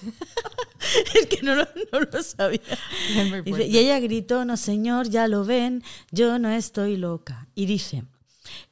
es 1.14 1.26
que 1.26 1.42
no 1.42 1.54
lo, 1.54 1.64
no 1.92 2.00
lo 2.00 2.22
sabía. 2.22 2.60
Dice, 3.44 3.66
y 3.66 3.76
ella 3.78 4.00
gritó, 4.00 4.44
no 4.44 4.56
señor, 4.56 5.08
ya 5.10 5.28
lo 5.28 5.44
ven, 5.44 5.82
yo 6.10 6.38
no 6.38 6.48
estoy 6.48 6.96
loca. 6.96 7.46
Y 7.54 7.66
dice, 7.66 8.04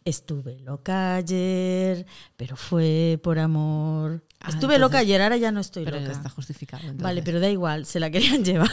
estuve 0.04 0.60
loca 0.60 1.16
ayer, 1.16 2.06
pero 2.38 2.56
fue 2.56 3.20
por 3.22 3.38
amor. 3.38 4.24
Ah, 4.40 4.48
estuve 4.50 4.78
loca 4.78 4.98
ayer, 4.98 5.20
ahora 5.20 5.36
ya 5.36 5.52
no 5.52 5.60
estoy 5.60 5.84
Pero 5.84 6.00
loca. 6.00 6.12
está 6.12 6.30
justificado. 6.30 6.80
entonces. 6.82 7.02
Vale, 7.02 7.22
pero 7.22 7.38
da 7.40 7.50
igual, 7.50 7.84
se 7.84 8.00
la 8.00 8.10
querían 8.10 8.44
llevar. 8.44 8.70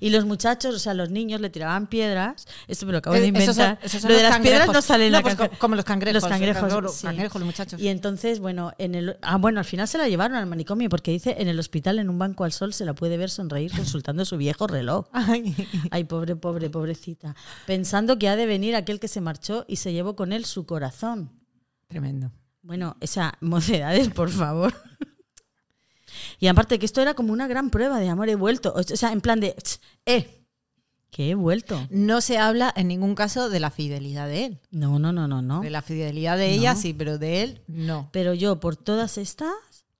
Y 0.00 0.10
los 0.10 0.24
muchachos, 0.24 0.74
o 0.74 0.78
sea, 0.78 0.94
los 0.94 1.10
niños 1.10 1.40
le 1.40 1.50
tiraban 1.50 1.86
piedras. 1.86 2.46
Esto 2.68 2.86
me 2.86 2.92
lo 2.92 2.98
acabo 2.98 3.16
de 3.16 3.26
Eh, 3.26 3.32
esos 3.34 3.56
son- 3.56 3.64
inventar. 3.64 3.78
esos 3.86 4.00
son 4.02 4.10
lo 4.10 4.16
de 4.16 4.22
las 4.22 4.38
piedras 4.40 4.68
no 4.68 4.82
sale 4.82 5.06
en 5.06 5.12
No, 5.12 5.18
la 5.18 5.22
pues 5.22 5.34
canción. 5.36 5.58
como 5.58 5.74
los 5.76 5.84
cangrejos, 5.84 6.22
Los 6.22 6.30
cangrejos, 6.30 6.82
los 6.82 6.94
sí. 6.94 7.06
cangrejos, 7.06 7.40
los 7.40 7.46
muchachos. 7.46 7.80
Y 7.80 7.88
entonces, 7.88 8.40
bueno, 8.40 8.72
en 8.78 8.94
el 8.94 9.16
ah, 9.22 9.36
bueno, 9.38 9.58
al 9.60 9.64
final 9.64 9.86
se 9.88 9.98
la 9.98 10.08
llevaron 10.08 10.36
al 10.36 10.46
manicomio 10.46 10.88
porque 10.88 11.10
dice 11.10 11.36
en 11.38 11.48
el 11.48 11.58
hospital 11.58 11.98
en 11.98 12.08
un 12.10 12.18
banco 12.18 12.44
al 12.44 12.52
sol 12.52 12.72
se 12.72 12.84
la 12.84 12.94
puede 12.94 13.16
ver 13.16 13.30
sonreír 13.30 13.72
consultando 13.72 14.24
su 14.24 14.36
viejo 14.36 14.66
reloj. 14.66 15.06
Ay. 15.12 15.54
Ay, 15.90 16.04
pobre, 16.04 16.36
pobre, 16.36 16.70
pobrecita. 16.70 17.34
Pensando 17.66 18.18
que 18.18 18.28
ha 18.28 18.36
de 18.36 18.46
venir 18.46 18.76
aquel 18.76 19.00
que 19.00 19.08
se 19.08 19.20
marchó 19.20 19.64
y 19.68 19.76
se 19.76 19.92
llevó 19.92 20.16
con 20.16 20.32
él 20.32 20.44
su 20.44 20.66
corazón. 20.66 21.30
Tremendo. 21.88 22.32
Bueno, 22.62 22.96
esa 23.00 23.34
mocedades, 23.40 24.08
por 24.08 24.28
favor. 24.30 24.74
Y 26.38 26.48
aparte 26.48 26.78
que 26.78 26.86
esto 26.86 27.00
era 27.00 27.14
como 27.14 27.32
una 27.32 27.46
gran 27.48 27.70
prueba 27.70 27.98
de 28.00 28.08
amor, 28.08 28.28
he 28.28 28.34
vuelto. 28.34 28.72
O 28.76 28.82
sea, 28.82 29.12
en 29.12 29.20
plan 29.20 29.40
de, 29.40 29.54
"Ch, 29.62 29.78
eh, 30.06 30.42
que 31.10 31.30
he 31.30 31.34
vuelto. 31.34 31.86
No 31.90 32.20
se 32.20 32.36
habla 32.38 32.72
en 32.76 32.88
ningún 32.88 33.14
caso 33.14 33.48
de 33.48 33.60
la 33.60 33.70
fidelidad 33.70 34.26
de 34.26 34.44
él. 34.44 34.60
No, 34.70 34.98
no, 34.98 35.12
no, 35.12 35.26
no, 35.28 35.40
no. 35.40 35.60
De 35.62 35.70
la 35.70 35.80
fidelidad 35.80 36.36
de 36.36 36.50
ella 36.52 36.74
No. 36.74 36.80
sí, 36.80 36.92
pero 36.92 37.16
de 37.18 37.42
él 37.42 37.62
no. 37.68 38.10
Pero 38.12 38.34
yo, 38.34 38.60
por 38.60 38.76
todas 38.76 39.16
estas 39.16 39.52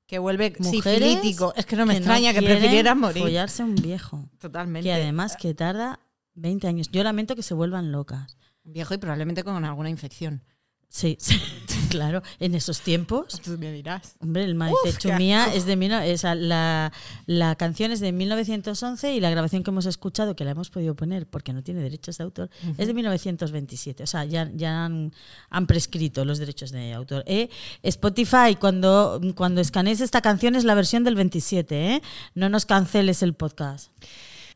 Que 0.06 0.18
vuelve 0.18 0.54
sifilítico. 0.60 1.54
Es 1.56 1.64
que 1.66 1.74
no 1.76 1.86
me 1.86 1.94
que 1.94 1.98
extraña 1.98 2.32
que 2.32 2.40
quieren 2.40 2.58
prefirieran 2.58 3.00
morir. 3.00 3.22
follarse 3.22 3.62
a 3.62 3.64
un 3.64 3.74
viejo. 3.76 4.28
Totalmente. 4.38 4.84
Que 4.88 4.92
además 4.92 5.36
que 5.36 5.54
tarda 5.54 6.00
20 6.34 6.68
años. 6.68 6.88
Yo 6.92 7.02
lamento 7.02 7.34
que 7.34 7.42
se 7.42 7.54
vuelvan 7.54 7.90
locas. 7.92 8.36
Viejo 8.62 8.92
y 8.94 8.98
probablemente 8.98 9.42
con 9.42 9.64
alguna 9.64 9.88
infección. 9.90 10.42
Sí, 10.88 11.16
sí, 11.20 11.40
claro. 11.90 12.22
En 12.40 12.54
esos 12.54 12.80
tiempos, 12.80 13.40
Tú 13.42 13.56
me 13.58 13.72
dirás. 13.72 14.16
hombre, 14.20 14.44
el 14.44 14.54
Maite 14.54 14.92
Chumía 14.98 15.54
es 15.54 15.64
de 15.64 15.76
esa, 16.10 16.34
la, 16.34 16.92
la 17.26 17.54
canción 17.54 17.92
es 17.92 18.00
de 18.00 18.12
1911 18.12 19.14
y 19.14 19.20
la 19.20 19.30
grabación 19.30 19.62
que 19.62 19.70
hemos 19.70 19.86
escuchado, 19.86 20.34
que 20.34 20.44
la 20.44 20.52
hemos 20.52 20.70
podido 20.70 20.94
poner 20.94 21.26
porque 21.26 21.52
no 21.52 21.62
tiene 21.62 21.80
derechos 21.80 22.18
de 22.18 22.24
autor, 22.24 22.50
es 22.78 22.86
de 22.86 22.94
1927. 22.94 24.02
O 24.02 24.06
sea, 24.06 24.24
ya, 24.24 24.50
ya 24.54 24.84
han, 24.84 25.12
han 25.50 25.66
prescrito 25.66 26.24
los 26.24 26.38
derechos 26.38 26.70
de 26.70 26.92
autor. 26.92 27.24
¿eh? 27.26 27.48
Spotify, 27.82 28.56
cuando, 28.58 29.20
cuando 29.34 29.60
escanees 29.60 30.00
esta 30.00 30.20
canción 30.20 30.56
es 30.56 30.64
la 30.64 30.74
versión 30.74 31.04
del 31.04 31.14
27, 31.14 31.94
¿eh? 31.94 32.02
No 32.34 32.48
nos 32.48 32.66
canceles 32.66 33.22
el 33.22 33.34
podcast. 33.34 33.90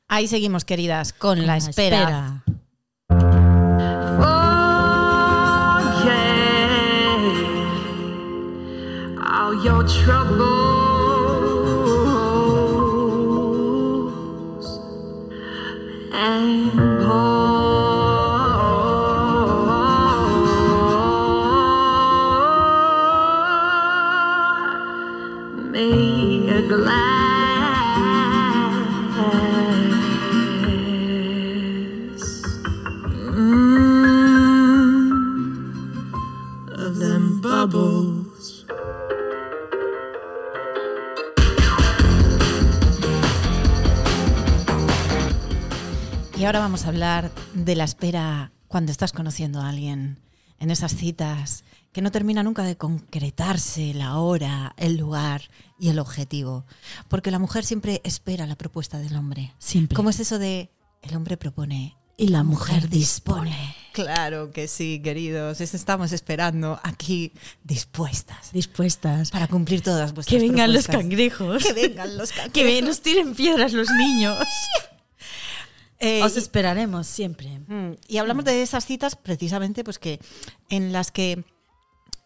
Ahí 0.08 0.26
seguimos, 0.26 0.64
queridas, 0.64 1.12
con 1.12 1.46
la 1.46 1.56
espera. 1.56 2.42
Your 9.62 9.84
troubles. 9.84 10.40
And 16.12 16.89
ahora 46.50 46.58
vamos 46.58 46.84
a 46.84 46.88
hablar 46.88 47.30
de 47.54 47.76
la 47.76 47.84
espera 47.84 48.50
cuando 48.66 48.90
estás 48.90 49.12
conociendo 49.12 49.60
a 49.60 49.68
alguien, 49.68 50.18
en 50.58 50.72
esas 50.72 50.96
citas 50.96 51.62
que 51.92 52.02
no 52.02 52.10
termina 52.10 52.42
nunca 52.42 52.64
de 52.64 52.76
concretarse 52.76 53.94
la 53.94 54.16
hora, 54.16 54.74
el 54.76 54.96
lugar 54.96 55.42
y 55.78 55.90
el 55.90 56.00
objetivo. 56.00 56.66
Porque 57.06 57.30
la 57.30 57.38
mujer 57.38 57.64
siempre 57.64 58.00
espera 58.02 58.48
la 58.48 58.56
propuesta 58.56 58.98
del 58.98 59.14
hombre. 59.14 59.54
Siempre. 59.60 59.94
¿Cómo 59.94 60.10
es 60.10 60.18
eso 60.18 60.40
de 60.40 60.72
el 61.02 61.14
hombre 61.14 61.36
propone 61.36 61.96
Y 62.16 62.26
la 62.26 62.42
mujer 62.42 62.88
dispone. 62.88 63.76
Claro 63.92 64.50
que 64.50 64.66
sí, 64.66 65.00
queridos. 65.04 65.60
Estamos 65.60 66.10
esperando 66.10 66.80
aquí 66.82 67.32
dispuestas 67.62 68.50
Dispuestas. 68.50 69.30
para 69.30 69.46
cumplir 69.46 69.82
todas 69.82 70.14
vuestras 70.14 70.36
Que 70.40 70.48
vengan 70.48 70.72
los 70.72 70.88
cangrejos. 70.88 71.62
Que 71.62 71.74
vengan 71.74 72.18
los 72.18 72.32
cangrejos. 72.32 72.52
Que 72.52 72.82
nos 72.82 73.02
tiren 73.02 73.36
piedras 73.36 73.72
los 73.72 73.88
niños. 73.90 74.36
Eh, 76.00 76.22
Os 76.22 76.36
esperaremos 76.36 77.06
siempre. 77.06 77.60
Mm, 77.68 77.92
Y 78.08 78.18
hablamos 78.18 78.44
de 78.44 78.62
esas 78.62 78.84
citas 78.86 79.16
precisamente 79.16 79.84
pues 79.84 79.98
que 79.98 80.18
en 80.70 80.92
las 80.92 81.10
que 81.12 81.44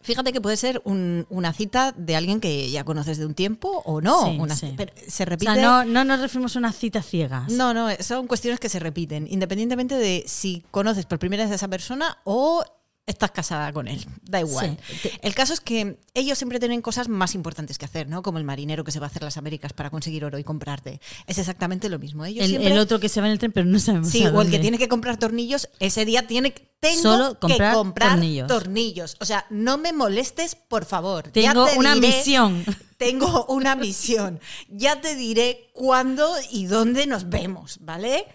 fíjate 0.01 0.31
que 0.31 0.39
puede 0.39 0.55
ser 0.55 0.81
un- 0.85 1.25
una 1.31 1.51
cita 1.51 1.91
de 1.97 2.15
alguien 2.15 2.39
que 2.39 2.69
ya 2.69 2.83
conoces 2.83 3.17
de 3.17 3.25
un 3.25 3.33
tiempo 3.33 3.81
o 3.85 4.01
no, 4.01 4.25
Sí, 4.25 4.37
una- 4.39 4.55
sí. 4.55 4.73
pero 4.77 4.93
se 5.07 5.23
O 5.23 5.25
repite 5.25 5.51
sea, 5.53 5.61
no, 5.61 5.83
no 5.83 6.03
nos 6.05 6.19
referimos 6.21 6.55
a 6.55 6.59
una 6.59 6.71
cita 6.71 7.01
ciegas. 7.01 7.51
no, 7.51 7.73
no, 7.73 7.87
son 8.01 8.27
cuestiones 8.27 8.59
que 8.59 8.69
se 8.69 8.79
repiten, 8.79 9.27
independientemente 9.29 9.95
de 9.95 10.23
si 10.27 10.63
conoces 10.71 11.05
por 11.07 11.17
primera 11.19 11.43
vez 11.43 11.51
a 11.51 11.55
esa 11.55 11.67
persona 11.67 12.19
o 12.23 12.63
estás 13.07 13.29
casada 13.31 13.71
con 13.71 13.87
él. 13.87 14.03
Da 14.23 14.39
igual. 14.39 14.77
Sí. 15.01 15.11
El 15.21 15.35
caso 15.35 15.53
es 15.53 15.59
que 15.59 15.99
ellos 16.15 16.37
siempre 16.39 16.59
tienen 16.59 16.81
cosas 16.81 17.07
más 17.07 17.35
importantes 17.35 17.77
que 17.77 17.85
hacer, 17.85 18.07
¿no? 18.07 18.23
Como 18.23 18.39
el 18.39 18.43
marinero 18.43 18.83
que 18.83 18.91
se 18.91 18.99
va 18.99 19.05
a 19.05 19.09
hacer 19.09 19.21
las 19.21 19.37
Américas 19.37 19.73
para 19.73 19.91
conseguir 19.91 20.25
oro 20.25 20.39
y 20.39 20.43
comprarte. 20.43 20.99
Es 21.27 21.37
exactamente 21.37 21.87
lo 21.89 21.99
mismo. 21.99 22.25
Ellos 22.25 22.43
El, 22.45 22.49
siempre- 22.49 22.71
el 22.71 22.79
otro 22.79 22.99
que 22.99 23.07
se 23.09 23.21
va 23.21 23.27
en 23.27 23.33
el 23.33 23.39
tren, 23.39 23.51
pero 23.51 23.67
no 23.67 23.77
sabemos 23.79 24.09
Sí, 24.09 24.23
a 24.25 24.31
o 24.31 24.41
el 24.41 24.49
que 24.49 24.57
tiene 24.59 24.77
que 24.79 24.87
comprar 24.87 25.17
tornillos, 25.17 25.69
ese 25.79 26.03
día 26.05 26.25
tiene 26.25 26.53
que- 26.53 26.73
tengo 26.79 27.01
Solo 27.01 27.39
comprar 27.39 27.71
que 27.71 27.77
comprar 27.77 28.09
tornillos. 28.11 28.47
tornillos. 28.47 29.17
O 29.19 29.25
sea, 29.25 29.45
no 29.49 29.77
me 29.77 29.93
molestes, 29.93 30.55
por 30.55 30.85
favor. 30.85 31.25
Ya 31.31 31.51
Tengo 31.51 31.65
te 31.67 31.77
una 31.77 31.95
diré- 31.95 32.07
misión. 32.17 32.65
Tengo 32.97 33.45
una 33.47 33.75
misión. 33.75 34.39
Ya 34.69 34.99
te 35.01 35.15
diré 35.15 35.69
cuándo 35.73 36.31
y 36.51 36.65
dónde 36.65 37.05
nos 37.07 37.29
vemos, 37.29 37.77
¿vale? 37.81 38.25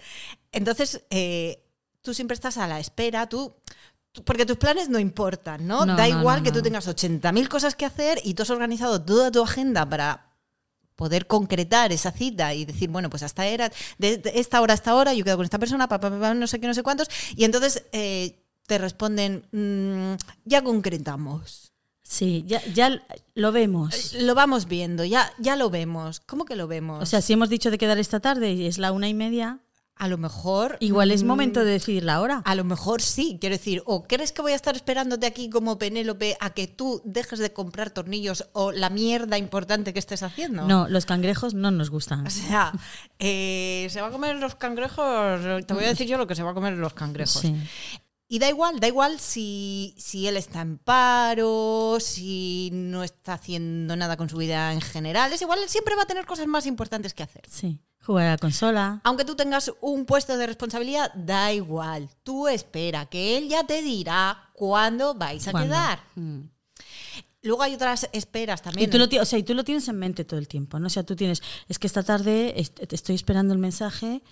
Entonces, 0.53 1.03
eh, 1.11 1.65
tú 2.03 2.15
siempre 2.15 2.35
estás 2.35 2.57
a 2.57 2.69
la 2.69 2.79
espera, 2.79 3.29
tú... 3.29 3.55
Porque 4.25 4.45
tus 4.45 4.57
planes 4.57 4.89
no 4.89 4.99
importan, 4.99 5.67
¿no? 5.67 5.87
No, 5.87 5.97
da 5.97 6.09
igual 6.09 6.39
no, 6.39 6.45
que 6.45 6.51
tú 6.53 6.63
tengas 6.63 6.89
80.000 6.89 7.49
cosas 7.49 7.75
que 7.77 7.85
hacer 7.85 8.21
y 8.25 8.35
tú 8.35 8.43
has 8.43 8.51
organizado 8.51 9.01
toda 9.01 9.31
tu 9.31 9.43
agenda 9.43 9.89
para 9.89 10.27
poder 10.97 11.27
concretar 11.27 11.93
esa 11.93 12.11
cita 12.11 12.53
y 12.53 12.65
decir, 12.65 12.91
bueno, 12.91 13.09
pues 13.09 13.23
hasta 13.23 13.47
era 13.47 13.71
de 13.99 14.21
esta 14.35 14.61
hora 14.61 14.75
a 14.75 14.77
esta 14.77 14.95
hora, 14.95 15.15
yo 15.15 15.25
quedo 15.25 15.37
con 15.37 15.45
esta 15.45 15.59
persona, 15.59 15.89
pa, 15.89 15.99
pa, 16.01 16.11
pa, 16.11 16.21
pa, 16.21 16.35
no 16.35 16.47
sé 16.47 16.61
qué, 16.61 16.67
no 16.67 16.75
sé 16.75 16.83
cuántos, 16.83 17.09
y 17.37 17.45
entonces 17.45 17.85
eh, 17.93 18.45
te 18.67 18.79
responden, 18.79 19.47
"Mm, 19.53 20.17
ya 20.45 20.63
concretamos. 20.63 21.73
Sí, 22.03 22.43
ya, 22.47 22.61
ya 22.75 23.03
lo 23.35 23.53
vemos. 23.53 24.15
Lo 24.15 24.35
vamos 24.35 24.67
viendo, 24.67 25.05
ya, 25.05 25.33
ya 25.39 25.55
lo 25.55 25.71
vemos. 25.71 26.19
¿Cómo 26.19 26.45
que 26.45 26.57
lo 26.57 26.67
vemos? 26.67 27.01
O 27.01 27.07
sea, 27.07 27.21
si 27.23 27.33
hemos 27.33 27.49
dicho 27.49 27.71
de 27.71 27.79
quedar 27.79 27.99
esta 27.99 28.19
tarde 28.19 28.53
y 28.53 28.67
es 28.67 28.79
la 28.79 28.91
una 28.91 29.09
y 29.09 29.15
media, 29.15 29.61
a 30.01 30.09
lo 30.09 30.17
mejor. 30.17 30.79
igual 30.81 31.11
es 31.11 31.23
mm, 31.23 31.27
momento 31.27 31.61
de 31.65 31.73
decidir 31.73 32.05
la 32.05 32.21
hora. 32.23 32.43
A 32.47 32.55
lo 32.55 32.65
mejor 32.65 33.03
sí, 33.03 33.37
quiero 33.39 33.55
decir, 33.55 33.83
o 33.85 34.05
crees 34.05 34.33
que 34.33 34.41
voy 34.41 34.53
a 34.53 34.57
estar 34.57 34.75
esperándote 34.75 35.27
aquí 35.27 35.51
como 35.51 35.79
Penélope 35.79 36.39
a 36.41 36.51
que 36.51 36.67
tú 36.67 37.03
dejes 37.05 37.39
de 37.39 37.53
comprar 37.53 37.91
tornillos 37.91 38.49
o 38.53 38.73
la 38.73 38.89
mierda 38.89 39.37
importante 39.37 39.93
que 39.93 39.99
estés 39.99 40.23
haciendo. 40.23 40.67
No, 40.67 40.89
los 40.89 41.05
cangrejos 41.05 41.53
no 41.55 41.71
nos 41.71 41.91
gustan. 41.91 42.27
O 42.31 42.33
sea, 42.33 42.73
eh, 43.19 43.89
se 43.91 44.01
va 44.01 44.07
a 44.07 44.11
comer 44.11 44.37
los 44.37 44.55
cangrejos. 44.55 45.67
Te 45.67 45.75
voy 45.75 45.85
a 45.85 45.89
decir 45.89 46.07
yo 46.07 46.17
lo 46.17 46.27
que 46.27 46.35
se 46.35 46.43
va 46.43 46.53
a 46.53 46.55
comer 46.55 46.75
los 46.75 46.95
cangrejos. 46.95 47.43
Sí. 47.43 47.55
Y 48.33 48.39
da 48.39 48.49
igual, 48.49 48.79
da 48.79 48.87
igual 48.87 49.19
si, 49.19 49.93
si 49.99 50.29
él 50.29 50.37
está 50.37 50.61
en 50.61 50.79
paro, 50.79 51.99
si 52.01 52.71
no 52.73 53.03
está 53.03 53.33
haciendo 53.35 53.97
nada 53.97 54.17
con 54.17 54.29
su 54.29 54.37
vida 54.37 54.73
en 54.73 54.81
general. 54.81 55.33
Es 55.33 55.43
igual, 55.43 55.59
él 55.61 55.69
siempre 55.69 55.97
va 55.97 56.03
a 56.03 56.07
tener 56.07 56.27
cosas 56.27 56.47
más 56.47 56.65
importantes 56.67 57.13
que 57.13 57.25
hacer. 57.25 57.43
Sí. 57.51 57.81
Jugar 58.03 58.29
a 58.29 58.31
la 58.31 58.39
consola. 58.39 59.01
Aunque 59.03 59.25
tú 59.25 59.35
tengas 59.35 59.73
un 59.81 60.07
puesto 60.07 60.37
de 60.39 60.47
responsabilidad, 60.47 61.13
da 61.15 61.53
igual. 61.53 62.09
Tú 62.23 62.47
espera, 62.47 63.07
que 63.07 63.37
él 63.37 63.49
ya 63.49 63.65
te 63.67 63.83
dirá 63.83 64.51
cuándo 64.55 65.15
vais 65.15 65.49
a 65.49 65.51
¿Cuándo? 65.51 65.75
quedar. 65.75 66.01
Mm. 66.15 66.43
Luego 67.43 67.63
hay 67.65 67.75
otras 67.75 68.09
esperas 68.13 68.61
Y 68.61 68.63
también. 68.63 68.91
tú, 68.91 68.99
lo, 68.99 69.07
o 69.21 69.25
sea, 69.25 69.39
y 69.41 69.43
tú 69.43 69.55
lo 69.55 69.65
tienes 69.65 69.89
en 69.89 69.99
mente 69.99 70.25
todo 70.25 70.39
el 70.39 70.47
tiempo, 70.47 70.79
¿no? 70.79 70.87
O 70.87 70.91
sea, 70.91 71.03
tú 71.03 71.17
tienes, 71.17 71.43
es 71.69 71.79
que 71.81 71.87
esta 71.89 72.05
tarde 72.05 72.53
est- 72.61 72.79
te 72.87 72.95
estoy 72.95 73.17
esperando 73.17 73.53
el 73.55 73.59
mensaje 73.59 74.23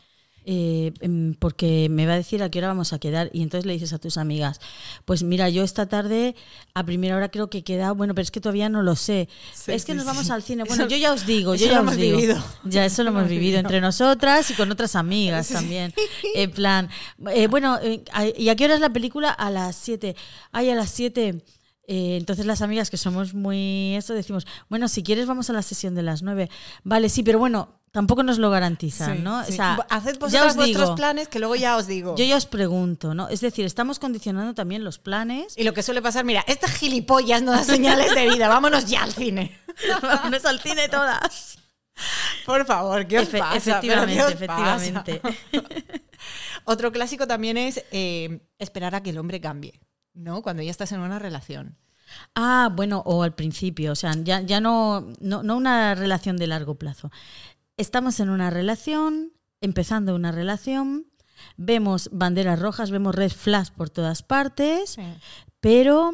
eh, 0.51 0.95
em, 1.01 1.35
porque 1.35 1.89
me 1.91 2.07
va 2.07 2.15
a 2.15 2.17
decir 2.17 2.43
a 2.43 2.51
qué 2.51 2.59
hora 2.59 2.69
vamos 2.69 2.95
a 2.95 2.99
quedar 2.99 3.29
y 3.35 3.43
entonces 3.43 3.67
le 3.67 3.75
dices 3.75 3.93
a 3.93 3.99
tus 3.99 4.17
amigas, 4.17 4.63
pues 5.05 5.23
mira, 5.23 5.51
yo 5.51 5.63
esta 5.63 5.91
tarde 5.91 6.35
a 6.73 6.85
primera 6.87 7.17
hora 7.17 7.29
creo 7.31 7.51
que 7.51 7.63
queda, 7.63 7.93
bueno, 7.93 8.15
pero 8.15 8.23
es 8.23 8.31
que 8.31 8.41
todavía 8.41 8.71
no 8.71 8.83
lo 8.83 8.97
sé. 8.97 9.29
Sí, 9.53 9.73
es 9.73 9.85
que 9.85 9.93
sí, 9.93 9.97
nos 9.99 10.07
vamos 10.07 10.25
sí. 10.29 10.33
al 10.33 10.43
cine. 10.43 10.65
Bueno, 10.65 10.85
Eso- 10.85 10.91
yo 10.91 10.97
ya 10.97 11.13
os 11.13 11.27
digo, 11.27 11.55
yo 11.55 11.67
ya 11.67 11.75
lo 11.75 11.81
hemos 11.81 11.97
digo. 11.97 12.17
vivido. 12.17 12.43
Ya, 12.65 12.87
eso 12.87 13.03
lo 13.03 13.11
hemos 13.11 13.29
vivido 13.29 13.59
entre 13.59 13.83
nosotras 13.83 14.51
y 14.51 14.55
con 14.55 14.71
otras 14.73 14.97
amigas 14.97 15.49
también. 15.51 15.93
En 16.35 16.51
plan, 16.51 16.89
eh, 17.31 17.47
bueno, 17.47 17.79
eh, 17.83 18.03
¿y 18.39 18.49
a 18.49 18.57
qué 18.57 18.65
hora 18.65 18.75
es 18.77 18.81
la 18.81 18.91
película? 18.91 19.29
A 19.31 19.51
las 19.51 19.77
7. 19.77 20.17
Ay, 20.51 20.71
a 20.71 20.75
las 20.75 20.89
7. 20.91 21.43
Eh, 21.91 22.17
entonces 22.17 22.45
las 22.47 22.61
amigas 22.63 22.89
que 22.91 22.97
somos 22.99 23.33
muy 23.35 23.95
eso 23.97 24.13
decimos, 24.15 24.47
bueno, 24.69 24.89
si 24.89 25.03
quieres 25.03 25.27
vamos 25.27 25.49
a 25.51 25.53
la 25.53 25.63
sesión 25.63 25.95
de 25.95 26.03
las 26.03 26.23
9. 26.23 26.49
Vale, 26.85 27.09
sí, 27.11 27.23
pero 27.23 27.39
bueno, 27.39 27.78
tampoco 27.93 28.23
nos 28.23 28.39
lo 28.39 28.51
garantizan, 28.51 29.17
Sí, 29.19 29.23
¿no? 29.23 29.45
sí. 29.45 29.53
O 29.53 29.57
sea, 29.57 29.75
Haced 29.91 30.15
ya 30.15 30.19
vosotras 30.19 30.47
os 30.51 30.57
vuestros 30.57 30.85
digo, 30.85 30.95
planes 30.97 31.29
que 31.29 31.39
luego 31.39 31.57
ya 31.57 31.77
os 31.77 31.87
digo. 31.87 32.15
Yo 32.17 32.25
ya 32.25 32.37
os 32.37 32.47
pregunto, 32.47 33.15
¿no? 33.15 33.29
Es 33.29 33.41
decir, 33.41 33.65
estamos 33.65 33.99
condicionando 33.99 34.55
también 34.55 34.85
los 34.85 34.99
planes. 34.99 35.55
Y 35.57 35.65
lo 35.65 35.73
que 35.75 35.83
suele 35.83 36.03
pasar, 36.03 36.25
mira, 36.25 36.45
estas 36.47 36.73
gilipollas 36.73 37.43
no 37.43 37.53
dan 37.53 37.65
señales 37.65 38.15
de 38.15 38.29
vida, 38.29 38.49
vámonos 38.49 38.87
ya 38.87 39.03
al 39.03 39.13
cine. 39.13 39.59
Vámonos 40.03 40.45
al 40.45 40.61
cine 40.61 40.89
todas. 40.89 41.59
Por 42.47 42.65
favor, 42.67 43.07
¿qué 43.07 43.19
os 43.21 43.29
Efe- 43.33 43.39
pasa? 43.39 43.81
¿Pero 43.81 44.07
qué 44.07 44.23
os 44.23 44.33
efectivamente, 44.33 45.21
pasa? 45.21 45.35
efectivamente. 45.51 46.03
Otro 46.65 46.93
clásico 46.93 47.27
también 47.27 47.57
es 47.57 47.83
eh, 47.93 48.41
esperar 48.59 48.95
a 48.95 49.03
que 49.03 49.11
el 49.11 49.19
hombre 49.19 49.41
cambie, 49.41 49.81
¿no? 50.15 50.43
Cuando 50.43 50.63
ya 50.63 50.71
estás 50.71 50.93
en 50.93 51.01
una 51.01 51.19
relación. 51.19 51.77
Ah, 52.35 52.71
bueno, 52.73 53.03
o 53.05 53.23
al 53.23 53.35
principio, 53.35 53.93
o 53.93 53.95
sea, 53.97 54.13
ya, 54.23 54.41
ya 54.41 54.61
no, 54.61 55.09
no, 55.21 55.43
no 55.43 55.57
una 55.57 55.95
relación 55.95 56.37
de 56.39 56.47
largo 56.47 56.75
plazo. 56.77 57.11
Estamos 57.79 58.21
en 58.21 58.29
una 58.29 58.51
relación, 58.51 59.33
empezando 59.61 60.15
una 60.15 60.33
relación, 60.33 61.07
vemos 61.57 62.11
banderas 62.13 62.59
rojas, 62.59 62.91
vemos 62.91 63.15
red 63.15 63.31
flags 63.31 63.71
por 63.71 63.89
todas 63.89 64.23
partes, 64.23 64.97
pero 65.61 66.13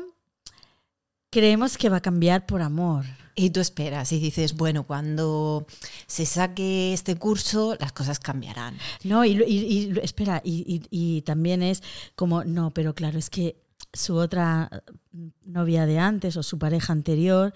creemos 1.30 1.78
que 1.78 1.88
va 1.88 1.96
a 1.96 2.02
cambiar 2.02 2.44
por 2.46 2.60
amor. 2.62 3.04
Y 3.34 3.50
tú 3.50 3.58
esperas 3.60 4.12
y 4.12 4.20
dices, 4.20 4.54
bueno, 4.54 4.86
cuando 4.86 5.66
se 6.06 6.24
saque 6.26 6.92
este 6.92 7.16
curso, 7.16 7.76
las 7.80 7.92
cosas 7.92 8.20
cambiarán. 8.20 8.76
No, 9.02 9.24
y, 9.24 9.92
espera, 10.02 10.40
y, 10.44 10.86
y- 10.90 11.16
y 11.16 11.22
también 11.22 11.62
es 11.62 11.82
como, 12.14 12.44
no, 12.44 12.72
pero 12.72 12.94
claro, 12.94 13.18
es 13.18 13.30
que 13.30 13.56
su 13.92 14.14
otra 14.16 14.70
mm, 15.12 15.28
novia 15.46 15.86
de 15.86 15.98
antes 15.98 16.36
o 16.36 16.42
su 16.44 16.58
pareja 16.60 16.92
anterior 16.92 17.52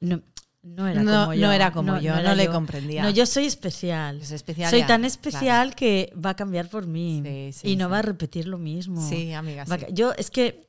no, 0.00 0.22
no 0.62 0.86
era 0.88 1.02
No- 1.02 1.20
como 1.24 1.34
yo. 1.34 1.46
no 1.46 1.52
era 1.52 1.72
como 1.72 1.98
yo, 2.00 2.14
era 2.14 2.30
no 2.30 2.34
le 2.34 2.48
comprendía. 2.48 3.02
No, 3.02 3.10
yo 3.10 3.26
soy 3.26 3.46
especial. 3.46 4.20
Es 4.20 4.30
especial 4.32 4.70
soy 4.70 4.80
ya, 4.80 4.86
tan 4.86 5.04
especial 5.04 5.74
que 5.74 6.12
va 6.14 6.30
a 6.30 6.36
cambiar 6.36 6.68
por 6.68 6.86
mí 6.86 7.22
Sí, 7.24 7.52
sí, 7.52 7.68
y 7.70 7.76
no 7.76 7.86
sí. 7.86 7.90
va 7.92 7.98
a 8.00 8.02
repetir 8.02 8.46
lo 8.48 8.58
mismo. 8.58 9.06
Sí, 9.08 9.32
amiga, 9.32 9.64
Yo 9.92 10.12
es 10.14 10.30
que 10.30 10.68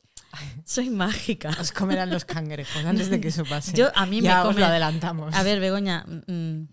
soy 0.63 0.89
mágica. 0.91 1.49
Os 1.59 1.71
comerán 1.71 2.11
los 2.11 2.23
cangrejos 2.35 2.85
antes 2.85 3.09
de 3.09 3.19
que 3.19 3.29
eso 3.29 3.43
pase. 3.45 3.73
Yo- 3.73 3.91
a 3.95 4.05
mí 4.05 4.21
me 4.21 4.27
ya 4.27 4.41
os 4.43 4.47
come- 4.49 4.59
lo 4.61 4.67
adelantamos. 4.67 5.33
A 5.35 5.41
ver, 5.43 5.59
Begoña, 5.59 6.05
mm, 6.07 6.31
mm, 6.31 6.67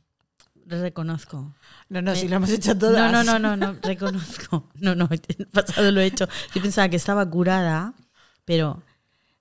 reconozco. 0.67 1.55
no, 1.89 2.03
no, 2.03 2.11
me- 2.13 2.17
si 2.17 2.29
lo 2.29 2.37
hemos 2.37 2.51
hecho 2.51 2.77
todas. 2.77 3.11
No, 3.13 3.25
no, 3.25 3.39
no, 3.39 3.57
no, 3.57 3.57
no, 3.57 3.79
reconozco. 3.83 4.71
No, 4.81 4.95
no, 4.95 5.09
el 5.11 5.47
pasado 5.47 5.91
lo 5.91 6.01
he 6.01 6.07
hecho. 6.07 6.29
Yo 6.55 6.61
pensaba 6.63 6.89
que 6.89 6.97
estaba 6.97 7.29
curada, 7.29 7.95
pero 8.45 8.83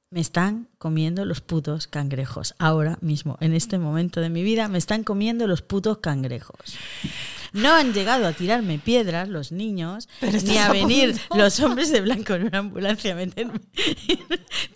me 0.09 0.19
están 0.19 0.67
comiendo 0.77 1.25
los 1.25 1.41
putos 1.41 1.87
cangrejos. 1.87 2.55
Ahora 2.57 2.97
mismo, 3.01 3.37
en 3.41 3.53
este 3.53 3.77
momento 3.77 4.21
de 4.21 4.29
mi 4.29 4.43
vida, 4.43 4.67
me 4.67 4.77
están 4.77 5.03
comiendo 5.03 5.47
los 5.47 5.61
putos 5.61 5.97
cangrejos. 5.97 6.77
No 7.55 7.73
han 7.73 7.93
llegado 7.93 8.27
a 8.27 8.33
tirarme 8.33 8.77
piedras 8.79 9.27
los 9.29 9.51
niños, 9.51 10.07
ni 10.43 10.57
a 10.57 10.69
venir 10.71 11.19
los 11.35 11.59
hombres 11.61 11.91
de 11.91 12.01
blanco 12.01 12.33
en 12.35 12.43
una 12.47 12.59
ambulancia 12.59 13.13
a 13.13 13.15
meterme. 13.15 13.59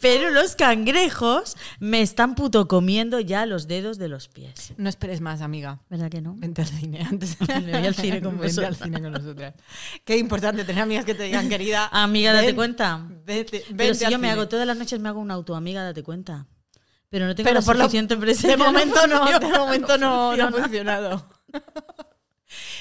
Pero 0.02 0.30
los 0.32 0.56
cangrejos 0.56 1.56
me 1.80 2.02
están 2.02 2.36
puto 2.36 2.68
comiendo 2.68 3.20
ya 3.20 3.46
los 3.46 3.68
dedos 3.68 3.98
de 3.98 4.08
los 4.08 4.28
pies. 4.30 4.74
No 4.78 4.90
esperes 4.90 5.22
más, 5.22 5.42
amiga. 5.42 5.80
¿Verdad 5.90 6.10
que 6.10 6.22
no? 6.22 6.36
Vente 6.38 6.62
al 6.62 6.68
cine 6.68 7.02
antes. 7.10 7.38
Me 7.42 7.78
voy 7.78 7.88
al 7.88 7.96
cine 7.96 8.22
con 8.22 8.40
Vente 8.40 8.66
al 8.66 8.76
cine 8.76 9.02
con 9.02 9.12
nosotras. 9.12 9.54
Qué 10.06 10.18
importante 10.18 10.64
tener 10.64 10.82
amigas 10.84 11.06
que 11.06 11.16
te 11.16 11.24
digan, 11.24 11.50
querida. 11.50 11.88
Amiga, 11.92 12.34
date 12.34 12.56
cuenta. 12.56 13.06
vete- 13.26 13.64
Pero 13.76 13.94
si 13.94 14.10
yo 14.10 14.18
me 14.20 14.30
hago 14.30 14.48
todas 14.48 14.66
las 14.66 14.78
noches 14.78 15.00
me 15.00 15.10
hago 15.10 15.20
una 15.20 15.34
autoamiga, 15.34 15.84
date 15.84 16.02
cuenta. 16.04 16.48
Pero 17.10 17.26
no 17.28 17.36
tengo 17.36 17.48
Pero 17.50 17.60
la 17.60 17.66
por 17.66 17.76
lo- 17.76 17.84
suficiente 17.86 18.16
presencia. 18.18 18.52
De 18.52 18.58
momento 18.58 19.06
no, 19.08 19.26
de 19.40 19.58
momento 19.58 19.98
no, 19.98 20.36
no 20.38 20.44
ha 20.44 20.48
funciona. 20.50 20.64
funcionado. 20.64 21.30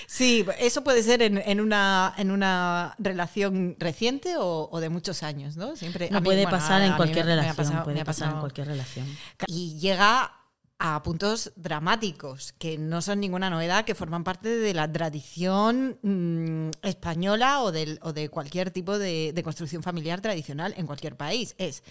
Sí, 0.07 0.45
eso 0.59 0.83
puede 0.83 1.03
ser 1.03 1.23
en, 1.23 1.39
en 1.39 1.61
una, 1.61 2.15
en 2.17 2.31
una 2.31 2.95
relación 2.99 3.77
reciente 3.79 4.37
o, 4.39 4.69
o 4.73 4.81
de 4.81 4.89
muchos 4.89 5.23
años, 5.23 5.57
¿no? 5.57 5.77
Siempre, 5.77 6.09
No 6.11 6.21
mí, 6.21 6.25
puede 6.25 6.43
bueno, 6.45 6.59
pasar 6.59 6.83
en 6.83 6.95
cualquier 6.95 7.27
me- 7.27 7.35
me 7.35 7.41
ha 7.41 7.43
relación. 7.43 7.57
pasado- 7.67 7.85
puede 7.85 7.95
me 7.97 8.01
ha 8.01 8.05
pasar 8.05 8.33
en 8.33 8.41
cualquier 8.41 8.67
relación. 8.69 9.07
Y 9.47 9.79
llega 9.79 10.33
a 10.81 11.03
puntos 11.03 11.53
dramáticos, 11.57 12.53
que 12.53 12.79
no 12.79 13.03
son 13.03 13.19
ninguna 13.21 13.51
novedad, 13.51 13.85
que 13.85 13.97
forman 13.97 14.23
parte 14.23 14.49
de 14.49 14.75
la 14.75 14.91
tradición 14.91 15.99
mm, 16.03 16.71
española 16.83 17.63
o, 17.63 17.73
del- 17.73 17.99
o 18.03 18.13
de 18.13 18.29
cualquier 18.29 18.71
tipo 18.71 18.97
de, 18.99 19.33
de 19.35 19.43
construcción 19.43 19.83
familiar 19.83 20.21
tradicional 20.21 20.75
en 20.77 20.87
cualquier 20.87 21.17
país. 21.17 21.55
Es 21.59 21.83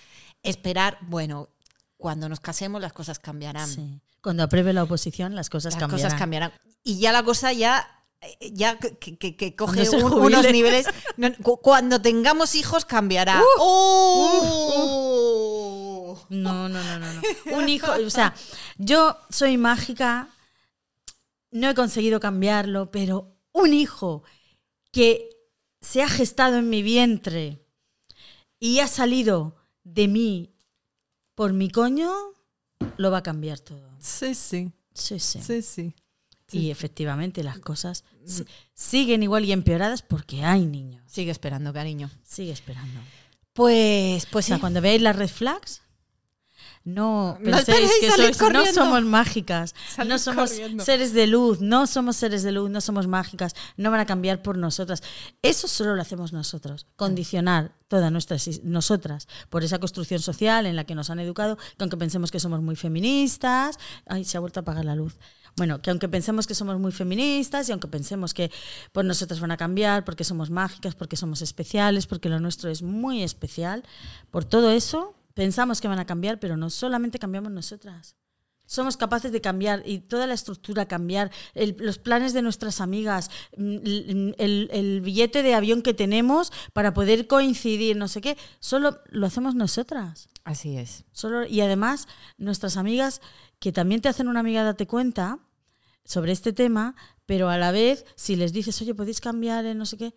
esperar, 0.41 0.97
bueno, 1.01 1.49
cuando 1.97 2.29
nos 2.29 2.39
casemos 2.39 2.79
las 2.81 2.93
cosas 2.93 3.19
cambiarán. 3.19 3.67
Sí. 3.69 3.99
Cuando 4.21 4.43
apruebe 4.43 4.71
la 4.73 4.83
oposición, 4.83 5.35
las 5.35 5.49
cosas 5.49 5.73
las 5.73 5.79
cambiarán. 5.79 6.05
cosas 6.09 6.19
cambiarán. 6.19 6.51
Y 6.83 6.99
ya 6.99 7.11
la 7.11 7.23
cosa 7.23 7.51
ya 7.53 7.87
eh, 8.21 8.51
ya 8.53 8.77
que, 8.79 8.97
que- 9.17 9.35
que 9.35 9.55
coge 9.55 9.87
un- 9.89 10.13
unos 10.13 10.51
niveles. 10.51 10.87
no, 11.17 11.31
cuando 11.61 12.01
tengamos 12.01 12.55
hijos 12.55 12.85
cambiará. 12.85 13.41
¡Oh! 15.27 16.17
No, 16.29 16.67
no, 16.69 16.83
no, 16.83 16.99
no, 16.99 17.13
no. 17.13 17.21
Un 17.57 17.69
hijo, 17.69 17.91
o 18.05 18.09
sea, 18.09 18.33
yo 18.77 19.17
soy 19.29 19.57
mágica, 19.57 20.29
no 21.51 21.69
he 21.69 21.75
conseguido 21.75 22.19
cambiarlo, 22.19 22.91
pero 22.91 23.35
un 23.53 23.73
hijo 23.73 24.23
que 24.91 25.29
se 25.79 26.01
ha 26.03 26.09
gestado 26.09 26.57
en 26.57 26.69
mi 26.69 26.81
vientre 26.81 27.65
y 28.59 28.79
ha 28.79 28.87
salido 28.87 29.55
de 29.83 30.07
mí 30.07 30.53
por 31.38 31.53
mi 31.53 31.69
coño, 31.69 32.11
lo 32.97 33.11
va 33.11 33.19
a 33.19 33.23
cambiar 33.23 33.59
todo. 33.59 33.88
Sí, 33.99 34.33
sí, 34.33 34.71
Sí, 34.91 35.19
sí. 35.19 35.39
sí, 35.39 35.61
sí. 35.61 35.93
Y 36.51 36.71
efectivamente 36.71 37.43
las 37.43 37.59
cosas 37.59 38.03
si- 38.25 38.43
siguen 38.73 39.21
igual 39.21 39.45
y 39.45 39.51
empeoradas 39.51 40.01
porque 40.01 40.43
hay 40.43 40.65
niños. 40.65 41.03
Sigue 41.05 41.29
esperando, 41.29 41.71
cariño. 41.71 42.09
Sigue 42.23 42.51
esperando. 42.53 42.99
Pues, 43.53 44.25
pues 44.25 44.45
O 44.45 44.47
sea, 44.47 44.55
sí. 44.57 44.61
cuando 44.61 44.81
veáis 44.81 45.01
las 45.03 45.15
red 45.15 45.27
flags, 45.29 45.83
no 46.88 47.38
No 47.39 47.43
penséis 47.43 47.67
esperéis 47.67 47.91
que 47.99 48.09
salir 48.11 48.25
sois- 48.35 48.39
no 48.39 48.45
corriendo. 48.59 48.73
somos 48.73 49.03
mágicas, 49.03 49.75
Salid 49.93 50.09
no 50.09 50.17
somos 50.19 50.49
corriendo. 50.51 50.83
seres 50.85 51.13
de 51.13 51.27
luz, 51.27 51.59
no 51.61 51.85
somos 51.85 52.15
seres 52.15 52.43
de 52.43 52.51
luz, 52.53 52.69
no 52.69 52.79
somos 52.81 53.07
mágicas, 53.07 53.53
no 53.75 53.91
van 53.91 53.99
a 53.99 54.05
cambiar 54.05 54.41
por 54.41 54.57
nosotras. 54.57 55.03
Eso 55.41 55.67
solo 55.67 55.95
lo 55.95 56.01
hacemos 56.01 56.31
nosotros, 56.33 56.88
condicionar 56.95 57.75
todas 57.89 58.11
nuestras 58.11 58.63
nosotras 58.63 59.27
por 59.49 59.63
esa 59.63 59.79
construcción 59.79 60.21
social 60.21 60.65
en 60.65 60.75
la 60.75 60.85
que 60.85 60.95
nos 60.95 61.09
han 61.09 61.19
educado, 61.19 61.57
que 61.57 61.83
aunque 61.83 61.97
pensemos 61.97 62.31
que 62.31 62.39
somos 62.39 62.61
muy 62.61 62.75
feministas, 62.75 63.77
ay, 64.05 64.23
se 64.25 64.38
ha 64.38 64.39
vuelto 64.39 64.59
a 64.59 64.61
apagar 64.61 64.85
la 64.85 64.95
luz. 64.95 65.17
Bueno, 65.57 65.81
que 65.81 65.89
aunque 65.89 66.07
pensemos 66.07 66.45
que 66.45 66.53
somos 66.53 66.79
muy 66.79 66.91
feministas 66.91 67.67
y 67.67 67.71
aunque 67.71 67.88
pensemos 67.88 68.33
que 68.33 68.51
por 68.91 69.03
nosotras 69.03 69.39
van 69.39 69.51
a 69.51 69.57
cambiar, 69.57 70.05
porque 70.05 70.23
somos 70.23 70.51
mágicas, 70.51 70.93
porque 70.95 71.17
somos 71.17 71.41
especiales, 71.41 72.05
porque 72.05 72.29
lo 72.29 72.39
nuestro 72.39 72.69
es 72.69 72.83
muy 72.83 73.23
especial, 73.23 73.83
por 74.29 74.45
todo 74.45 74.69
eso 74.71 75.15
pensamos 75.38 75.79
que 75.81 75.88
van 75.88 75.99
a 75.99 76.05
cambiar, 76.07 76.39
pero 76.39 76.57
no 76.57 76.69
solamente 76.71 77.19
cambiamos 77.19 77.51
nosotras. 77.51 78.15
Somos 78.65 78.97
capaces 78.97 79.31
de 79.31 79.39
cambiar 79.39 79.83
y 79.85 79.99
toda 79.99 80.25
la 80.27 80.33
estructura 80.33 80.88
cambiar, 80.88 81.31
el- 81.53 81.75
los 81.79 81.99
planes 81.99 82.33
de 82.33 82.41
nuestras 82.41 82.81
amigas, 82.81 83.29
mm, 83.55 83.75
el, 83.85 84.35
el- 84.39 84.69
el 84.73 85.01
billete 85.01 85.43
de 85.43 85.53
avión 85.53 85.83
que 85.83 85.93
tenemos 85.93 86.51
para 86.73 86.93
poder 86.93 87.27
coincidir, 87.27 87.95
no 87.95 88.07
sé 88.07 88.19
qué, 88.19 88.35
solo 88.59 88.99
lo 89.09 89.27
hacemos 89.27 89.53
nosotras. 89.55 90.27
Así 90.43 90.75
es. 90.75 91.05
Solo, 91.11 91.45
y 91.45 91.61
además, 91.61 92.07
nuestras 92.38 92.75
amigas, 92.75 93.21
que 93.59 93.71
también 93.71 94.01
te 94.01 94.09
hacen 94.09 94.27
una 94.27 94.39
amiga, 94.41 94.63
date 94.63 94.88
cuenta, 94.88 95.39
sobre 96.03 96.31
este 96.31 96.51
tema, 96.51 96.95
pero 97.27 97.49
a 97.49 97.57
la 97.57 97.71
vez, 97.71 98.05
si 98.15 98.35
les 98.35 98.53
dices, 98.53 98.81
oye, 98.81 98.95
podéis 98.95 99.21
cambiar 99.21 99.65
en 99.65 99.77
no 99.77 99.85
sé 99.85 99.97
qué, 99.97 100.13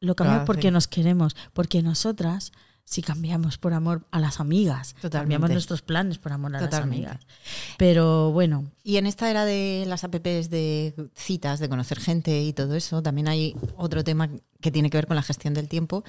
lo 0.00 0.14
cambiamos 0.14 0.42
hacen. 0.42 0.46
porque 0.46 0.70
nos 0.70 0.86
queremos, 0.88 1.34
porque 1.52 1.82
nosotras, 1.82 2.52
si 2.84 3.02
cambiamos 3.02 3.58
por 3.58 3.72
amor 3.72 4.06
a 4.10 4.18
las 4.18 4.40
amigas, 4.40 4.94
Totalmente. 4.94 5.18
cambiamos 5.18 5.50
nuestros 5.50 5.82
planes 5.82 6.18
por 6.18 6.32
amor 6.32 6.56
a 6.56 6.60
Totalmente. 6.60 7.02
las 7.02 7.12
amigas. 7.12 7.26
Pero 7.78 8.32
bueno, 8.32 8.70
Y 8.84 8.96
en 8.96 9.06
esta 9.06 9.30
era 9.30 9.44
de 9.44 9.84
las 9.86 10.02
apps 10.02 10.50
de 10.50 10.92
citas, 11.14 11.60
de 11.60 11.68
conocer 11.68 12.00
gente 12.00 12.42
y 12.42 12.52
todo 12.52 12.74
eso, 12.74 13.00
también 13.02 13.28
hay 13.28 13.54
otro 13.76 14.02
tema 14.02 14.28
que 14.60 14.70
tiene 14.72 14.90
que 14.90 14.96
ver 14.98 15.06
con 15.06 15.14
la 15.14 15.22
gestión 15.22 15.54
del 15.54 15.68
tiempo. 15.68 16.02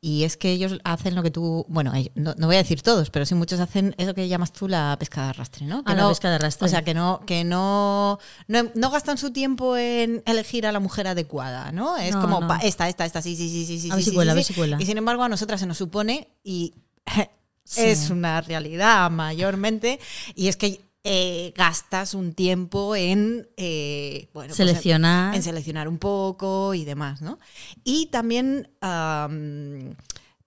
Y 0.00 0.24
es 0.24 0.36
que 0.38 0.50
ellos 0.50 0.78
hacen 0.84 1.14
lo 1.14 1.22
que 1.22 1.30
tú, 1.30 1.66
bueno, 1.68 1.92
no, 2.14 2.34
no 2.38 2.46
voy 2.46 2.56
a 2.56 2.58
decir 2.58 2.80
todos, 2.82 3.10
pero 3.10 3.26
sí 3.26 3.34
muchos 3.34 3.60
hacen 3.60 3.94
eso 3.98 4.14
que 4.14 4.26
llamas 4.28 4.52
tú 4.52 4.68
la 4.68 4.96
pesca 4.98 5.22
de 5.24 5.28
arrastre, 5.30 5.66
¿no? 5.66 5.84
Que 5.84 5.92
Ah, 5.92 5.94
la 5.96 6.02
no- 6.04 6.08
pesca 6.08 6.28
de 6.30 6.34
arrastre. 6.36 6.66
O 6.66 6.68
sea, 6.68 6.82
que 6.82 6.94
no, 6.94 7.20
que 7.26 7.44
no, 7.44 8.18
no, 8.48 8.70
no 8.74 8.90
gastan 8.90 9.18
su 9.18 9.30
tiempo 9.30 9.76
en 9.76 10.22
elegir 10.26 10.66
a 10.66 10.72
la 10.72 10.80
mujer 10.80 11.06
adecuada, 11.06 11.72
¿no? 11.72 11.96
Es 11.98 12.14
No, 12.14 12.20
como 12.22 12.46
pa- 12.48 12.58
esta, 12.58 12.88
esta, 12.88 13.04
esta, 13.04 13.20
sí, 13.22 13.36
sí, 13.36 13.48
sí, 13.50 13.66
sí, 13.66 13.78
sí. 13.80 13.90
A 13.90 13.96
ver 13.96 14.04
sí, 14.04 14.10
si 14.10 14.16
cuela, 14.16 14.32
sí, 14.32 14.34
a 14.34 14.36
ver 14.36 14.44
si 14.44 14.54
cuela. 14.54 14.76
Y 14.80 14.86
sin 14.86 14.96
embargo, 14.98 15.22
a 15.24 15.28
nosotras 15.28 15.60
se 15.60 15.66
nos 15.66 15.76
supone 15.78 16.28
y 16.42 16.72
Sí. 17.64 17.80
es 17.82 18.10
una 18.10 18.40
realidad 18.42 19.10
mayormente, 19.10 19.98
y 20.34 20.48
es 20.48 20.56
que 20.56 20.80
eh, 21.04 21.52
gastas 21.54 22.14
un 22.14 22.32
tiempo 22.32 22.96
en 22.96 23.48
eh, 23.58 24.30
bueno, 24.32 24.48
pues 24.48 24.60
en- 24.60 24.66
Seleccionar. 24.68 25.34
en, 25.34 25.42
seleccionar 25.42 25.86
un 25.86 25.98
poco 25.98 26.72
y 26.74 26.84
demás, 26.84 27.20
¿no? 27.20 27.38
Y 27.84 28.06
también 28.06 28.70
am, 28.80 29.94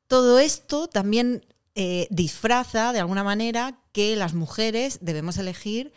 todo 0.07 0.39
esto 0.39 0.87
también 0.87 1.45
eh, 1.75 2.07
disfraza 2.09 2.91
de 2.91 2.99
alguna 2.99 3.23
manera 3.23 3.79
que 3.91 4.15
las 4.15 4.33
mujeres 4.33 4.97
debemos 5.01 5.37
elegir 5.37 5.93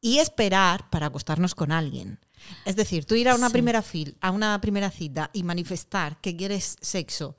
y 0.00 0.18
esperar 0.18 0.88
para 0.90 1.06
acostarnos 1.06 1.54
con 1.54 1.70
alguien. 1.72 2.18
Es 2.64 2.76
decir, 2.76 3.04
tú 3.04 3.14
ir 3.14 3.28
a 3.28 3.34
una 3.34 3.48
Sí. 3.48 3.52
primera 3.54 3.82
fil, 3.82 4.16
a 4.20 4.30
una 4.30 4.60
primera 4.60 4.90
cita 4.90 5.30
y 5.32 5.42
manifestar 5.42 6.20
que 6.20 6.36
quieres 6.36 6.76
sexo 6.80 7.36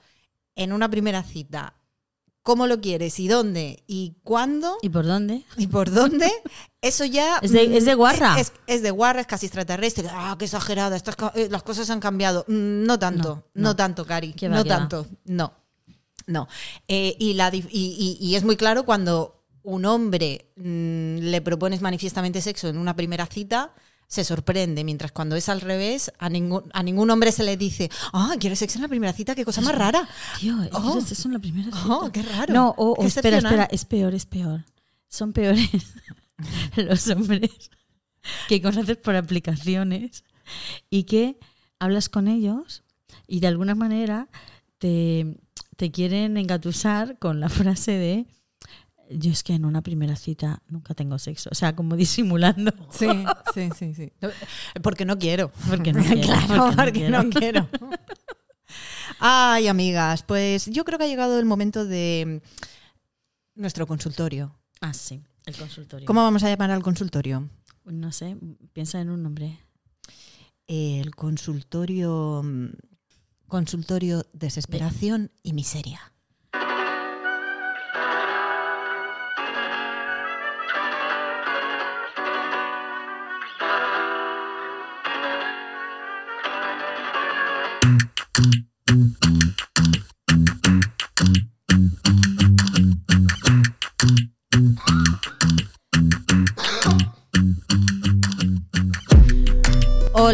en 0.55 0.73
una 0.73 0.89
primera 0.89 1.21
cita, 1.23 1.75
cómo 2.45 2.67
lo 2.67 2.79
quieres 2.79 3.19
y 3.19 3.27
dónde 3.27 3.83
y 3.87 4.17
cuándo 4.23 4.77
¿Y 4.83 4.89
por 4.89 5.05
dónde? 5.07 5.43
y 5.57 5.65
por 5.65 5.89
dónde, 5.89 6.31
eso 6.79 7.03
ya 7.03 7.39
Es 7.41 7.51
de- 7.51 7.67
mm, 7.67 7.73
es 7.73 7.85
de 7.85 7.95
guarra. 7.95 8.39
Es, 8.39 8.53
es 8.67 8.83
de 8.83 8.91
guarra, 8.91 9.21
es 9.21 9.27
casi 9.27 9.47
extraterrestre. 9.47 10.07
Ah, 10.11 10.35
qué 10.37 10.45
exagerada, 10.45 10.95
estas 10.95 11.15
eh, 11.33 11.47
las 11.49 11.63
cosas 11.63 11.89
han 11.89 11.99
cambiado. 11.99 12.45
No 12.47 12.99
tanto, 12.99 13.29
No, 13.29 13.43
no, 13.55 13.69
no. 13.69 13.75
tanto, 13.75 14.05
Cari, 14.05 14.35
no 14.43 14.63
tanto, 14.63 15.07
no. 15.25 15.53
No. 16.27 16.47
Eh, 16.87 17.15
y, 17.19 17.33
la, 17.33 17.49
y- 17.53 18.17
y 18.21 18.35
es 18.35 18.43
muy 18.43 18.55
claro 18.57 18.85
cuando 18.85 19.43
un 19.63 19.85
hombre 19.85 20.51
mm, 20.55 21.17
le 21.31 21.41
propones 21.41 21.81
manifiestamente 21.81 22.41
sexo 22.41 22.67
en 22.67 22.77
una 22.77 22.95
primera 22.95 23.25
cita, 23.25 23.73
se 24.07 24.23
sorprende, 24.23 24.83
mientras 24.83 25.11
cuando 25.11 25.35
es 25.35 25.49
al 25.49 25.61
revés, 25.61 26.11
a 26.19 26.29
ningún, 26.29 26.63
a 26.73 26.83
ningún 26.83 27.09
hombre 27.09 27.31
se 27.31 27.43
le 27.43 27.57
dice, 27.57 27.89
ah, 28.13 28.35
¿quieres 28.39 28.59
sexo 28.59 28.77
en 28.77 28.83
la 28.83 28.87
primera 28.87 29.13
cita? 29.13 29.35
¡Qué 29.35 29.43
cosa 29.45 29.61
más 29.61 29.75
rara! 29.75 30.07
Tío, 30.39 30.55
Oh. 30.73 30.91
¿quieres 30.93 31.11
eso 31.11 31.27
en 31.27 31.33
la 31.33 31.39
primera 31.39 31.69
Oh, 31.87 32.05
cita? 32.05 32.11
qué 32.11 32.21
raro. 32.23 32.53
No, 32.53 32.69
o, 32.77 32.91
o 32.93 33.05
espera, 33.05 33.37
es 33.71 33.85
peor, 33.85 34.13
es 34.13 34.25
peor. 34.25 34.63
Son 35.09 35.33
peores 35.33 35.69
los 36.75 37.07
hombres 37.09 37.49
que 38.47 38.61
conoces 38.61 38.97
por 38.97 39.15
aplicaciones 39.15 40.23
y 40.89 41.03
que 41.03 41.37
hablas 41.79 42.09
con 42.09 42.27
ellos 42.27 42.83
y 43.27 43.39
de 43.39 43.47
alguna 43.47 43.75
manera 43.75 44.29
te, 44.77 45.37
te 45.77 45.91
quieren 45.91 46.37
engatusar 46.37 47.17
con 47.19 47.39
la 47.39 47.49
frase 47.49 47.91
de 47.91 48.27
yo 49.09 49.31
es 49.31 49.43
que 49.43 49.53
en 49.53 49.65
una 49.65 49.81
primera 49.81 50.15
cita 50.15 50.61
nunca 50.67 50.93
tengo 50.93 51.17
sexo. 51.19 51.49
O 51.51 51.55
sea, 51.55 51.75
como 51.75 51.95
disimulando. 51.97 52.71
Sí, 52.91 53.07
sí, 53.53 53.69
sí, 53.77 53.93
sí. 53.93 54.11
Porque 54.81 55.05
no 55.05 55.17
quiero. 55.17 55.51
Porque 55.67 55.93
no 55.93 56.03
quiero, 56.03 56.21
claro, 56.21 56.71
porque 56.75 57.09
no 57.09 57.23
porque 57.23 57.29
no 57.29 57.29
quiero. 57.29 57.69
Ay, 59.19 59.67
amigas, 59.67 60.23
pues 60.23 60.65
yo 60.67 60.83
creo 60.83 60.97
que 60.97 61.05
ha 61.05 61.07
llegado 61.07 61.39
el 61.39 61.45
momento 61.45 61.85
de 61.85 62.41
nuestro 63.55 63.87
consultorio. 63.87 64.55
Ah, 64.81 64.93
sí, 64.93 65.21
el 65.45 65.55
consultorio. 65.55 66.05
¿Cómo 66.05 66.21
vamos 66.21 66.43
a 66.43 66.49
llamar 66.49 66.71
al 66.71 66.83
consultorio? 66.83 67.49
No 67.85 68.11
sé, 68.11 68.35
piensa 68.73 68.99
en 68.99 69.09
un 69.09 69.23
nombre. 69.23 69.59
El 70.67 71.15
consultorio. 71.15 72.41
mm, 72.43 72.69
Consultorio 73.47 74.25
Desesperación 74.33 75.31
y 75.43 75.53
Miseria. 75.53 76.11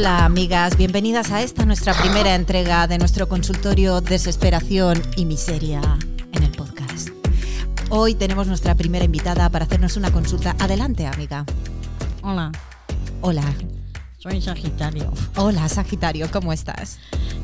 Hola 0.01 0.25
amigas, 0.25 0.77
bienvenidas 0.77 1.29
a 1.29 1.43
esta 1.43 1.63
nuestra 1.63 1.93
primera 1.93 2.33
entrega 2.33 2.87
de 2.87 2.97
nuestro 2.97 3.29
consultorio 3.29 4.01
Desesperación 4.01 4.99
y 5.15 5.25
Miseria 5.25 5.79
en 6.33 6.41
el 6.41 6.49
podcast. 6.53 7.09
Hoy 7.91 8.15
tenemos 8.15 8.47
nuestra 8.47 8.73
primera 8.73 9.05
invitada 9.05 9.47
para 9.51 9.65
hacernos 9.65 9.97
una 9.97 10.11
consulta. 10.11 10.55
Adelante, 10.57 11.05
amiga. 11.05 11.45
Hola, 12.23 12.51
Hola. 13.21 13.43
soy 14.17 14.41
Sagitario. 14.41 15.13
Hola, 15.35 15.69
Sagitario, 15.69 16.31
¿cómo 16.31 16.51
estás? 16.51 16.97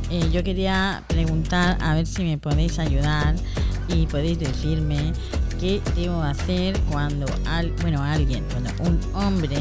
Eh, 0.09 0.27
yo 0.31 0.43
quería 0.43 1.03
preguntar 1.05 1.77
a 1.79 1.93
ver 1.93 2.07
si 2.07 2.23
me 2.23 2.39
podéis 2.39 2.79
ayudar 2.79 3.35
y 3.87 4.07
podéis 4.07 4.39
decirme 4.39 5.13
qué 5.59 5.79
debo 5.95 6.23
hacer 6.23 6.75
cuando 6.91 7.27
al, 7.45 7.71
bueno 7.83 8.01
alguien, 8.01 8.43
bueno, 8.51 8.71
un 8.79 8.99
hombre 9.13 9.59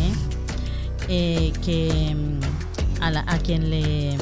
eh, 1.09 1.53
que 1.63 2.17
mm, 2.17 2.76
a, 3.07 3.11
la- 3.11 3.25
a 3.27 3.39
quien 3.39 3.71
le 3.71 4.17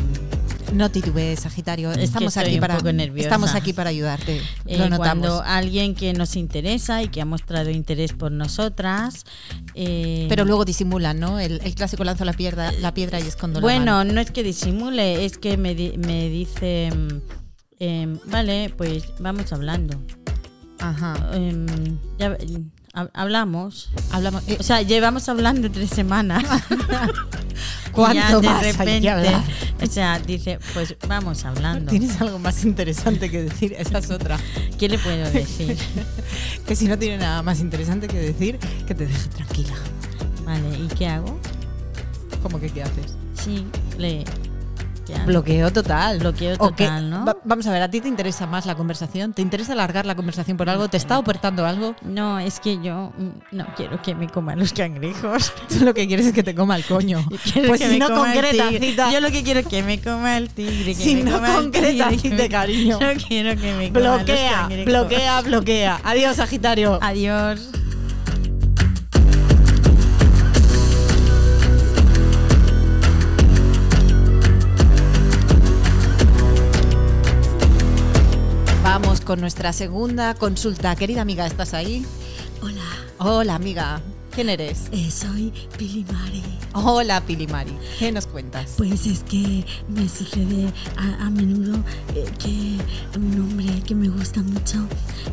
No 0.72 0.90
titubees, 0.90 1.40
Sagitario. 1.40 1.92
Que 1.92 2.02
Estamos 2.02 2.36
aquí 2.36 2.58
para. 2.58 2.78
Estamos 3.16 3.54
aquí 3.54 3.72
para 3.72 3.90
ayudarte. 3.90 4.40
eh, 4.66 4.78
Lo 4.78 4.88
notamos. 4.88 4.96
cuando 4.98 5.42
alguien 5.42 5.94
que 5.94 6.12
nos 6.14 6.34
interesa 6.36 7.02
y 7.02 7.08
que 7.08 7.20
ha 7.20 7.24
mostrado 7.24 7.70
interés 7.70 8.12
por 8.12 8.32
nosotras 8.32 9.24
eh, 9.74 10.26
Pero 10.28 10.44
luego 10.44 10.64
disimulan, 10.64 11.20
¿no? 11.20 11.38
El, 11.38 11.60
el 11.64 11.74
clásico 11.74 12.02
lanzo 12.02 12.24
la 12.24 12.32
piedra, 12.32 12.72
la 12.72 12.92
piedra 12.92 13.20
y 13.20 13.22
escondo 13.24 13.60
la 13.60 13.64
Bueno, 13.64 14.02
no 14.04 14.20
es 14.20 14.30
que 14.32 14.42
disimule, 14.42 15.24
es 15.24 15.38
que 15.38 15.56
me, 15.56 15.74
di- 15.74 15.96
me 15.98 16.28
dice, 16.28 16.90
mm, 16.92 17.20
em, 17.78 18.18
vale, 18.26 18.72
pues 18.76 19.04
vamos 19.20 19.52
hablando. 19.52 20.02
Ajá. 20.80 21.14
Em, 21.34 21.66
ya, 22.18 22.30
mm, 22.30 22.70
hablamos. 23.12 23.90
Hablamos. 24.10 24.42
eh, 24.46 24.56
O 24.58 24.62
sea, 24.62 24.82
llevamos 24.82 25.28
hablando 25.28 25.70
tres 25.70 25.90
semanas. 25.90 26.44
Y 27.86 27.90
¿Cuánto 27.96 28.42
ya 28.42 28.60
de 28.60 28.72
repente, 28.72 29.30
o 29.80 29.86
sea, 29.86 30.18
dice, 30.18 30.58
pues 30.72 30.96
vamos 31.06 31.44
hablando. 31.44 31.92
¿Tienes 31.92 32.20
algo 32.20 32.40
más 32.40 32.64
interesante 32.64 33.30
que 33.30 33.42
decir? 33.44 33.72
Esa 33.78 33.98
es 33.98 34.10
otra. 34.10 34.36
¿Qué 34.80 34.88
le 34.88 34.98
puedo 34.98 35.30
decir? 35.30 35.76
Que 36.66 36.74
si 36.74 36.88
no 36.88 36.98
tiene 36.98 37.18
nada 37.18 37.40
más 37.44 37.60
interesante 37.60 38.08
que 38.08 38.18
decir, 38.18 38.58
que 38.88 38.96
te 38.96 39.06
deje 39.06 39.28
tranquila. 39.28 39.74
Vale, 40.44 40.76
¿y 40.76 40.88
qué 40.88 41.06
hago? 41.06 41.38
¿Cómo 42.42 42.58
que 42.58 42.68
qué 42.68 42.82
haces? 42.82 43.14
Sí, 43.40 43.64
le... 43.96 44.24
Bloqueo 45.26 45.72
total. 45.72 46.18
Bloqueo 46.18 46.56
total, 46.56 47.10
¿no? 47.10 47.24
va- 47.24 47.36
vamos 47.44 47.66
a 47.66 47.72
ver, 47.72 47.82
¿a 47.82 47.90
ti 47.90 48.00
te 48.00 48.08
interesa 48.08 48.46
más 48.46 48.66
la 48.66 48.74
conversación? 48.74 49.32
¿Te 49.32 49.42
interesa 49.42 49.72
alargar 49.72 50.06
la 50.06 50.14
conversación 50.14 50.56
por 50.56 50.68
algo? 50.70 50.88
¿Te 50.88 50.96
está 50.96 51.18
ofertando 51.18 51.66
algo? 51.66 51.94
No, 52.02 52.38
es 52.38 52.60
que 52.60 52.80
yo 52.82 53.12
mm, 53.16 53.56
no 53.56 53.66
quiero 53.76 54.00
que 54.02 54.14
me 54.14 54.28
coman 54.28 54.58
los 54.58 54.72
cangrejos. 54.72 55.52
Tú 55.68 55.84
lo 55.84 55.94
que 55.94 56.06
quieres 56.06 56.26
es 56.26 56.32
que 56.32 56.42
te 56.42 56.54
coma 56.54 56.76
el 56.76 56.84
coño. 56.84 57.24
Pues 57.66 57.80
que 57.80 57.86
si 57.88 57.92
me 57.94 57.98
no 57.98 58.14
concreta, 58.14 58.68
cita. 58.70 59.12
Yo 59.12 59.20
lo 59.20 59.30
que 59.30 59.42
quiero 59.42 59.60
es 59.60 59.66
que 59.66 59.82
me 59.82 60.00
coma 60.00 60.36
el 60.36 60.48
tigre. 60.50 60.94
que 60.94 60.94
Si 60.94 61.14
me 61.16 61.24
no 61.24 61.32
coma 61.36 61.48
el 61.48 61.54
concreta, 61.64 62.08
tigre, 62.10 62.48
cariño. 62.48 62.98
Yo 63.04 63.08
quiero 63.28 63.60
que 63.60 63.74
me 63.74 63.88
coma 63.92 64.00
los 64.00 64.16
Bloquea, 64.24 64.52
cangrejos. 64.60 64.84
bloquea, 64.86 65.40
bloquea. 65.42 66.00
Adiós, 66.04 66.36
Sagitario. 66.36 66.98
Adiós. 67.02 67.70
Con 79.24 79.40
nuestra 79.40 79.72
segunda 79.72 80.34
consulta. 80.34 80.94
Querida 80.96 81.22
amiga, 81.22 81.46
¿estás 81.46 81.74
ahí? 81.74 82.04
Hola, 82.62 82.82
Hola, 83.18 83.54
amiga. 83.54 84.00
¿Quién 84.30 84.48
eres? 84.50 84.88
eh, 84.90 85.10
soy 85.12 85.52
Pili 85.78 86.04
Mari. 86.12 86.42
Hola, 86.72 87.20
Pilimari. 87.24 87.72
¿Qué 88.00 88.10
nos 88.10 88.26
cuentas? 88.26 88.74
Pues 88.76 89.06
es 89.06 89.20
que 89.22 89.64
me 89.88 90.08
sucede 90.08 90.72
a, 90.96 91.26
a 91.26 91.30
menudo 91.30 91.76
eh, 92.16 92.24
que 92.40 92.76
un 93.16 93.40
hombre 93.40 93.80
que 93.86 93.94
me 93.94 94.08
gusta 94.08 94.42
mucho 94.42 94.78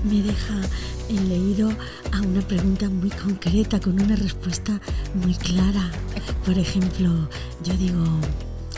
me 0.03 0.21
deja 0.21 0.61
en 1.09 1.29
leído 1.29 1.71
a 2.11 2.21
una 2.21 2.41
pregunta 2.41 2.87
muy 2.89 3.09
concreta 3.09 3.79
con 3.79 3.99
una 3.99 4.15
respuesta 4.15 4.79
muy 5.15 5.33
clara. 5.33 5.89
Por 6.45 6.57
ejemplo, 6.59 7.09
yo 7.63 7.73
digo, 7.77 8.03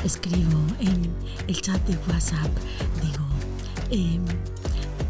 escribo 0.05 0.57
en 0.79 1.11
el 1.47 1.61
chat 1.61 1.85
de 1.85 1.97
WhatsApp, 2.09 2.49
digo, 3.01 3.25
em, 3.91 4.23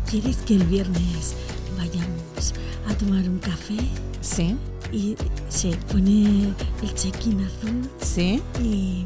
¿quieres 0.09 0.37
que 0.37 0.55
el 0.55 0.63
viernes 0.65 1.33
vayamos 1.77 2.53
a 2.89 2.93
tomar 2.95 3.27
un 3.29 3.39
café? 3.39 3.77
Sí, 4.21 4.55
Y 4.91 5.15
se 5.49 5.71
pone 5.91 6.53
el 6.81 6.93
check-in 6.95 7.41
azul 7.43 7.89
sí. 8.01 8.41
y 8.61 9.03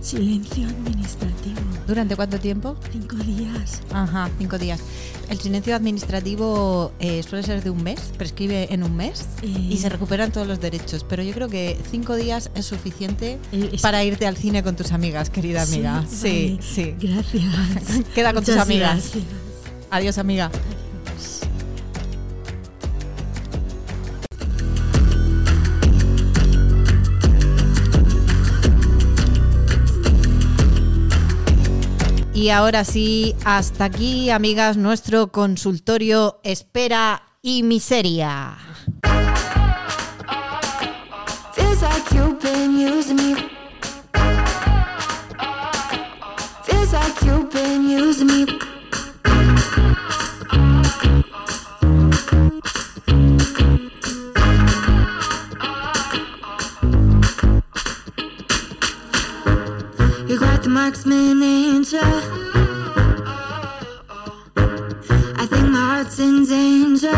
silencio 0.00 0.66
administrativo. 0.68 1.60
¿Durante 1.86 2.14
cuánto 2.16 2.38
tiempo? 2.38 2.76
Cinco 2.92 3.16
días. 3.16 3.80
Ajá, 3.92 4.30
cinco 4.38 4.58
días. 4.58 4.80
El 5.28 5.38
silencio 5.38 5.74
administrativo 5.76 6.92
eh, 7.00 7.22
suele 7.22 7.44
ser 7.44 7.62
de 7.62 7.70
un 7.70 7.82
mes, 7.82 8.00
prescribe 8.16 8.72
en 8.72 8.82
un 8.82 8.96
mes 8.96 9.26
y 9.42 9.74
Eh, 9.74 9.76
se 9.76 9.88
recuperan 9.88 10.32
todos 10.32 10.46
los 10.46 10.60
derechos. 10.60 11.04
Pero 11.08 11.22
yo 11.22 11.32
creo 11.32 11.48
que 11.48 11.76
cinco 11.90 12.16
días 12.16 12.50
es 12.54 12.66
suficiente 12.66 13.38
eh, 13.52 13.70
es- 13.72 13.82
para 13.82 14.02
irte 14.04 14.26
al 14.26 14.36
cine 14.36 14.62
con 14.62 14.74
tus 14.76 14.92
amigas, 14.92 15.30
querida 15.30 15.62
amiga. 15.62 16.04
Sí, 16.10 16.58
sí. 16.62 16.94
Gracias. 17.00 17.44
Queda 18.14 18.32
con 18.32 18.44
tus 18.44 18.56
amigas. 18.56 19.10
gracias. 19.12 19.24
Adiós, 19.90 20.18
amiga. 20.18 20.50
Y 32.32 32.48
ahora 32.48 32.84
sí, 32.84 33.36
hasta 33.44 33.84
aquí, 33.84 34.30
amigas, 34.30 34.78
nuestro 34.78 35.30
consultorio 35.30 36.40
Espera 36.42 37.22
y 37.42 37.62
Miseria. 37.62 38.56
Marksman, 60.90 61.84
ya? 61.84 62.02
I 65.38 65.46
think 65.46 65.68
my 65.68 65.78
heart's 65.78 66.18
in 66.18 66.44
danger. 66.44 67.14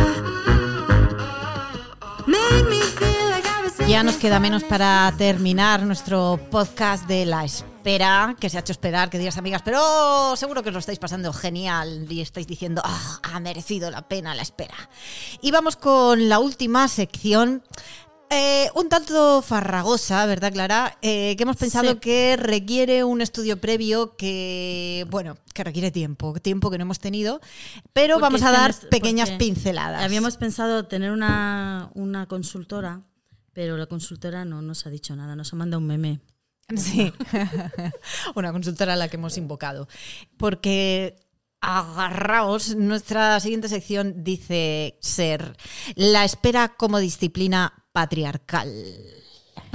Make 2.27 2.69
me 2.69 2.81
feel 2.83 3.31
like 3.31 3.47
I 3.47 3.63
was 3.65 3.89
Ya 3.89 4.03
nos 4.03 4.17
queda 4.17 4.41
menos 4.41 4.63
para 4.65 5.13
terminar 5.17 5.83
nuestro 5.83 6.39
podcast 6.51 7.07
de 7.09 7.25
la 7.25 7.45
espera, 7.45 8.37
que 8.39 8.51
se 8.51 8.59
ha 8.59 8.61
hecho 8.61 8.73
esperar, 8.73 9.09
queridas 9.09 9.39
amigas, 9.39 9.63
pero 9.65 10.37
seguro 10.37 10.63
que 10.63 10.69
os 10.69 10.75
lo 10.75 10.81
estáis 10.81 10.99
pasando 10.99 11.33
genial 11.33 12.07
y 12.11 12.21
estáis 12.21 12.47
diciendo, 12.47 12.83
"Ah, 12.85 13.21
ha 13.23 13.41
merecido 13.41 13.91
la 13.91 14.03
pena 14.07 14.35
la 14.35 14.43
espera. 14.43 14.77
Y 15.41 15.51
vamos 15.51 15.77
con 15.77 16.29
la 16.29 16.39
última 16.41 16.89
sección. 16.89 17.63
Eh, 18.33 18.71
un 18.75 18.89
tanto 18.89 19.43
farragosa, 19.43 20.25
¿verdad, 20.27 20.53
Clara? 20.53 20.97
Eh, 21.03 21.35
que 21.37 21.43
hemos 21.43 21.57
pensado 21.57 21.91
Sí. 21.93 21.97
que 21.99 22.37
requiere 22.37 23.05
un 23.05 23.21
estudio 23.21 23.61
previo 23.61 24.17
que, 24.17 25.07
bueno, 25.11 25.37
que 25.55 25.63
requiere 25.65 25.91
tiempo, 25.91 26.33
tiempo 26.41 26.71
que 26.71 26.79
no 26.79 26.83
hemos 26.83 26.99
tenido, 26.99 27.41
pero 27.93 28.15
Porque 28.15 28.23
vamos 28.23 28.43
a 28.43 28.51
dar 28.53 28.71
nos- 28.71 28.85
pequeñas 28.87 29.31
pinceladas. 29.33 30.03
Habíamos 30.03 30.37
pensado 30.37 30.87
tener 30.87 31.13
una, 31.13 31.91
una 31.95 32.27
consultora, 32.27 33.03
pero 33.53 33.77
la 33.77 33.87
consultora 33.87 34.45
no 34.45 34.63
nos 34.63 34.87
ha 34.87 34.91
dicho 34.91 35.15
nada, 35.15 35.37
nos 35.37 35.53
ha 35.53 35.57
mandado 35.57 35.79
un 35.81 35.87
meme. 35.87 36.21
Sí, 36.75 37.13
una 38.35 38.51
consultora 38.53 38.95
a 38.95 38.97
la 38.97 39.09
que 39.09 39.17
hemos 39.17 39.37
invocado. 39.37 39.89
Porque 40.39 41.17
agarraos, 41.61 42.75
nuestra 42.77 43.39
siguiente 43.41 43.69
sección 43.69 44.25
dice 44.25 44.97
ser 45.01 45.57
la 45.95 46.25
espera 46.25 46.69
como 46.77 46.99
disciplina 46.99 47.82
patriarcal. 47.93 48.73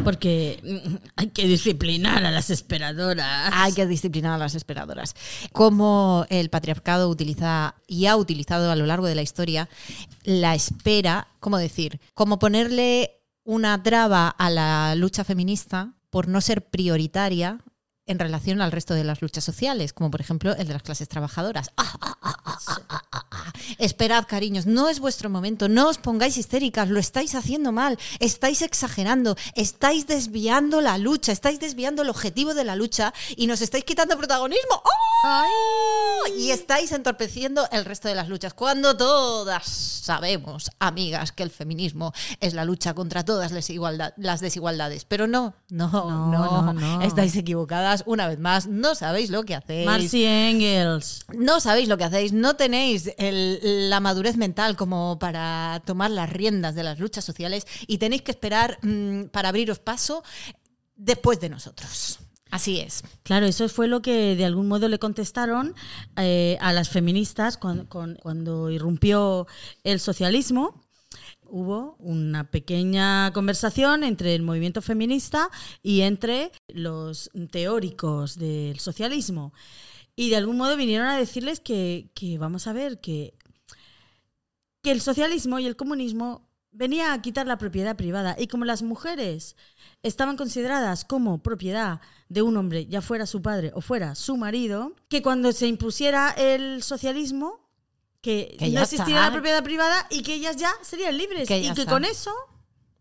Porque 0.04 0.60
mm, 0.64 0.96
hay 1.16 1.28
que 1.28 1.48
disciplinar 1.48 2.26
a 2.26 2.32
las 2.32 2.50
esperadoras. 2.50 3.52
Hay 3.54 3.74
que 3.74 3.86
disciplinar 3.86 4.34
a 4.34 4.38
las 4.38 4.56
esperadoras. 4.56 5.16
Como 5.52 6.26
el 6.30 6.50
patriarcado 6.50 7.10
utiliza 7.10 7.76
y 7.88 8.06
ha 8.06 8.16
utilizado 8.16 8.72
a 8.72 8.76
lo 8.76 8.86
largo 8.86 9.08
de 9.08 9.16
la 9.16 9.22
historia 9.22 9.70
la 10.24 10.56
espera, 10.56 11.28
¿cómo 11.40 11.58
decir? 11.58 12.00
Como 12.14 12.40
ponerle 12.40 13.22
una 13.44 13.82
traba 13.82 14.30
a 14.30 14.50
la 14.50 14.94
lucha 14.96 15.24
feminista 15.24 15.94
por 16.10 16.28
no 16.28 16.42
ser 16.42 16.70
prioritaria 16.70 17.60
en 18.08 18.20
relación 18.20 18.62
al 18.62 18.72
resto 18.72 18.94
de 18.94 19.04
las 19.04 19.22
luchas 19.22 19.44
sociales, 19.44 19.94
como 19.94 20.10
por 20.12 20.22
ejemplo 20.22 20.56
el 20.56 20.68
de 20.68 20.74
las 20.74 20.84
clases 20.84 21.08
trabajadoras. 21.10 21.72
Ah, 21.78 21.94
ah, 22.02 22.18
ah, 22.22 22.38
ah, 22.46 22.60
ah, 23.12 23.26
ah. 23.32 23.54
Esperad, 23.80 24.26
cariños, 24.28 24.66
no 24.66 24.90
es 24.90 25.00
vuestro 25.00 25.30
momento, 25.30 25.68
no 25.70 25.90
os 25.90 25.98
pongáis 25.98 26.38
histéricas, 26.38 26.90
lo 26.90 27.00
estáis 27.00 27.36
haciendo 27.36 27.72
mal, 27.72 27.98
estáis 28.20 28.62
exagerando, 28.62 29.36
estáis 29.56 30.08
desviando 30.08 30.82
la 30.82 30.98
lucha, 30.98 31.32
estáis 31.32 31.60
desviando 31.60 32.02
el 32.02 32.10
objetivo 32.10 32.54
de 32.54 32.64
la 32.64 32.76
lucha 32.76 33.14
y 33.36 33.48
nos 33.48 33.62
estáis 33.62 33.84
quitando 33.84 34.18
protagonismo. 34.18 34.82
¡Oh! 34.84 36.24
Y 36.38 36.52
estáis 36.52 36.92
entorpeciendo 36.92 37.68
el 37.72 37.86
resto 37.86 38.08
de 38.08 38.16
las 38.16 38.30
luchas, 38.30 38.54
cuando 38.54 38.96
todas 38.96 39.66
sabemos, 39.68 40.72
amigas, 40.80 41.32
que 41.32 41.44
el 41.44 41.50
feminismo 41.52 42.14
es 42.40 42.54
la 42.54 42.66
lucha 42.66 42.94
contra 42.94 43.26
todas 43.26 43.52
las, 43.52 43.68
las 44.18 44.40
desigualdades. 44.40 45.06
Pero 45.06 45.28
no, 45.28 45.54
No, 45.70 45.90
no, 45.92 46.74
no. 46.74 47.02
estáis 47.02 47.36
equivocadas 47.36 47.97
una 48.06 48.28
vez 48.28 48.40
más, 48.40 48.68
no 48.68 48.96
sabéis 48.96 49.30
lo 49.30 49.44
que 49.44 49.56
hacéis. 49.56 49.86
Marcy 49.86 50.24
Engels. 50.26 51.26
No 51.34 51.60
sabéis 51.60 51.88
lo 51.88 51.98
que 51.98 52.04
hacéis, 52.06 52.34
no 52.34 52.56
tenéis 52.56 53.12
el- 53.18 53.90
la 53.90 54.00
madurez 54.00 54.38
mental 54.38 54.76
como 54.76 55.18
para 55.20 55.82
tomar 55.86 56.12
las 56.12 56.30
riendas 56.32 56.76
de 56.76 56.84
las 56.84 57.00
luchas 57.00 57.26
sociales 57.26 57.66
y 57.88 57.98
tenéis 57.98 58.22
que 58.22 58.32
esperar 58.32 58.78
mm, 58.82 59.26
para 59.32 59.50
abriros 59.50 59.80
paso 59.80 60.24
después 60.96 61.40
de 61.40 61.50
nosotros. 61.50 62.20
Así 62.50 62.80
es. 62.80 63.04
Claro, 63.24 63.46
eso 63.46 63.68
fue 63.68 63.88
lo 63.88 64.02
que 64.02 64.36
de 64.38 64.46
algún 64.46 64.68
modo 64.70 64.88
le 64.88 65.00
contestaron 65.00 65.76
eh, 66.16 66.58
a 66.62 66.72
las 66.72 66.88
feministas 66.90 67.58
cuan- 67.58 67.86
con- 67.86 68.16
cuando 68.16 68.70
irrumpió 68.72 69.48
el 69.84 70.00
socialismo. 70.00 70.82
Hubo 71.50 71.96
una 72.00 72.50
pequeña 72.50 73.32
conversación 73.34 74.04
entre 74.04 74.36
el 74.36 74.42
movimiento 74.42 74.82
feminista 74.82 75.50
y 75.82 76.02
entre 76.02 76.52
los 76.68 77.30
teóricos 77.52 78.38
del 78.38 78.80
socialismo. 78.80 79.54
Y 80.16 80.30
de 80.30 80.38
algún 80.38 80.58
modo 80.58 80.76
vinieron 80.78 81.08
a 81.08 81.18
decirles 81.18 81.60
que, 81.60 82.10
que 82.14 82.38
vamos 82.38 82.68
a 82.68 82.74
ver, 82.74 83.00
que, 83.00 83.36
que 84.82 84.92
el 84.92 85.02
socialismo 85.02 85.60
y 85.60 85.66
el 85.66 85.76
comunismo 85.76 86.48
venía 86.72 87.14
a 87.14 87.22
quitar 87.22 87.48
la 87.48 87.58
propiedad 87.58 87.96
privada. 87.96 88.36
Y 88.38 88.48
como 88.48 88.66
las 88.66 88.84
mujeres 88.84 89.56
estaban 90.04 90.38
consideradas 90.38 91.06
como 91.06 91.42
propiedad 91.42 92.02
de 92.30 92.42
un 92.42 92.58
hombre, 92.58 92.86
ya 92.86 93.02
fuera 93.02 93.26
su 93.26 93.42
padre 93.42 93.72
o 93.74 93.82
fuera 93.82 94.16
su 94.16 94.38
marido, 94.38 94.94
que 95.10 95.22
cuando 95.22 95.52
se 95.52 95.68
impusiera 95.68 96.32
el 96.32 96.84
socialismo, 96.84 97.67
que, 98.28 98.56
Que 98.60 98.66
no 98.68 98.72
ya 98.74 98.82
existiera 98.84 99.20
está. 99.22 99.26
la 99.28 99.32
propiedad 99.32 99.64
privada 99.64 100.08
y 100.10 100.22
que 100.22 100.34
ellas 100.36 100.56
ya 100.58 100.72
serían 100.82 101.18
libres. 101.18 101.48
Que 101.48 101.60
y 101.60 101.72
que 101.74 101.82
está. 101.82 101.92
con 101.92 102.04
eso 102.06 102.32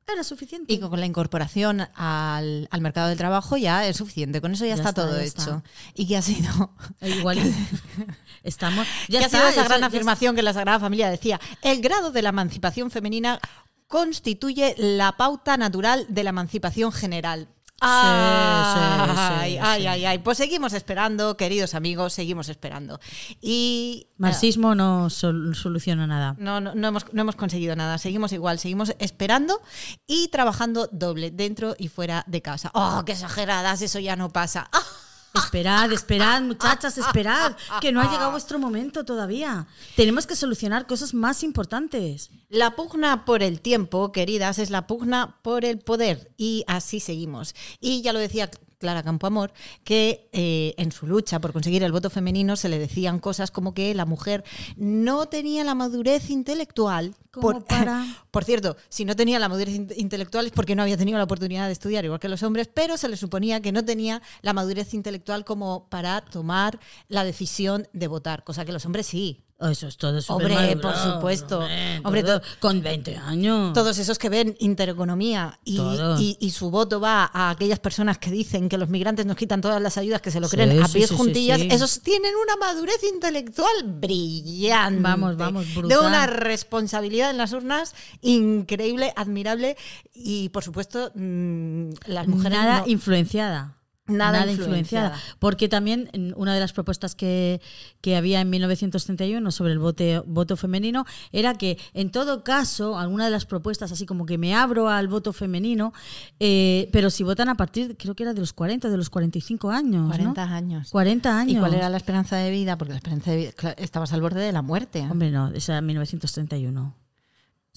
era 0.09 0.23
suficiente. 0.23 0.73
Y 0.73 0.79
con 0.79 1.01
la 1.01 1.07
incorporación 1.07 1.81
al, 1.97 2.69
al 2.71 2.81
mercado 2.81 3.09
del 3.09 3.19
trabajo 3.19 3.57
ya 3.57 3.85
es 3.87 3.97
suficiente. 3.97 4.41
Con 4.41 4.53
eso 4.53 4.65
ya, 4.65 4.71
Ya 4.71 4.75
está, 4.77 4.91
está, 4.91 5.03
todo 5.07 5.17
ya 5.19 5.25
hecho. 5.25 5.39
está. 5.41 5.63
Y 5.95 6.07
que 6.07 6.17
ha 6.17 6.23
sido, 6.23 6.71
Eh, 7.01 7.11
Igual 7.11 7.39
estamos. 8.45 8.87
Ya 9.09 9.19
que 9.19 9.25
ha 9.27 9.29
sido 9.29 9.49
esa 9.49 9.65
gran 9.65 9.83
afirmación 9.83 10.37
que 10.37 10.43
la 10.43 10.53
Sagrada 10.53 10.79
Familia 10.79 11.11
decía. 11.11 11.41
El 11.63 11.81
grado 11.83 12.13
de 12.13 12.23
la 12.23 12.29
emancipación 12.29 12.91
femenina 12.93 13.41
constituye 13.89 14.75
la 14.79 15.17
pauta 15.17 15.57
natural 15.57 16.07
de 16.09 16.23
la 16.25 16.31
emancipación 16.31 16.93
general. 16.93 17.49
Ay, 17.81 19.53
sí, 19.53 19.59
ay, 19.63 19.81
sí. 19.83 19.87
ay, 19.87 20.05
ay. 20.07 20.19
Pues 20.19 20.39
seguimos 20.39 20.73
esperando, 20.73 21.37
queridos 21.37 21.75
amigos, 21.75 22.13
seguimos 22.15 22.49
esperando. 22.49 23.01
Y 23.41 24.09
Marxismo 24.19 24.75
no 24.75 25.11
sol- 25.11 25.55
soluciona 25.55 26.07
nada. 26.07 26.35
no, 26.39 26.61
no, 26.61 26.75
no 26.75 26.89
hemos, 26.89 27.07
no 27.13 27.23
hemos 27.23 27.37
conseguido 27.37 27.77
nada. 27.77 27.99
Seguimos 27.99 28.33
igual, 28.33 28.59
seguimos 28.59 28.95
esperando 28.99 29.61
y 30.07 30.29
trabajando 30.29 30.89
doble, 30.93 31.31
dentro 31.31 31.75
y 31.79 31.89
fuera 31.89 32.25
de 32.27 32.43
casa. 32.43 32.71
¡Oh, 32.75 33.03
qué 33.05 33.13
exageradas! 33.13 33.83
Eso 33.83 33.99
ya 33.99 34.17
no 34.17 34.31
pasa. 34.31 34.69
¡Ah! 34.73 34.83
Esperad, 35.37 35.93
esperad, 35.93 36.43
muchachas, 36.43 36.99
esperad, 36.99 37.57
que 37.81 37.93
no 37.93 38.01
ha 38.01 38.11
llegado 38.11 38.31
vuestro 38.31 38.59
momento 38.59 39.05
todavía. 39.05 39.67
Tenemos 39.95 40.27
que 40.27 40.37
solucionar 40.37 40.87
cosas 40.87 41.15
más 41.15 41.43
importantes. 41.43 42.31
La 42.49 42.77
pugna 42.77 43.25
por 43.25 43.43
el 43.43 43.61
tiempo, 43.61 44.13
queridas, 44.13 44.59
es 44.59 44.71
la 44.71 44.87
pugna 44.87 45.39
por 45.43 45.65
el 45.65 45.79
poder. 45.79 46.33
Y 46.37 46.65
así 46.67 47.01
seguimos. 47.01 47.55
Y 47.81 48.03
ya 48.03 48.13
lo 48.13 48.19
decía 48.19 48.51
Clara 48.79 49.03
Campoamor, 49.03 49.53
que 49.85 50.29
eh, 50.33 50.75
en 50.77 50.93
su 50.93 51.07
lucha 51.07 51.41
por 51.41 51.53
conseguir 51.53 51.83
el 51.83 51.93
voto 51.93 52.11
femenino 52.11 52.57
se 52.57 52.69
le 52.69 52.79
decían 52.79 53.19
cosas 53.19 53.51
como 53.51 53.73
que 53.75 53.95
la 53.95 54.05
mujer 54.05 54.45
no 54.77 55.27
tenía 55.27 55.65
la 55.65 55.75
madurez 55.75 56.31
intelectual. 56.31 57.15
Como 57.31 57.53
por, 57.53 57.65
para- 57.67 58.05
por 58.31 58.45
cierto, 58.45 58.77
si 58.89 59.05
no 59.05 59.17
tenía 59.17 59.39
la 59.39 59.49
madurez 59.49 59.75
in- 59.75 59.89
intelectual 59.97 60.47
es 60.47 60.53
porque 60.53 60.75
no 60.75 60.83
había 60.83 60.97
tenido 60.97 61.19
la 61.19 61.25
oportunidad 61.25 61.67
de 61.67 61.73
estudiar 61.73 62.05
igual 62.05 62.21
que 62.21 62.29
los 62.29 62.43
hombres, 62.43 62.69
pero 62.73 62.97
se 62.97 63.09
le 63.09 63.17
suponía 63.17 63.61
que 63.61 63.73
no 63.73 63.85
tenía 63.85 64.21
la 64.43 64.53
madurez 64.53 64.95
intelectual 64.95 65.45
como 65.45 65.89
para 65.89 66.21
tomar 66.23 66.79
la 67.09 67.25
decisión 67.25 67.89
de 67.93 68.09
votar, 68.09 68.45
cosa 68.45 68.65
que 68.65 68.73
los 68.73 68.85
hombres 68.87 69.07
sí. 69.07 69.43
Oh, 69.59 69.69
Eso 69.69 69.87
es 69.89 69.97
todo 69.97 70.21
Hombre, 70.29 70.77
por 70.77 70.95
supuesto. 70.95 71.61
Hombre, 71.61 72.01
Hombre, 72.05 72.23
todo- 72.25 72.41
to- 72.41 72.47
con 72.61 72.83
20 72.83 73.17
años. 73.17 73.73
Todos 73.73 73.97
esos 73.97 74.19
que 74.19 74.29
ven 74.29 74.55
intereconomía 74.59 75.59
y, 75.65 75.81
y- 76.19 76.37
y 76.41 76.51
su 76.51 76.71
voto 76.71 77.01
va 77.01 77.31
a 77.33 77.49
aquellas 77.49 77.79
personas 77.79 78.19
que 78.19 78.31
dicen 78.31 78.69
que 78.69 78.77
los 78.77 78.91
migrantes 78.91 79.25
nos 79.25 79.35
quitan 79.37 79.63
todas 79.63 79.81
las 79.81 79.97
ayudas, 79.97 80.21
que 80.21 80.31
se 80.31 80.41
lo 80.41 80.49
Sí, 80.49 80.57
creen 80.57 80.83
a 80.83 80.89
pies 80.89 81.09
sí, 81.09 81.17
juntillas, 81.17 81.59
sí. 81.59 81.69
esos 81.71 82.01
tienen 82.03 82.35
una 82.37 82.57
madurez 82.57 83.03
intelectual 83.11 83.83
brillante. 83.85 85.01
Vamos, 85.01 85.39
vamos, 85.39 85.67
De 85.67 85.81
brutal. 85.81 86.01
una 86.07 86.27
responsabilidad 86.27 87.31
en 87.31 87.39
las 87.39 87.53
urnas 87.55 87.95
increíble, 88.21 89.15
admirable 89.17 89.79
y, 90.13 90.51
por 90.51 90.65
supuesto, 90.65 91.13
mm, 91.15 91.91
las 92.09 92.27
mujeres 92.29 92.59
Nada 92.59 92.81
no- 92.81 92.89
influenciada. 92.89 93.76
Nada 94.09 94.39
influenciada. 94.53 95.17
Porque 95.39 95.69
también 95.69 96.09
en 96.13 96.33
una 96.37 96.55
de 96.55 96.61
las 96.61 96.73
propuestas 96.73 97.15
que, 97.15 97.61
que 98.01 98.17
había 98.17 98.41
en 98.41 98.51
1931 98.51 99.51
sobre 99.51 99.73
el 99.73 99.79
vote- 99.81 100.23
voto 100.27 100.57
femenino 100.57 101.05
era 101.33 101.55
que, 101.55 101.77
en 101.93 102.11
todo 102.11 102.45
caso, 102.45 102.99
alguna 102.99 103.25
de 103.25 103.31
las 103.33 103.47
propuestas, 103.47 103.91
así 103.93 104.07
como 104.07 104.25
que 104.27 104.39
me 104.39 104.55
abro 104.55 104.89
al 104.89 105.09
voto 105.09 105.33
femenino, 105.33 105.93
eh, 106.39 106.89
pero 106.93 107.11
si 107.11 107.25
votan 107.25 107.49
a 107.49 107.57
partir, 107.57 107.97
creo 107.99 108.15
que 108.15 108.23
era 108.23 108.33
de 108.35 108.41
los 108.41 108.53
40, 108.53 108.89
de 108.91 108.97
los 108.97 109.11
45 109.11 109.71
años. 109.71 110.03
¿no? 110.03 110.09
40 110.09 110.43
años. 110.45 110.91
40 110.91 111.39
años. 111.41 111.57
¿Y 111.57 111.59
cuál 111.59 111.75
era 111.75 111.89
la 111.89 111.97
esperanza 111.97 112.37
de 112.37 112.51
vida? 112.51 112.79
Porque 112.79 112.93
la 112.93 112.99
esperanza 112.99 113.31
de 113.33 113.37
vida, 113.39 113.53
claro, 113.53 113.77
estabas 113.79 114.13
al 114.13 114.21
borde 114.21 114.41
de 114.41 114.53
la 114.53 114.63
muerte. 114.63 115.01
Hombre, 115.11 115.31
no, 115.31 115.49
esa 115.49 115.73
era 115.73 115.81
1931. 115.81 116.95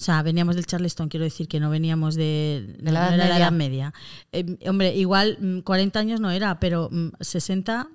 O 0.00 0.02
sea, 0.02 0.22
veníamos 0.22 0.56
del 0.56 0.64
Charleston, 0.64 1.10
quiero 1.10 1.24
decir 1.24 1.46
que 1.46 1.60
no 1.60 1.68
veníamos 1.68 2.14
de, 2.14 2.74
De 2.80 2.90
la 2.90 3.10
no 3.10 3.14
Edad 3.16 3.26
era 3.26 3.26
Media. 3.26 3.36
Edad 3.36 3.52
Media. 3.52 3.94
Eh, 4.62 4.68
hombre, 4.68 4.96
igual 4.96 5.36
mm, 5.38 5.58
40 5.60 5.98
años 5.98 6.20
no 6.20 6.30
era, 6.30 6.58
pero 6.58 6.88
mm, 6.90 7.10
60 7.20 7.86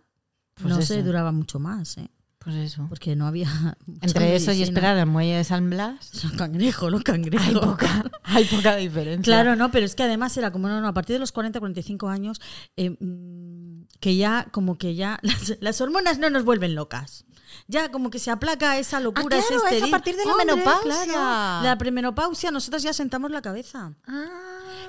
Pues 0.53 0.71
no 0.71 0.77
eso. 0.79 0.93
sé, 0.93 1.01
duraba 1.01 1.31
mucho 1.31 1.57
más, 1.57 1.97
¿eh? 1.97 2.11
Pues 2.37 2.57
eso. 2.57 2.85
porque 2.89 3.15
no 3.15 3.25
había. 3.25 3.49
Entre 4.01 4.35
eso 4.35 4.51
y 4.51 4.61
esperar 4.61 4.95
al 4.99 5.07
muelle 5.07 5.37
de 5.37 5.43
San 5.43 5.67
Blas, 5.71 6.23
Los 6.23 6.33
cangrejos, 6.33 6.91
los 6.91 7.01
cangrejos. 7.01 7.47
hay 7.47 7.55
poca, 7.55 8.11
hay 8.21 8.45
poca 8.45 8.75
diferencia. 8.75 9.23
Claro, 9.23 9.55
no, 9.55 9.71
pero 9.71 9.87
es 9.87 9.95
que 9.95 10.03
además 10.03 10.37
era 10.37 10.51
como, 10.51 10.67
no, 10.67 10.79
no, 10.79 10.87
a 10.87 10.93
partir 10.93 11.15
de 11.15 11.19
los 11.21 11.31
40, 11.31 11.59
45 11.59 12.07
años, 12.07 12.39
eh, 12.77 12.91
mm, 12.99 13.87
que 13.99 14.15
ya, 14.15 14.45
como 14.51 14.77
que 14.77 14.93
ya, 14.93 15.17
las, 15.23 15.57
las 15.59 15.81
hormonas 15.81 16.19
no 16.19 16.29
nos 16.29 16.45
vuelven 16.45 16.75
locas. 16.75 17.25
Ya 17.67 17.89
como 17.91 18.11
que 18.11 18.19
se 18.19 18.29
aplaca 18.29 18.77
esa 18.77 18.99
locura, 18.99 19.37
Ah, 19.37 19.39
ese 19.39 19.55
claro, 19.55 19.75
es 19.75 19.83
a 19.83 19.87
partir 19.87 20.15
de 20.15 20.23
la 20.23 20.31
Hombre, 20.33 20.45
menopausia. 20.55 21.03
claro, 21.05 21.63
la 21.63 21.75
premenopausia, 21.79 22.51
nosotras 22.51 22.83
ya 22.83 22.93
sentamos 22.93 23.31
la 23.31 23.41
cabeza. 23.41 23.93
Ah. 24.07 24.25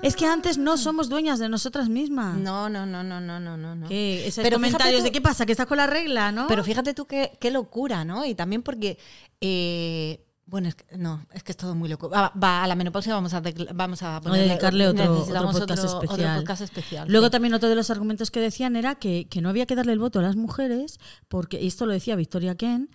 Es 0.02 0.14
que 0.14 0.26
antes 0.26 0.58
no 0.58 0.76
somos 0.76 1.08
dueñas 1.08 1.38
de 1.38 1.48
nosotras 1.48 1.88
mismas. 1.88 2.36
No, 2.36 2.68
no, 2.68 2.84
no, 2.84 3.02
no, 3.02 3.18
no, 3.18 3.40
no, 3.40 3.56
no. 3.56 3.88
Que 3.88 4.26
esos 4.26 4.42
Pero 4.44 4.56
comentarios 4.56 4.98
tú- 5.00 5.04
de 5.04 5.12
qué 5.12 5.22
pasa, 5.22 5.46
que 5.46 5.52
estás 5.52 5.66
con 5.66 5.78
la 5.78 5.86
regla, 5.86 6.32
¿no? 6.32 6.46
Pero 6.48 6.62
fíjate 6.62 6.92
tú 6.92 7.06
qué, 7.06 7.32
qué 7.40 7.50
locura, 7.50 8.04
¿no? 8.04 8.26
Y 8.26 8.34
también 8.34 8.62
porque. 8.62 8.98
eh, 9.40 10.22
bueno, 10.46 10.68
es 10.68 10.76
que, 10.76 10.96
no, 10.96 11.26
es 11.32 11.42
que 11.42 11.52
es 11.52 11.56
todo 11.58 11.74
muy 11.74 11.88
loco. 11.88 12.08
Va, 12.08 12.32
va, 12.42 12.62
a 12.62 12.66
la 12.68 12.76
menopausia 12.76 13.12
vamos 13.14 13.34
a, 13.34 13.42
vamos 13.74 14.02
a 14.02 14.16
a 14.18 14.20
dedicarle 14.20 14.86
otro, 14.88 15.22
otro 15.22 15.34
podcast 15.52 15.70
otro- 15.84 15.84
otro 15.98 16.02
especial. 16.04 16.38
podcast 16.38 16.62
especial, 16.62 17.08
Luego 17.10 17.26
sí. 17.26 17.30
también 17.32 17.54
otro 17.54 17.68
de 17.68 17.74
los 17.74 17.90
argumentos 17.90 18.30
que 18.30 18.40
decían 18.40 18.76
era 18.76 18.94
que, 18.94 19.26
que 19.28 19.40
no 19.40 19.48
había 19.48 19.66
que 19.66 19.74
darle 19.74 19.92
el 19.92 19.98
voto 19.98 20.20
a 20.20 20.22
las 20.22 20.36
mujeres, 20.36 20.98
porque, 21.28 21.60
y 21.60 21.66
esto 21.66 21.84
lo 21.86 21.92
decía 21.92 22.14
Victoria 22.16 22.54
Ken, 22.54 22.90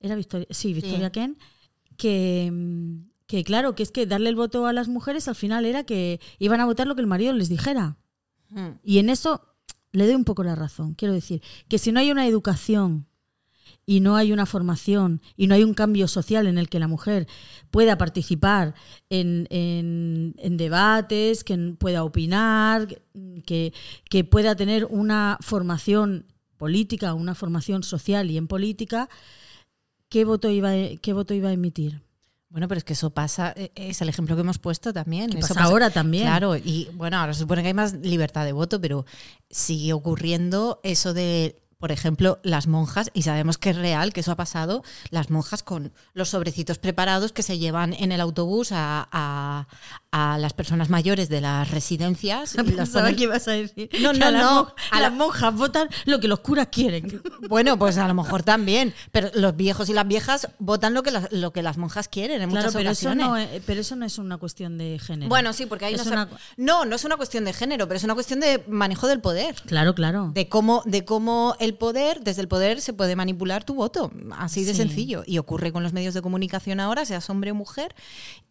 era 0.00 0.14
Victoria, 0.16 0.46
sí, 0.50 0.74
Victoria 0.74 1.06
Sí. 1.06 1.12
Ken, 1.12 1.38
que, 1.96 2.50
mm, 2.52 3.10
que 3.26 3.44
claro, 3.44 3.74
que 3.74 3.82
es 3.82 3.90
que 3.90 4.04
darle 4.06 4.28
el 4.28 4.36
voto 4.36 4.66
a 4.66 4.72
las 4.72 4.88
mujeres 4.88 5.28
al 5.28 5.34
final 5.34 5.64
era 5.64 5.84
que 5.84 6.20
iban 6.38 6.60
a 6.60 6.66
votar 6.66 6.86
lo 6.86 6.94
que 6.94 7.00
el 7.00 7.06
marido 7.06 7.32
les 7.32 7.48
dijera. 7.48 7.96
Mm. 8.50 8.68
Y 8.82 8.98
en 8.98 9.08
eso 9.08 9.46
le 9.92 10.04
doy 10.06 10.14
un 10.14 10.24
poco 10.24 10.42
la 10.44 10.54
razón. 10.56 10.94
Quiero 10.94 11.14
decir, 11.14 11.42
que 11.68 11.78
si 11.78 11.92
no 11.92 12.00
hay 12.00 12.10
una 12.10 12.26
educación 12.26 13.06
y 13.92 14.00
no 14.00 14.16
hay 14.16 14.32
una 14.32 14.46
formación 14.46 15.20
y 15.36 15.46
no 15.46 15.54
hay 15.54 15.64
un 15.64 15.74
cambio 15.74 16.08
social 16.08 16.46
en 16.46 16.56
el 16.56 16.68
que 16.68 16.78
la 16.78 16.88
mujer 16.88 17.26
pueda 17.70 17.98
participar 17.98 18.74
en, 19.10 19.46
en- 19.50 20.34
en 20.38 20.56
debates, 20.56 21.44
que 21.44 21.56
pueda 21.78 22.02
opinar, 22.04 22.88
que, 23.44 23.72
que 24.08 24.24
pueda 24.24 24.54
tener 24.56 24.86
una 24.86 25.36
formación 25.40 26.24
política, 26.56 27.12
una 27.14 27.34
formación 27.34 27.82
social 27.82 28.30
y 28.30 28.36
en 28.38 28.46
política, 28.46 29.08
¿qué 30.08 30.24
voto 30.24 30.48
iba, 30.50 30.70
a- 30.70 30.96
qué 31.00 31.12
voto 31.12 31.34
iba 31.34 31.48
a 31.50 31.52
emitir? 31.52 32.00
Bueno, 32.48 32.68
pero 32.68 32.78
es 32.78 32.84
que 32.84 32.92
eso 32.92 33.10
pasa, 33.10 33.52
eh, 33.56 33.72
es 33.74 34.00
el 34.02 34.08
ejemplo 34.10 34.34
que 34.36 34.42
hemos 34.42 34.58
puesto 34.58 34.92
también. 34.92 35.30
Que 35.30 35.38
Eso 35.38 35.48
pasa 35.54 35.64
ahora 35.64 35.88
también. 35.90 36.24
Claro, 36.24 36.56
y 36.56 36.88
bueno, 36.94 37.16
ahora 37.16 37.32
se 37.34 37.40
supone 37.40 37.62
que 37.62 37.68
hay 37.68 37.74
más 37.74 37.94
libertad 37.94 38.44
de 38.44 38.52
voto, 38.52 38.80
pero 38.80 39.06
sigue 39.50 39.92
ocurriendo 39.94 40.78
eso 40.82 41.14
de, 41.14 41.62
por 41.82 41.90
ejemplo, 41.90 42.38
las 42.44 42.68
monjas, 42.68 43.10
y 43.12 43.22
sabemos 43.22 43.58
que 43.58 43.70
es 43.70 43.76
real, 43.76 44.12
que 44.12 44.20
eso 44.20 44.30
ha 44.30 44.36
pasado, 44.36 44.84
las 45.10 45.30
monjas 45.30 45.64
con 45.64 45.92
los 46.14 46.28
sobrecitos 46.28 46.78
preparados 46.78 47.32
que 47.32 47.42
se 47.42 47.58
llevan 47.58 47.92
en 47.92 48.12
el 48.12 48.20
autobús 48.20 48.70
a, 48.70 49.08
a- 49.10 49.66
a 50.12 50.38
las 50.38 50.52
personas 50.52 50.90
mayores 50.90 51.28
de 51.28 51.40
las 51.40 51.70
residencias. 51.72 52.54
y 52.54 52.62
Pensaba 52.62 53.08
ponen- 53.08 53.16
que 53.16 53.22
ibas 53.24 53.48
a 53.48 53.52
decir 53.52 53.88
No, 54.00 54.12
no, 54.12 54.26
a 54.26 54.30
no. 54.30 54.74
A 54.92 55.00
la- 55.00 55.08
las 55.08 55.12
monjas 55.12 55.52
votan 55.56 55.88
lo 56.04 56.20
que 56.20 56.28
los 56.28 56.38
curas 56.38 56.68
quieren. 56.70 57.20
Bueno, 57.48 57.76
pues 57.78 57.98
a 57.98 58.06
lo 58.06 58.14
mejor 58.14 58.44
también, 58.44 58.94
pero 59.10 59.28
los 59.34 59.56
viejos 59.56 59.88
y 59.88 59.92
las 59.92 60.06
viejas 60.06 60.48
votan 60.60 60.94
lo 60.94 61.02
que 61.02 61.10
las, 61.10 61.32
lo 61.32 61.52
que 61.52 61.62
las 61.62 61.76
monjas 61.76 62.06
quieren 62.08 62.40
en 62.42 62.50
Claro, 62.50 62.66
muchas 62.68 62.74
pero 62.80 62.90
eso, 62.90 63.08
ocasiones. 63.08 63.26
no 63.26 63.36
es, 63.36 63.62
pero 63.66 63.80
eso 63.80 63.96
no 63.96 64.06
es 64.06 64.18
una 64.18 64.38
cuestión 64.38 64.78
de 64.78 65.00
género. 65.00 65.28
Bueno, 65.28 65.52
sí, 65.52 65.66
porque 65.66 65.86
hay 65.86 65.94
una- 65.96 66.28
No, 66.56 66.84
no 66.84 66.94
es 66.94 67.04
una 67.04 67.16
cuestión 67.16 67.44
de 67.44 67.52
género, 67.52 67.88
pero 67.88 67.98
es 67.98 68.04
una 68.04 68.14
cuestión 68.14 68.38
de 68.38 68.62
manejo 68.68 69.08
del 69.08 69.20
poder. 69.20 69.56
Claro, 69.66 69.94
claro. 69.94 70.30
De 70.32 70.48
cómo, 70.48 70.82
de 70.86 71.04
cómo 71.04 71.56
el 71.58 71.71
poder, 71.76 72.20
desde 72.20 72.42
el 72.42 72.48
poder, 72.48 72.80
se 72.80 72.92
puede 72.92 73.16
manipular 73.16 73.64
tu 73.64 73.74
voto. 73.74 74.10
Así 74.38 74.64
de 74.64 74.72
Sí. 74.72 74.78
sencillo. 74.78 75.22
Y 75.26 75.38
ocurre 75.38 75.72
con 75.72 75.82
los 75.82 75.92
medios 75.92 76.14
de 76.14 76.22
comunicación 76.22 76.80
ahora, 76.80 77.04
seas 77.04 77.28
hombre 77.30 77.50
o 77.50 77.54
mujer, 77.54 77.94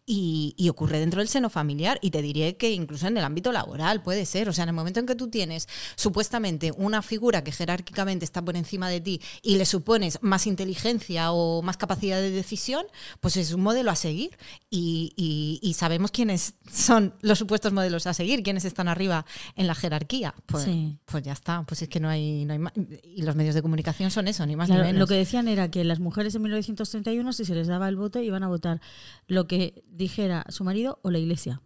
y, 0.04 0.54
y 0.56 0.68
ocurre 0.68 0.98
dentro 0.98 1.20
del 1.20 1.28
seno 1.28 1.48
familiar. 1.50 1.98
Y 2.02 2.10
te 2.10 2.22
diré 2.22 2.56
que 2.56 2.72
incluso 2.72 3.06
en 3.06 3.16
el 3.16 3.24
ámbito 3.24 3.52
laboral 3.52 4.02
puede 4.02 4.26
ser. 4.26 4.48
O 4.48 4.52
sea, 4.52 4.64
en 4.64 4.70
el 4.70 4.74
momento 4.74 5.00
en 5.00 5.06
que 5.06 5.14
tú 5.14 5.28
tienes 5.28 5.68
supuestamente 5.96 6.72
una 6.76 7.02
figura 7.02 7.44
que 7.44 7.52
jerárquicamente 7.52 8.24
está 8.24 8.44
por 8.44 8.56
encima 8.56 8.88
de 8.88 9.00
ti 9.00 9.20
y 9.42 9.56
le 9.56 9.64
supones 9.66 10.18
más 10.22 10.46
inteligencia 10.46 11.32
o 11.32 11.62
más 11.62 11.76
capacidad 11.76 12.20
de 12.20 12.30
decisión, 12.30 12.84
pues 13.20 13.36
es 13.36 13.52
un 13.52 13.62
modelo 13.62 13.90
a 13.90 13.96
seguir. 13.96 14.36
Y, 14.70 15.12
y- 15.16 15.60
y 15.62 15.74
sabemos 15.74 16.10
quiénes 16.10 16.54
son 16.70 17.14
los 17.22 17.38
supuestos 17.38 17.72
modelos 17.72 18.06
a 18.06 18.14
seguir, 18.14 18.42
quiénes 18.42 18.64
están 18.64 18.88
arriba 18.88 19.24
en 19.56 19.66
la 19.66 19.74
jerarquía. 19.74 20.34
Pues, 20.46 20.64
Sí. 20.64 20.98
pues 21.04 21.22
ya 21.22 21.32
está, 21.32 21.62
pues 21.66 21.82
es 21.82 21.88
que 21.88 22.00
no 22.00 22.08
hay, 22.08 22.44
no 22.44 22.52
hay 22.52 22.58
más. 22.58 22.72
Y 23.04 23.22
los 23.22 23.36
medios 23.36 23.54
de 23.54 23.62
comunicación 23.62 24.10
son 24.10 24.28
eso, 24.28 24.44
ni 24.46 24.56
más 24.56 24.66
Claro, 24.68 24.82
ni 24.82 24.88
menos. 24.88 25.00
lo 25.00 25.06
que 25.06 25.14
decían 25.14 25.48
era 25.48 25.70
que 25.70 25.84
las 25.84 26.00
mujeres 26.00 26.34
en 26.34 26.42
1931, 26.42 27.32
si 27.32 27.44
se 27.44 27.54
les 27.54 27.66
daba 27.68 27.88
el 27.88 27.96
voto, 27.96 28.20
iban 28.20 28.42
a 28.42 28.48
votar 28.48 28.80
lo 29.26 29.46
que 29.46 29.84
dijera 29.92 30.44
su 30.48 30.64
marido 30.64 30.98
o 31.02 31.10
la 31.10 31.18
iglesia. 31.18 31.62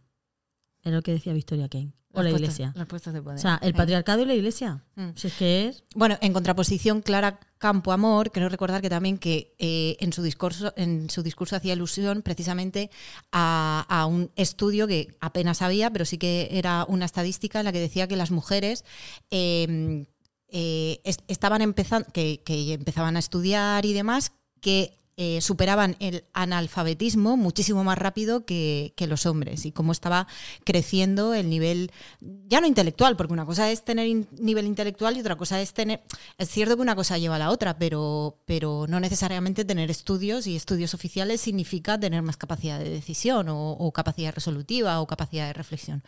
Era 0.82 0.96
lo 0.96 1.02
que 1.02 1.12
decía 1.12 1.32
Victoria 1.32 1.68
Kane. 1.68 1.92
O 2.12 2.22
la 2.22 2.30
iglesia. 2.30 2.72
los 2.74 2.86
puestos 2.86 3.12
de 3.12 3.20
poder. 3.20 3.36
O 3.38 3.42
sea, 3.42 3.58
el 3.62 3.72
Sí. 3.72 3.76
patriarcado 3.76 4.22
y 4.22 4.24
la 4.24 4.32
iglesia. 4.34 4.82
Mm. 4.94 5.08
Si 5.16 5.26
es 5.26 5.34
que 5.34 5.68
es. 5.68 5.84
Bueno, 5.94 6.16
en 6.22 6.32
contraposición, 6.32 7.02
Clara 7.02 7.38
Campo 7.58 7.92
Amor, 7.92 8.30
quiero 8.32 8.48
recordar 8.48 8.80
que 8.80 8.88
también 8.88 9.18
que 9.18 9.54
eh, 9.58 9.98
en, 10.00 10.14
su 10.14 10.22
discurso, 10.22 10.72
en 10.78 11.10
su 11.10 11.22
discurso 11.22 11.56
hacía 11.56 11.74
alusión 11.74 12.22
precisamente 12.22 12.90
a, 13.32 13.84
a 13.90 14.06
un 14.06 14.30
estudio 14.34 14.86
que 14.86 15.14
apenas 15.20 15.60
había, 15.60 15.90
pero 15.90 16.06
sí 16.06 16.16
que 16.16 16.48
era 16.52 16.86
una 16.88 17.04
estadística 17.04 17.58
en 17.58 17.66
la 17.66 17.72
que 17.72 17.80
decía 17.80 18.08
que 18.08 18.16
las 18.16 18.30
mujeres 18.30 18.86
eh, 19.30 20.06
eh, 20.48 21.00
est- 21.04 21.20
estaban 21.28 21.60
empezando, 21.60 22.08
que, 22.14 22.42
que 22.44 22.72
empezaban 22.74 23.16
a 23.16 23.18
estudiar 23.18 23.84
y 23.84 23.92
demás, 23.92 24.32
que 24.62 24.96
eh, 25.16 25.40
superaban 25.40 25.96
el 25.98 26.24
analfabetismo 26.32 27.36
muchísimo 27.36 27.84
más 27.84 27.96
rápido 27.96 28.44
que, 28.44 28.92
que 28.96 29.06
los 29.06 29.24
hombres 29.26 29.64
y 29.64 29.72
cómo 29.72 29.92
estaba 29.92 30.26
creciendo 30.64 31.32
el 31.34 31.48
nivel, 31.48 31.90
ya 32.20 32.60
no 32.60 32.66
intelectual, 32.66 33.16
porque 33.16 33.32
una 33.32 33.46
cosa 33.46 33.70
es 33.70 33.84
tener 33.84 34.26
nivel 34.38 34.66
intelectual 34.66 35.16
y 35.16 35.20
otra 35.20 35.36
cosa 35.36 35.60
es 35.60 35.72
tener, 35.72 36.02
es 36.38 36.50
cierto 36.50 36.76
que 36.76 36.82
una 36.82 36.94
cosa 36.94 37.18
lleva 37.18 37.36
a 37.36 37.38
la 37.38 37.50
otra, 37.50 37.78
pero, 37.78 38.38
pero 38.44 38.86
no 38.88 39.00
necesariamente 39.00 39.64
tener 39.64 39.90
estudios 39.90 40.46
y 40.46 40.56
estudios 40.56 40.94
oficiales 40.94 41.40
significa 41.40 41.98
tener 41.98 42.22
más 42.22 42.36
capacidad 42.36 42.78
de 42.78 42.90
decisión 42.90 43.48
o, 43.48 43.70
o 43.72 43.92
capacidad 43.92 44.34
resolutiva 44.34 45.00
o 45.00 45.06
capacidad 45.06 45.46
de 45.46 45.52
reflexión. 45.54 46.02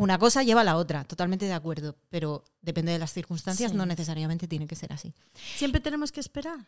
Una 0.00 0.16
cosa 0.16 0.44
lleva 0.44 0.60
a 0.60 0.64
la 0.64 0.76
otra, 0.76 1.02
totalmente 1.02 1.46
de 1.46 1.52
acuerdo, 1.54 1.96
pero 2.08 2.44
depende 2.62 2.92
de 2.92 3.00
las 3.00 3.12
circunstancias, 3.12 3.72
Sí. 3.72 3.76
no 3.76 3.84
necesariamente 3.84 4.46
tiene 4.46 4.68
que 4.68 4.76
ser 4.76 4.92
así. 4.92 5.12
Siempre 5.56 5.80
tenemos 5.80 6.12
que 6.12 6.20
esperar. 6.20 6.60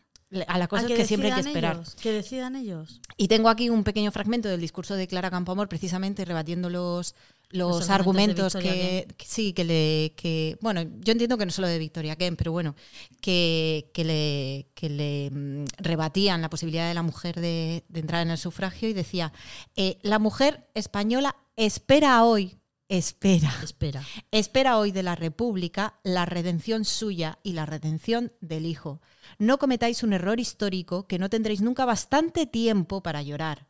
A 0.47 0.57
la 0.57 0.67
cosa 0.67 0.83
a 0.85 0.89
es 0.89 0.93
que 0.95 1.05
siempre 1.05 1.31
hay 1.31 1.41
que 1.41 1.47
esperar. 1.47 1.77
ellos, 1.77 1.95
que 1.95 2.11
decidan 2.11 2.57
ellos. 2.57 2.99
Y 3.15 3.29
tengo 3.29 3.47
aquí 3.47 3.69
un 3.69 3.85
pequeño 3.85 4.11
fragmento 4.11 4.49
del 4.49 4.59
discurso 4.59 4.95
de 4.95 5.07
Clara 5.07 5.29
Campoamor, 5.31 5.69
precisamente 5.69 6.25
rebatiendo 6.25 6.69
los, 6.69 7.15
los, 7.51 7.77
Los 7.79 7.89
argumentos, 7.89 8.53
que, 8.53 9.07
que 9.15 9.25
sí, 9.25 9.53
que 9.53 9.63
le. 9.63 10.13
Que, 10.17 10.57
bueno, 10.59 10.81
yo 10.99 11.13
entiendo 11.13 11.37
que 11.37 11.45
no 11.45 11.51
solo 11.53 11.67
de 11.69 11.79
Victoria 11.79 12.17
Ken, 12.17 12.35
pero 12.35 12.51
bueno, 12.51 12.75
que, 13.21 13.89
que 13.93 14.03
le, 14.03 14.67
que 14.75 14.89
le 14.89 15.31
mm, 15.31 15.65
rebatían 15.77 16.41
la 16.41 16.49
posibilidad 16.49 16.87
de 16.89 16.95
la 16.95 17.01
mujer 17.03 17.39
de, 17.39 17.85
de 17.87 17.99
entrar 18.01 18.23
en 18.23 18.31
el 18.31 18.37
sufragio 18.37 18.89
y 18.89 18.93
decía: 18.93 19.31
eh, 19.77 19.99
La 20.01 20.19
mujer 20.19 20.67
española 20.73 21.35
espera 21.55 22.23
hoy, 22.25 22.57
espera. 22.91 23.53
Espera. 23.63 24.03
Espera 24.31 24.77
hoy 24.77 24.91
de 24.91 25.01
la 25.01 25.15
República 25.15 25.95
la 26.03 26.25
redención 26.25 26.83
suya 26.83 27.39
y 27.41 27.53
la 27.53 27.65
redención 27.65 28.33
del 28.41 28.65
Hijo. 28.65 28.99
No 29.39 29.59
cometáis 29.59 30.03
un 30.03 30.11
error 30.11 30.41
histórico 30.41 31.07
que 31.07 31.17
no 31.17 31.29
tendréis 31.29 31.61
nunca 31.61 31.85
bastante 31.85 32.45
tiempo 32.45 33.01
para 33.01 33.21
llorar. 33.21 33.65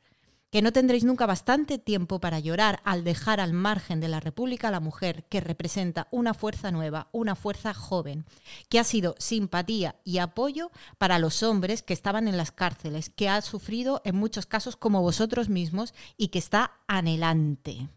Que 0.49 0.63
no 0.63 0.73
tendréis 0.73 1.03
nunca 1.03 1.27
bastante 1.27 1.77
tiempo 1.77 2.19
para 2.19 2.39
llorar 2.39 2.81
al 2.83 3.03
dejar 3.03 3.39
al 3.39 3.53
margen 3.53 3.99
de 3.99 4.07
la 4.07 4.19
República 4.19 4.69
a 4.69 4.71
la 4.71 4.79
mujer 4.79 5.23
que 5.29 5.39
representa 5.39 6.07
una 6.09 6.33
fuerza 6.33 6.71
nueva, 6.71 7.07
una 7.11 7.35
fuerza 7.35 7.75
joven, 7.75 8.25
que 8.69 8.79
ha 8.79 8.83
sido 8.83 9.13
simpatía 9.19 9.97
y 10.03 10.17
apoyo 10.17 10.71
para 10.97 11.19
los 11.19 11.43
hombres 11.43 11.83
que 11.83 11.93
estaban 11.93 12.27
en 12.27 12.37
las 12.37 12.51
cárceles, 12.51 13.11
que 13.11 13.29
ha 13.29 13.39
sufrido 13.43 14.01
en 14.03 14.15
muchos 14.15 14.47
casos 14.47 14.75
como 14.75 15.01
vosotros 15.03 15.47
mismos 15.47 15.93
y 16.17 16.29
que 16.29 16.39
está 16.39 16.79
anhelante 16.87 17.87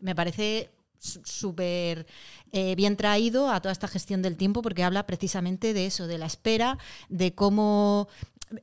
me 0.00 0.14
parece 0.14 0.70
súper 1.00 2.06
eh, 2.52 2.74
bien 2.74 2.96
traído 2.96 3.50
a 3.50 3.60
toda 3.60 3.72
esta 3.72 3.86
gestión 3.88 4.20
del 4.20 4.36
tiempo 4.36 4.62
porque 4.62 4.82
habla 4.82 5.06
precisamente 5.06 5.72
de 5.72 5.86
eso, 5.86 6.06
de 6.06 6.18
la 6.18 6.26
espera, 6.26 6.78
de 7.08 7.34
cómo... 7.34 8.08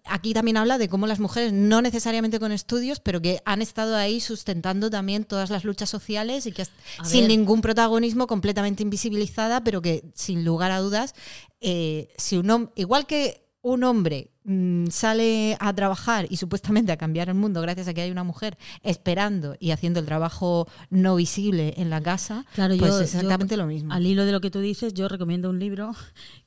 Aquí 0.03 0.33
también 0.33 0.57
habla 0.57 0.79
de 0.79 0.89
cómo 0.89 1.05
las 1.05 1.19
mujeres, 1.19 1.53
no 1.53 1.79
necesariamente 1.79 2.39
con 2.39 2.51
estudios, 2.51 2.99
pero 2.99 3.21
que 3.21 3.39
han 3.45 3.61
estado 3.61 3.95
ahí 3.95 4.19
sustentando 4.19 4.89
también 4.89 5.25
todas 5.25 5.51
las 5.51 5.63
luchas 5.63 5.91
sociales 5.91 6.47
y 6.47 6.51
que 6.51 6.63
A 6.97 7.05
sin 7.05 7.21
ver. 7.21 7.29
ningún 7.29 7.61
protagonismo, 7.61 8.25
completamente 8.25 8.81
invisibilizada, 8.81 9.63
pero 9.63 9.83
que 9.83 10.03
sin 10.15 10.43
lugar 10.43 10.71
a 10.71 10.79
dudas, 10.79 11.13
eh, 11.61 12.09
si 12.17 12.35
un 12.37 12.47
hom- 12.47 12.71
igual 12.75 13.05
que 13.05 13.44
un 13.67 13.83
hombre 13.83 14.29
mm, 14.43 14.87
sale 14.91 15.57
a 15.59 15.73
trabajar 15.73 16.27
y 16.29 16.37
supuestamente 16.37 16.91
a 16.91 16.97
cambiar 16.97 17.29
el 17.29 17.33
mundo 17.35 17.61
gracias 17.61 17.87
a 17.87 17.95
que 17.95 18.01
hay 18.01 18.11
una 18.11 18.23
mujer 18.23 18.59
esperando 18.83 19.55
y 19.59 19.71
haciendo 19.71 19.99
el 19.99 20.05
trabajo 20.05 20.67
no 20.91 21.15
visible 21.15 21.73
en 21.77 21.89
la 21.89 21.99
casa, 21.99 22.45
Claro, 22.53 22.75
pues 22.77 22.91
yo- 22.91 23.01
es 23.01 23.15
exactamente 23.15 23.55
yo, 23.55 23.61
lo 23.63 23.67
mismo. 23.67 23.91
Al 23.91 24.05
hilo 24.05 24.23
de 24.25 24.31
lo 24.31 24.39
que 24.39 24.51
tú 24.51 24.59
dices, 24.59 24.93
yo 24.93 25.07
recomiendo 25.07 25.49
un 25.49 25.57
libro 25.57 25.93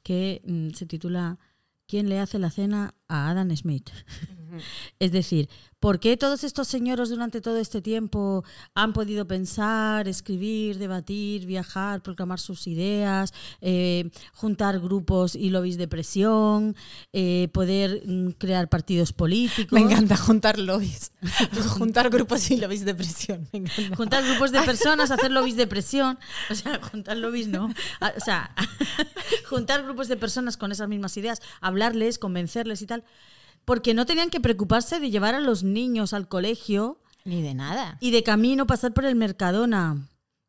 que 0.04 0.42
mm, 0.46 0.70
se 0.74 0.86
titula 0.86 1.38
¿Quién 1.88 2.08
le 2.08 2.20
hace 2.20 2.38
la 2.38 2.50
cena 2.50 2.94
a 3.08 3.30
Adam 3.30 3.50
Smith? 3.56 3.88
Es 4.99 5.12
decir, 5.12 5.49
¿por 5.80 6.01
qué 6.01 6.16
todos 6.16 6.44
estos 6.44 6.68
señoros 6.68 7.11
durante 7.11 7.40
todo 7.40 7.59
este 7.59 7.80
tiempo 7.80 8.44
han 8.74 8.92
podido 8.92 9.26
pensar, 9.26 10.09
escribir, 10.09 10.78
debatir, 10.78 11.46
viajar, 11.46 12.03
proclamar 12.03 12.40
sus 12.40 12.66
ideas, 12.66 13.32
eh, 13.61 14.11
juntar 14.32 14.80
grupos 14.80 15.34
y 15.34 15.51
lobbies 15.51 15.78
de 15.78 15.88
presión, 15.88 16.76
eh, 17.12 17.49
poder 17.53 18.03
mm, 18.07 18.30
crear 18.38 18.68
partidos 18.68 19.12
políticos? 19.12 19.72
Me 19.72 19.80
encanta 19.80 20.16
juntar 20.16 20.59
lobbies, 20.59 21.12
juntar 21.78 22.11
grupos 22.11 22.51
y 22.51 22.57
lobbies 22.57 22.84
de 22.84 22.94
presión. 22.94 23.49
Me 23.53 23.61
encanta. 23.61 23.96
juntar 23.96 24.24
grupos 24.24 24.53
de 24.53 24.62
personas, 24.66 25.11
hacer 25.11 25.30
lobbies 25.30 25.57
de 25.57 25.66
presión, 25.66 26.18
o 26.51 26.55
sea, 26.55 26.80
juntar 26.80 27.16
lobbies 27.16 27.49
no, 27.49 27.66
o 27.66 28.20
sea, 28.20 28.55
juntar 29.49 29.84
grupos 29.84 30.09
de 30.09 30.16
personas 30.16 30.57
con 30.57 30.72
esas 30.72 30.88
mismas 30.88 31.16
ideas, 31.16 31.40
hablarles, 31.61 32.18
convencerles 32.18 32.82
y 32.82 32.86
tal, 32.86 33.05
porque 33.68 33.92
no 33.92 34.06
tenían 34.06 34.30
que 34.30 34.40
preocuparse 34.40 34.98
de 34.98 35.10
llevar 35.10 35.34
a 35.34 35.40
los 35.40 35.62
niños 35.62 36.14
al 36.14 36.26
colegio 36.26 37.02
Ni 37.26 37.42
de 37.42 37.52
nada. 37.52 37.98
y 38.00 38.10
de 38.12 38.22
camino 38.22 38.66
pasar 38.66 38.94
por 38.94 39.04
el 39.04 39.14
Mercadona 39.14 40.08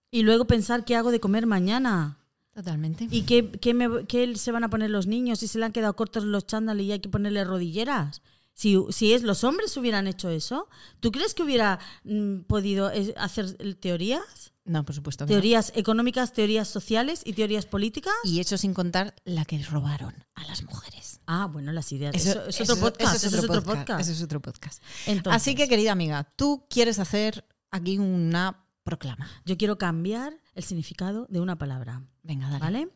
y 0.10 0.24
luego 0.24 0.46
pensar 0.48 0.86
qué 0.86 0.96
hago 0.96 1.12
de 1.12 1.20
comer 1.20 1.46
mañana. 1.46 2.18
Totalmente. 2.54 3.08
¿Y 3.12 3.24
qué, 3.24 3.52
qué 3.52 3.74
me- 3.74 4.06
qué 4.08 4.36
se 4.38 4.52
van 4.54 4.64
a 4.64 4.70
poner 4.70 4.90
los 4.90 5.06
niños? 5.06 5.40
Si 5.40 5.48
se 5.50 5.60
le 5.60 5.66
han 5.66 5.74
quedado 5.74 5.96
cortos 5.98 6.24
los 6.24 6.48
chándales 6.48 6.86
y 6.86 6.92
hay 6.94 7.00
que 7.00 7.10
ponerle 7.10 7.44
rodilleras. 7.44 8.22
Si, 8.54 8.78
si 8.90 9.14
es 9.14 9.24
los 9.24 9.44
hombres 9.44 9.76
hubieran 9.78 10.08
hecho 10.08 10.30
eso, 10.30 10.68
¿tú 11.02 11.12
crees 11.12 11.34
que 11.34 11.44
hubiera 11.44 11.80
mm, 12.06 12.40
podido 12.48 12.90
eh, 12.92 13.14
hacer 13.18 13.54
teorías? 13.80 14.54
No, 14.66 14.84
por 14.86 14.96
supuesto 14.96 15.26
que 15.26 15.34
no. 15.34 15.36
Teorías 15.36 15.72
económicas, 15.76 16.32
teorías 16.34 16.68
sociales 16.68 17.22
y 17.26 17.34
teorías 17.34 17.66
políticas. 17.66 18.14
Y 18.24 18.40
eso 18.40 18.58
sin 18.58 18.74
contar 18.74 19.14
la 19.26 19.44
que 19.46 19.62
robaron 19.64 20.14
a 20.36 20.44
las 20.46 20.64
mujeres. 20.64 21.09
Ah, 21.32 21.46
bueno, 21.46 21.72
las 21.72 21.92
ideas. 21.92 22.16
Eso, 22.16 22.48
Eso, 22.48 22.64
es 22.64 22.70
otro 22.72 22.82
podcast. 22.82 23.16
eso 23.16 23.28
Eso 23.28 23.38
es 23.38 23.44
otro 23.44 23.62
podcast. 23.64 24.02
Eso 24.02 24.12
es 24.14 24.24
otro 24.24 24.42
podcast. 24.42 24.84
Entonces, 25.06 25.40
Así 25.40 25.54
que, 25.54 25.68
querida 25.68 25.92
amiga, 25.92 26.24
tú 26.36 26.66
quieres 26.68 26.98
hacer 26.98 27.48
aquí 27.70 28.00
una 28.00 28.66
proclama. 28.84 29.30
yo 29.46 29.56
quiero 29.56 29.78
cambiar 29.78 30.42
el 30.56 30.64
significado 30.64 31.28
de 31.30 31.40
una 31.40 31.56
palabra. 31.56 32.04
Venga, 32.24 32.50
dale. 32.50 32.60
¿Vale? 32.60 32.90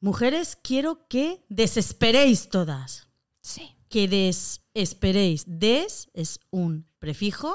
Mujeres, 0.00 0.56
quiero 0.62 1.06
que 1.08 1.44
desesperéis 1.50 2.48
todas. 2.48 3.08
Sí. 3.42 3.76
que 3.90 4.08
desesperéis. 4.08 5.44
Des 5.46 6.08
es 6.14 6.40
un 6.50 6.86
prefijo 6.98 7.54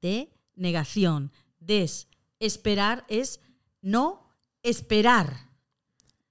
de 0.00 0.32
negación. 0.54 1.32
Desesperar 1.58 3.04
es 3.08 3.40
no 3.80 4.30
esperar. 4.62 5.50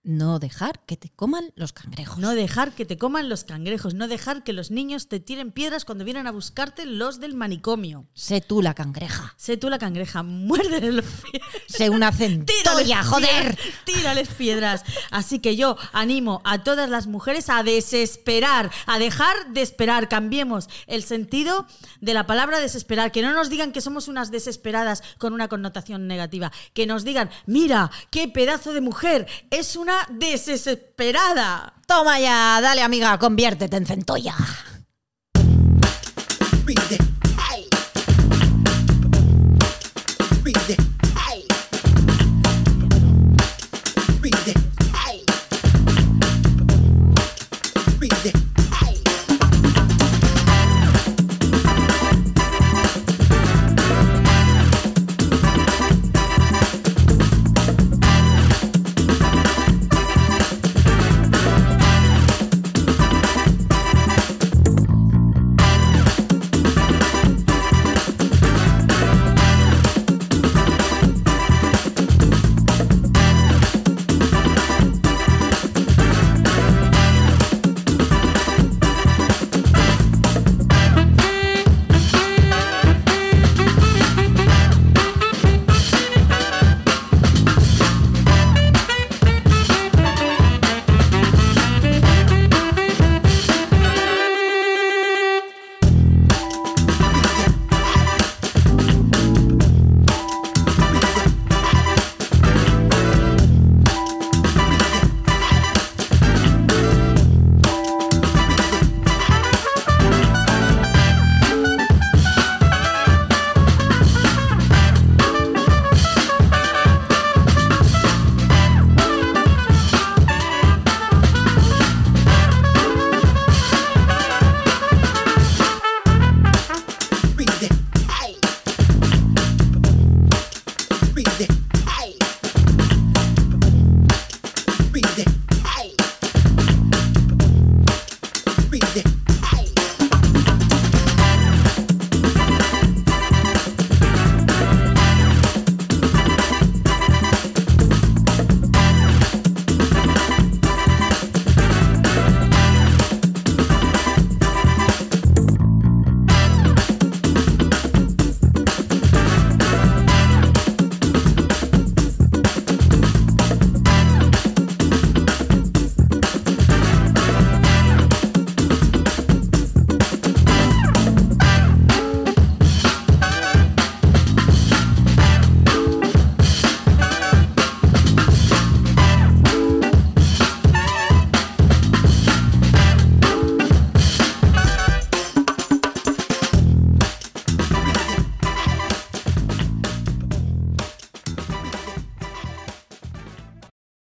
No 0.04 0.40
dejar 0.40 0.80
que 0.88 0.98
te 0.98 1.10
coman 1.10 1.54
los 1.56 1.74
cangrejos. 1.74 2.18
No 2.18 2.34
dejar 2.34 2.72
que 2.72 2.86
te 2.86 2.98
coman 2.98 3.30
los 3.30 3.44
cangrejos. 3.44 3.94
No 3.94 4.08
dejar 4.08 4.44
que 4.44 4.52
los 4.52 4.72
niños 4.72 5.08
te 5.08 5.20
tiren 5.20 5.52
piedras 5.52 5.86
cuando 5.86 6.04
vienen 6.04 6.26
a 6.26 6.32
buscarte 6.32 6.88
los 6.88 7.20
del 7.20 7.36
manicomio. 7.36 8.08
sé 8.16 8.42
tú 8.42 8.64
la 8.64 8.74
cangreja. 8.74 9.36
Sé 9.38 9.58
tú 9.58 9.70
la 9.70 9.78
cangreja, 9.78 10.24
muérdele 10.24 10.92
los 10.92 11.06
pies. 11.06 11.44
Sé 11.68 11.92
una 11.92 12.12
centolla, 12.12 13.04
joder. 13.04 13.56
piedras, 13.56 13.86
Tírales 13.86 14.30
piedras. 14.30 14.84
Así 15.12 15.38
que 15.38 15.56
yo 15.56 15.78
animo 15.94 16.42
a 16.46 16.64
todas 16.64 16.90
las 16.90 17.06
mujeres 17.06 17.50
a 17.50 17.62
desesperar, 17.62 18.72
a 18.88 18.98
dejar 18.98 19.54
de 19.54 19.62
esperar. 19.62 20.10
Cambiemos 20.10 20.68
el 20.88 21.04
sentido 21.04 21.68
de 22.00 22.16
la 22.16 22.26
palabra 22.26 22.60
desesperar. 22.60 23.12
Que 23.12 23.22
no 23.22 23.34
nos 23.34 23.52
digan 23.52 23.72
que 23.72 23.82
somos 23.82 24.08
unas 24.08 24.32
desesperadas 24.32 25.04
con 25.20 25.34
una 25.34 25.48
connotación 25.48 26.08
negativa. 26.08 26.52
Que 26.74 26.88
nos 26.88 27.04
digan, 27.04 27.30
mira, 27.46 27.92
qué 28.10 28.28
pedazo 28.28 28.74
de 28.74 28.82
mujer. 28.82 29.28
Es 29.52 29.76
una 29.76 29.91
desesperada. 30.10 31.74
Toma 31.88 32.20
ya, 32.20 32.60
dale 32.62 32.82
amiga, 32.82 33.18
conviértete 33.18 33.78
en 33.78 33.86
centolla. 33.86 34.36